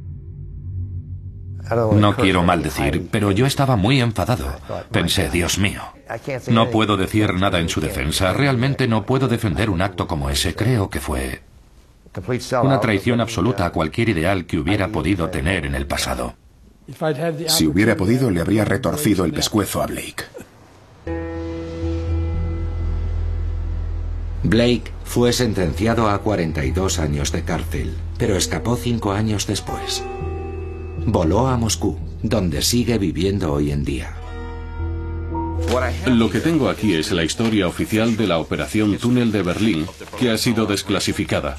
No 1.76 2.16
quiero 2.16 2.44
maldecir, 2.44 3.08
pero 3.12 3.32
yo 3.32 3.46
estaba 3.46 3.76
muy 3.76 4.02
enfadado. 4.02 4.46
Pensé, 4.92 5.30
Dios 5.30 5.60
mío, 5.60 5.82
no 6.48 6.70
puedo 6.70 6.98
decir 6.98 7.34
nada 7.36 7.60
en 7.60 7.70
su 7.70 7.82
defensa. 7.82 8.34
Realmente 8.34 8.88
no 8.88 9.06
puedo 9.06 9.28
defender 9.28 9.70
un 9.70 9.82
acto 9.82 10.08
como 10.08 10.30
ese. 10.30 10.56
Creo 10.56 10.90
que 10.90 11.00
fue 11.00 11.42
una 12.64 12.80
traición 12.80 13.22
absoluta 13.22 13.66
a 13.66 13.72
cualquier 13.72 14.10
ideal 14.10 14.46
que 14.46 14.58
hubiera 14.58 14.88
podido 14.88 15.30
tener 15.30 15.66
en 15.66 15.76
el 15.76 15.86
pasado. 15.86 16.34
Si 17.48 17.68
hubiera 17.68 17.96
podido, 17.96 18.32
le 18.32 18.42
habría 18.42 18.66
retorcido 18.66 19.26
el 19.26 19.32
pescuezo 19.32 19.82
a 19.82 19.86
Blake. 19.86 20.24
Blake 24.42 24.92
fue 25.04 25.34
sentenciado 25.34 26.10
a 26.10 26.20
42 26.20 26.98
años 26.98 27.32
de 27.32 27.44
cárcel, 27.44 27.96
pero 28.18 28.36
escapó 28.36 28.76
cinco 28.76 29.12
años 29.12 29.46
después. 29.46 30.04
Voló 31.06 31.48
a 31.48 31.58
Moscú, 31.58 31.98
donde 32.22 32.62
sigue 32.62 32.98
viviendo 32.98 33.54
hoy 33.54 33.72
en 33.72 33.84
día. 33.84 34.16
Lo 36.06 36.30
que 36.30 36.40
tengo 36.40 36.70
aquí 36.70 36.94
es 36.96 37.12
la 37.12 37.24
historia 37.24 37.68
oficial 37.68 38.18
de 38.18 38.28
la 38.28 38.38
Operación 38.38 38.98
Túnel 38.98 39.32
de 39.32 39.44
Berlín, 39.44 39.88
que 40.18 40.32
ha 40.32 40.38
sido 40.38 40.66
desclasificada. 40.66 41.58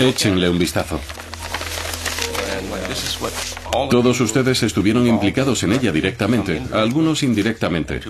Échenle 0.00 0.48
un 0.48 0.58
vistazo. 0.58 1.00
Todos 3.90 4.20
ustedes 4.20 4.62
estuvieron 4.62 5.06
implicados 5.06 5.62
en 5.62 5.72
ella 5.72 5.92
directamente, 5.92 6.62
algunos 6.72 7.22
indirectamente. 7.22 8.00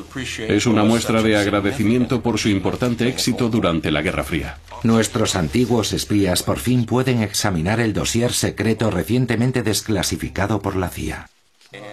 Es 0.48 0.66
una 0.66 0.84
muestra 0.84 1.22
de 1.22 1.36
agradecimiento 1.36 2.22
por 2.22 2.38
su 2.38 2.48
importante 2.48 3.08
éxito 3.08 3.48
durante 3.48 3.90
la 3.90 4.02
Guerra 4.02 4.24
Fría. 4.24 4.58
Nuestros 4.82 5.36
antiguos 5.36 5.92
espías 5.92 6.42
por 6.42 6.58
fin 6.58 6.84
pueden 6.84 7.22
examinar 7.22 7.80
el 7.80 7.92
dossier 7.92 8.32
secreto 8.32 8.90
recientemente 8.90 9.62
desclasificado 9.62 10.60
por 10.60 10.76
la 10.76 10.88
CIA. 10.88 11.28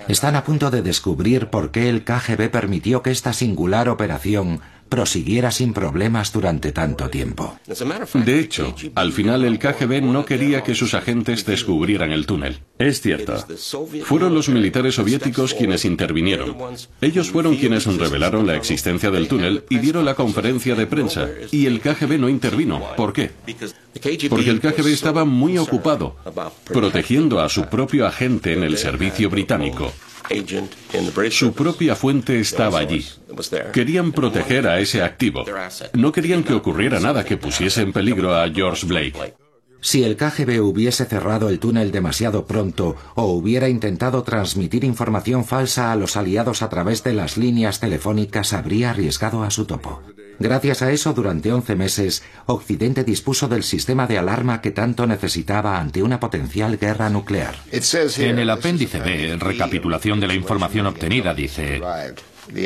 Están 0.07 0.35
a 0.35 0.43
punto 0.43 0.71
de 0.71 0.81
descubrir 0.81 1.47
por 1.47 1.71
qué 1.71 1.89
el 1.89 2.03
KGB 2.05 2.49
permitió 2.49 3.01
que 3.01 3.11
esta 3.11 3.33
singular 3.33 3.89
operación 3.89 4.61
prosiguiera 4.89 5.51
sin 5.51 5.73
problemas 5.73 6.31
durante 6.31 6.71
tanto 6.71 7.09
tiempo. 7.09 7.57
De 8.13 8.39
hecho, 8.39 8.75
al 8.95 9.11
final 9.11 9.43
el 9.43 9.59
KGB 9.59 10.01
no 10.01 10.25
quería 10.25 10.63
que 10.63 10.75
sus 10.75 10.93
agentes 10.93 11.45
descubrieran 11.45 12.11
el 12.11 12.25
túnel. 12.25 12.59
Es 12.77 13.01
cierto. 13.01 13.45
Fueron 14.03 14.33
los 14.33 14.49
militares 14.49 14.95
soviéticos 14.95 15.53
quienes 15.53 15.85
intervinieron. 15.85 16.55
Ellos 17.01 17.29
fueron 17.29 17.55
quienes 17.57 17.85
revelaron 17.85 18.45
la 18.45 18.55
existencia 18.55 19.11
del 19.11 19.27
túnel 19.27 19.63
y 19.69 19.79
dieron 19.79 20.05
la 20.05 20.15
conferencia 20.15 20.75
de 20.75 20.87
prensa. 20.87 21.29
Y 21.51 21.65
el 21.65 21.81
KGB 21.81 22.19
no 22.19 22.29
intervino. 22.29 22.81
¿Por 22.95 23.13
qué? 23.13 23.31
Porque 24.29 24.49
el 24.49 24.59
KGB 24.59 24.87
estaba 24.87 25.25
muy 25.25 25.57
ocupado 25.57 26.17
protegiendo 26.65 27.39
a 27.39 27.49
su 27.49 27.65
propio 27.65 28.05
agente 28.05 28.53
en 28.53 28.63
el 28.63 28.77
servicio 28.77 29.29
británico. 29.29 29.91
Su 31.31 31.53
propia 31.53 31.95
fuente 31.95 32.39
estaba 32.39 32.79
allí. 32.79 33.05
Querían 33.73 34.11
proteger 34.11 34.67
a 34.67 34.79
ese 34.79 35.01
activo. 35.01 35.43
No 35.93 36.11
querían 36.11 36.43
que 36.43 36.53
ocurriera 36.53 36.99
nada 36.99 37.25
que 37.25 37.37
pusiese 37.37 37.81
en 37.81 37.93
peligro 37.93 38.35
a 38.35 38.49
George 38.49 38.85
Blake. 38.85 39.35
Si 39.81 40.03
el 40.03 40.17
KGB 40.17 40.61
hubiese 40.61 41.05
cerrado 41.05 41.47
el 41.47 41.59
túnel 41.59 41.91
demasiado 41.91 42.47
pronto 42.47 42.95
o 43.13 43.25
hubiera 43.25 43.69
intentado 43.69 44.23
transmitir 44.23 44.83
información 44.83 45.45
falsa 45.45 45.91
a 45.91 45.95
los 45.95 46.17
aliados 46.17 46.63
a 46.63 46.69
través 46.69 47.03
de 47.03 47.13
las 47.13 47.37
líneas 47.37 47.79
telefónicas, 47.79 48.53
habría 48.53 48.89
arriesgado 48.89 49.43
a 49.43 49.51
su 49.51 49.65
topo. 49.65 50.01
Gracias 50.39 50.81
a 50.81 50.91
eso, 50.91 51.13
durante 51.13 51.51
11 51.51 51.75
meses, 51.75 52.23
Occidente 52.45 53.03
dispuso 53.03 53.47
del 53.47 53.63
sistema 53.63 54.07
de 54.07 54.17
alarma 54.17 54.61
que 54.61 54.71
tanto 54.71 55.07
necesitaba 55.07 55.79
ante 55.79 56.03
una 56.03 56.19
potencial 56.19 56.77
guerra 56.77 57.09
nuclear. 57.09 57.55
En 57.71 58.39
el 58.39 58.49
apéndice 58.49 58.99
B, 58.99 59.37
recapitulación 59.39 60.19
de 60.19 60.27
la 60.27 60.33
información 60.33 60.87
obtenida, 60.87 61.33
dice, 61.33 61.81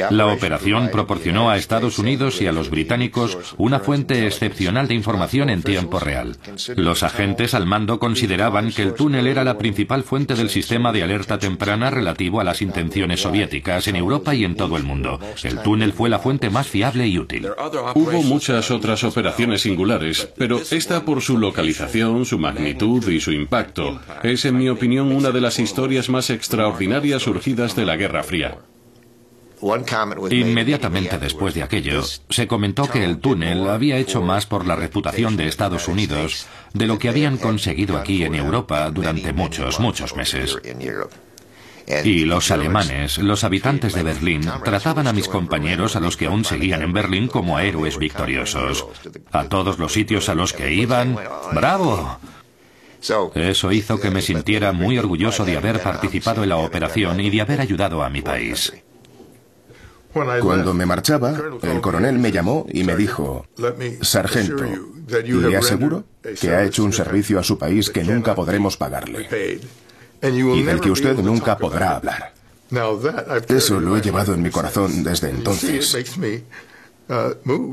la 0.10 0.28
operación 0.28 0.90
proporcionó 0.92 1.50
a 1.50 1.58
Estados 1.58 2.00
Unidos 2.00 2.42
y 2.42 2.48
a 2.48 2.52
los 2.52 2.70
británicos 2.70 3.56
una 3.58 3.80
fuente 3.80 4.26
excepcional 4.26 4.88
de 4.88 4.96
información 4.96 5.50
en 5.50 5.64
tiempo 5.64 6.00
real. 6.00 6.38
Los 6.76 7.04
agentes 7.04 7.54
al 7.54 7.66
mando 7.66 8.00
consideraban 8.00 8.72
que 8.72 8.84
el 8.84 8.94
túnel 8.94 9.28
era 9.28 9.44
la 9.44 9.58
principal 9.58 10.04
fuente 10.04 10.36
del 10.36 10.50
sistema 10.50 10.92
de 10.92 11.04
alerta 11.04 11.40
temprana 11.40 11.90
relativo 11.90 12.42
a 12.42 12.44
las 12.44 12.62
intenciones 12.62 13.22
soviéticas 13.22 13.88
en 13.88 13.96
Europa 13.96 14.36
y 14.36 14.44
en 14.46 14.56
todo 14.56 14.78
el 14.78 14.84
mundo. 14.84 15.20
El 15.44 15.60
túnel 15.62 15.94
fue 15.94 16.10
la 16.10 16.20
fuente 16.20 16.50
más 16.50 16.68
fiable 16.68 17.08
y 17.08 17.18
útil. 17.18 17.48
Hubo 17.96 18.24
muchas 18.24 18.72
otras 18.72 19.04
operaciones 19.04 19.62
singulares, 19.62 20.30
pero 20.38 20.60
esta 20.72 21.06
por 21.06 21.22
su 21.22 21.38
localización, 21.38 22.26
su 22.26 22.38
magnitud 22.38 23.08
y 23.10 23.20
su 23.20 23.32
impacto 23.32 24.00
es, 24.24 24.46
en 24.46 24.58
mi 24.58 24.70
opinión, 24.70 25.12
una 25.12 25.32
de 25.32 25.42
las 25.42 25.60
historias 25.60 26.10
más 26.10 26.30
extraordinarias 26.30 27.24
surgidas 27.24 27.76
de 27.76 27.86
la 27.86 27.96
Guerra 27.96 28.24
Fría. 28.24 28.58
Inmediatamente 30.32 31.18
después 31.18 31.54
de 31.54 31.64
aquello, 31.64 32.02
se 32.30 32.48
comentó 32.48 32.90
que 32.90 33.04
el 33.04 33.20
túnel 33.20 33.68
había 33.68 33.98
hecho 33.98 34.22
más 34.22 34.46
por 34.46 34.66
la 34.66 34.76
reputación 34.76 35.36
de 35.38 35.48
Estados 35.48 35.88
Unidos 35.88 36.48
de 36.74 36.88
lo 36.88 36.98
que 36.98 37.10
habían 37.10 37.38
conseguido 37.38 37.98
aquí 37.98 38.24
en 38.24 38.36
Europa 38.36 38.90
durante 38.92 39.34
muchos, 39.34 39.80
muchos 39.80 40.16
meses. 40.16 40.58
Y 42.04 42.26
los 42.26 42.52
alemanes, 42.52 43.18
los 43.18 43.44
habitantes 43.44 43.94
de 43.94 44.04
Berlín, 44.04 44.42
trataban 44.64 45.08
a 45.08 45.14
mis 45.14 45.28
compañeros 45.28 45.96
a 45.96 46.00
los 46.00 46.18
que 46.18 46.28
aún 46.28 46.46
seguían 46.46 46.84
en 46.84 46.94
Berlín 46.94 47.28
como 47.28 47.58
a 47.58 47.64
héroes 47.64 47.98
victoriosos. 47.98 48.86
A 49.32 49.46
todos 49.46 49.80
los 49.80 49.94
sitios 49.94 50.30
a 50.30 50.36
los 50.36 50.54
que 50.54 50.72
iban, 50.72 51.18
¡bravo! 51.52 52.20
Eso 53.34 53.72
hizo 53.72 54.00
que 54.00 54.12
me 54.12 54.22
sintiera 54.22 54.72
muy 54.72 54.98
orgulloso 54.98 55.46
de 55.46 55.58
haber 55.58 55.82
participado 55.82 56.44
en 56.44 56.50
la 56.50 56.58
operación 56.58 57.20
y 57.20 57.30
de 57.30 57.42
haber 57.42 57.62
ayudado 57.62 58.04
a 58.04 58.10
mi 58.10 58.22
país. 58.22 58.74
Cuando 60.12 60.74
me 60.74 60.86
marchaba, 60.86 61.40
el 61.62 61.82
coronel 61.82 62.18
me 62.18 62.32
llamó 62.32 62.66
y 62.72 62.84
me 62.84 62.96
dijo, 62.96 63.46
Sargento, 64.02 64.66
le 65.08 65.58
aseguro 65.58 66.04
que 66.40 66.50
ha 66.50 66.64
hecho 66.64 66.84
un 66.84 66.94
servicio 66.94 67.40
a 67.40 67.44
su 67.44 67.58
país 67.58 67.90
que 67.90 68.04
nunca 68.04 68.34
podremos 68.36 68.76
pagarle 68.78 69.60
y 70.22 70.64
del 70.64 70.82
que 70.82 70.92
usted 70.92 71.18
nunca 71.18 71.58
podrá 71.58 71.96
hablar. 71.96 72.34
Eso 73.48 73.80
lo 73.80 73.98
he 73.98 74.02
llevado 74.02 74.34
en 74.34 74.42
mi 74.42 74.50
corazón 74.50 75.04
desde 75.04 75.30
entonces. 75.30 75.96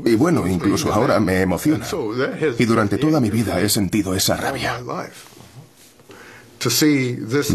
Y 0.05 0.15
bueno, 0.15 0.47
incluso 0.47 0.93
ahora 0.93 1.19
me 1.19 1.41
emociona. 1.41 1.85
Y 2.57 2.65
durante 2.65 2.97
toda 2.97 3.19
mi 3.19 3.29
vida 3.29 3.59
he 3.61 3.69
sentido 3.69 4.15
esa 4.15 4.37
rabia. 4.37 4.79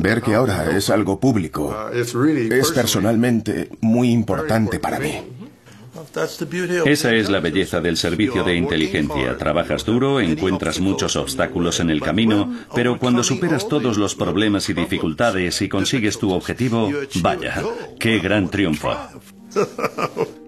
Ver 0.01 0.23
que 0.23 0.35
ahora 0.35 0.77
es 0.77 0.91
algo 0.91 1.19
público 1.19 1.91
es 1.93 2.73
personalmente 2.73 3.71
muy 3.81 4.11
importante 4.11 4.79
para 4.79 4.99
mí. 4.99 5.23
Esa 6.85 7.15
es 7.15 7.31
la 7.31 7.41
belleza 7.41 7.81
del 7.81 7.97
servicio 7.97 8.45
de 8.45 8.57
inteligencia. 8.57 9.37
Trabajas 9.37 9.85
duro, 9.85 10.21
encuentras 10.21 10.81
muchos 10.81 11.17
obstáculos 11.17 11.81
en 11.81 11.91
el 11.91 12.01
camino, 12.01 12.53
pero 12.75 12.99
cuando 12.99 13.23
superas 13.23 13.69
todos 13.69 13.99
los 13.99 14.15
problemas 14.15 14.69
y 14.69 14.75
dificultades 14.75 15.61
y 15.63 15.69
consigues 15.69 16.19
tu 16.19 16.33
objetivo, 16.33 16.91
vaya, 17.17 17.63
qué 17.99 18.19
gran 18.19 18.51
triunfo. 18.51 18.97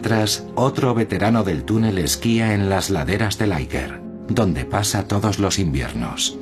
Mientras, 0.00 0.46
otro 0.54 0.94
veterano 0.94 1.44
del 1.44 1.64
túnel 1.64 1.98
esquía 1.98 2.54
en 2.54 2.70
las 2.70 2.88
laderas 2.88 3.36
del 3.36 3.52
Eiger, 3.52 4.00
donde 4.28 4.64
pasa 4.64 5.06
todos 5.06 5.38
los 5.38 5.58
inviernos. 5.58 6.38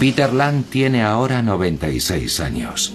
Peter 0.00 0.32
Lang 0.32 0.64
tiene 0.64 1.04
ahora 1.04 1.40
96 1.40 2.40
años. 2.40 2.92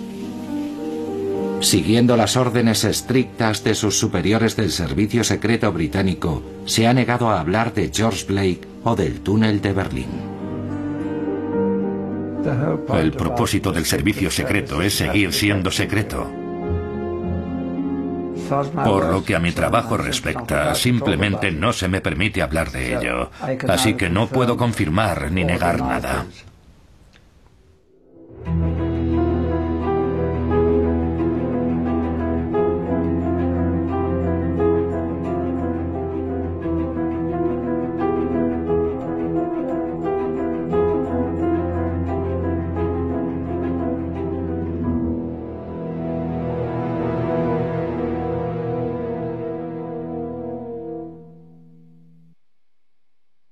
Siguiendo 1.61 2.17
las 2.17 2.35
órdenes 2.35 2.83
estrictas 2.83 3.63
de 3.63 3.73
sus 3.73 3.97
superiores 3.97 4.57
del 4.57 4.69
Servicio 4.69 5.23
Secreto 5.23 5.71
Británico, 5.71 6.43
se 6.65 6.87
ha 6.87 6.93
negado 6.93 7.29
a 7.29 7.39
hablar 7.39 7.73
de 7.73 7.89
George 7.93 8.25
Blake 8.25 8.67
o 8.83 8.97
del 8.97 9.21
túnel 9.21 9.61
de 9.61 9.71
Berlín. 9.71 10.09
El 12.93 13.13
propósito 13.13 13.71
del 13.71 13.85
servicio 13.85 14.29
secreto 14.29 14.81
es 14.81 14.95
seguir 14.95 15.31
siendo 15.31 15.71
secreto. 15.71 16.40
Por 18.83 19.05
lo 19.05 19.23
que 19.23 19.35
a 19.35 19.39
mi 19.39 19.51
trabajo 19.51 19.97
respecta, 19.97 20.75
simplemente 20.75 21.51
no 21.51 21.73
se 21.73 21.87
me 21.87 22.01
permite 22.01 22.41
hablar 22.41 22.71
de 22.71 22.95
ello, 22.95 23.31
así 23.67 23.93
que 23.95 24.09
no 24.09 24.27
puedo 24.27 24.57
confirmar 24.57 25.31
ni 25.31 25.43
negar 25.43 25.81
nada. 25.81 26.25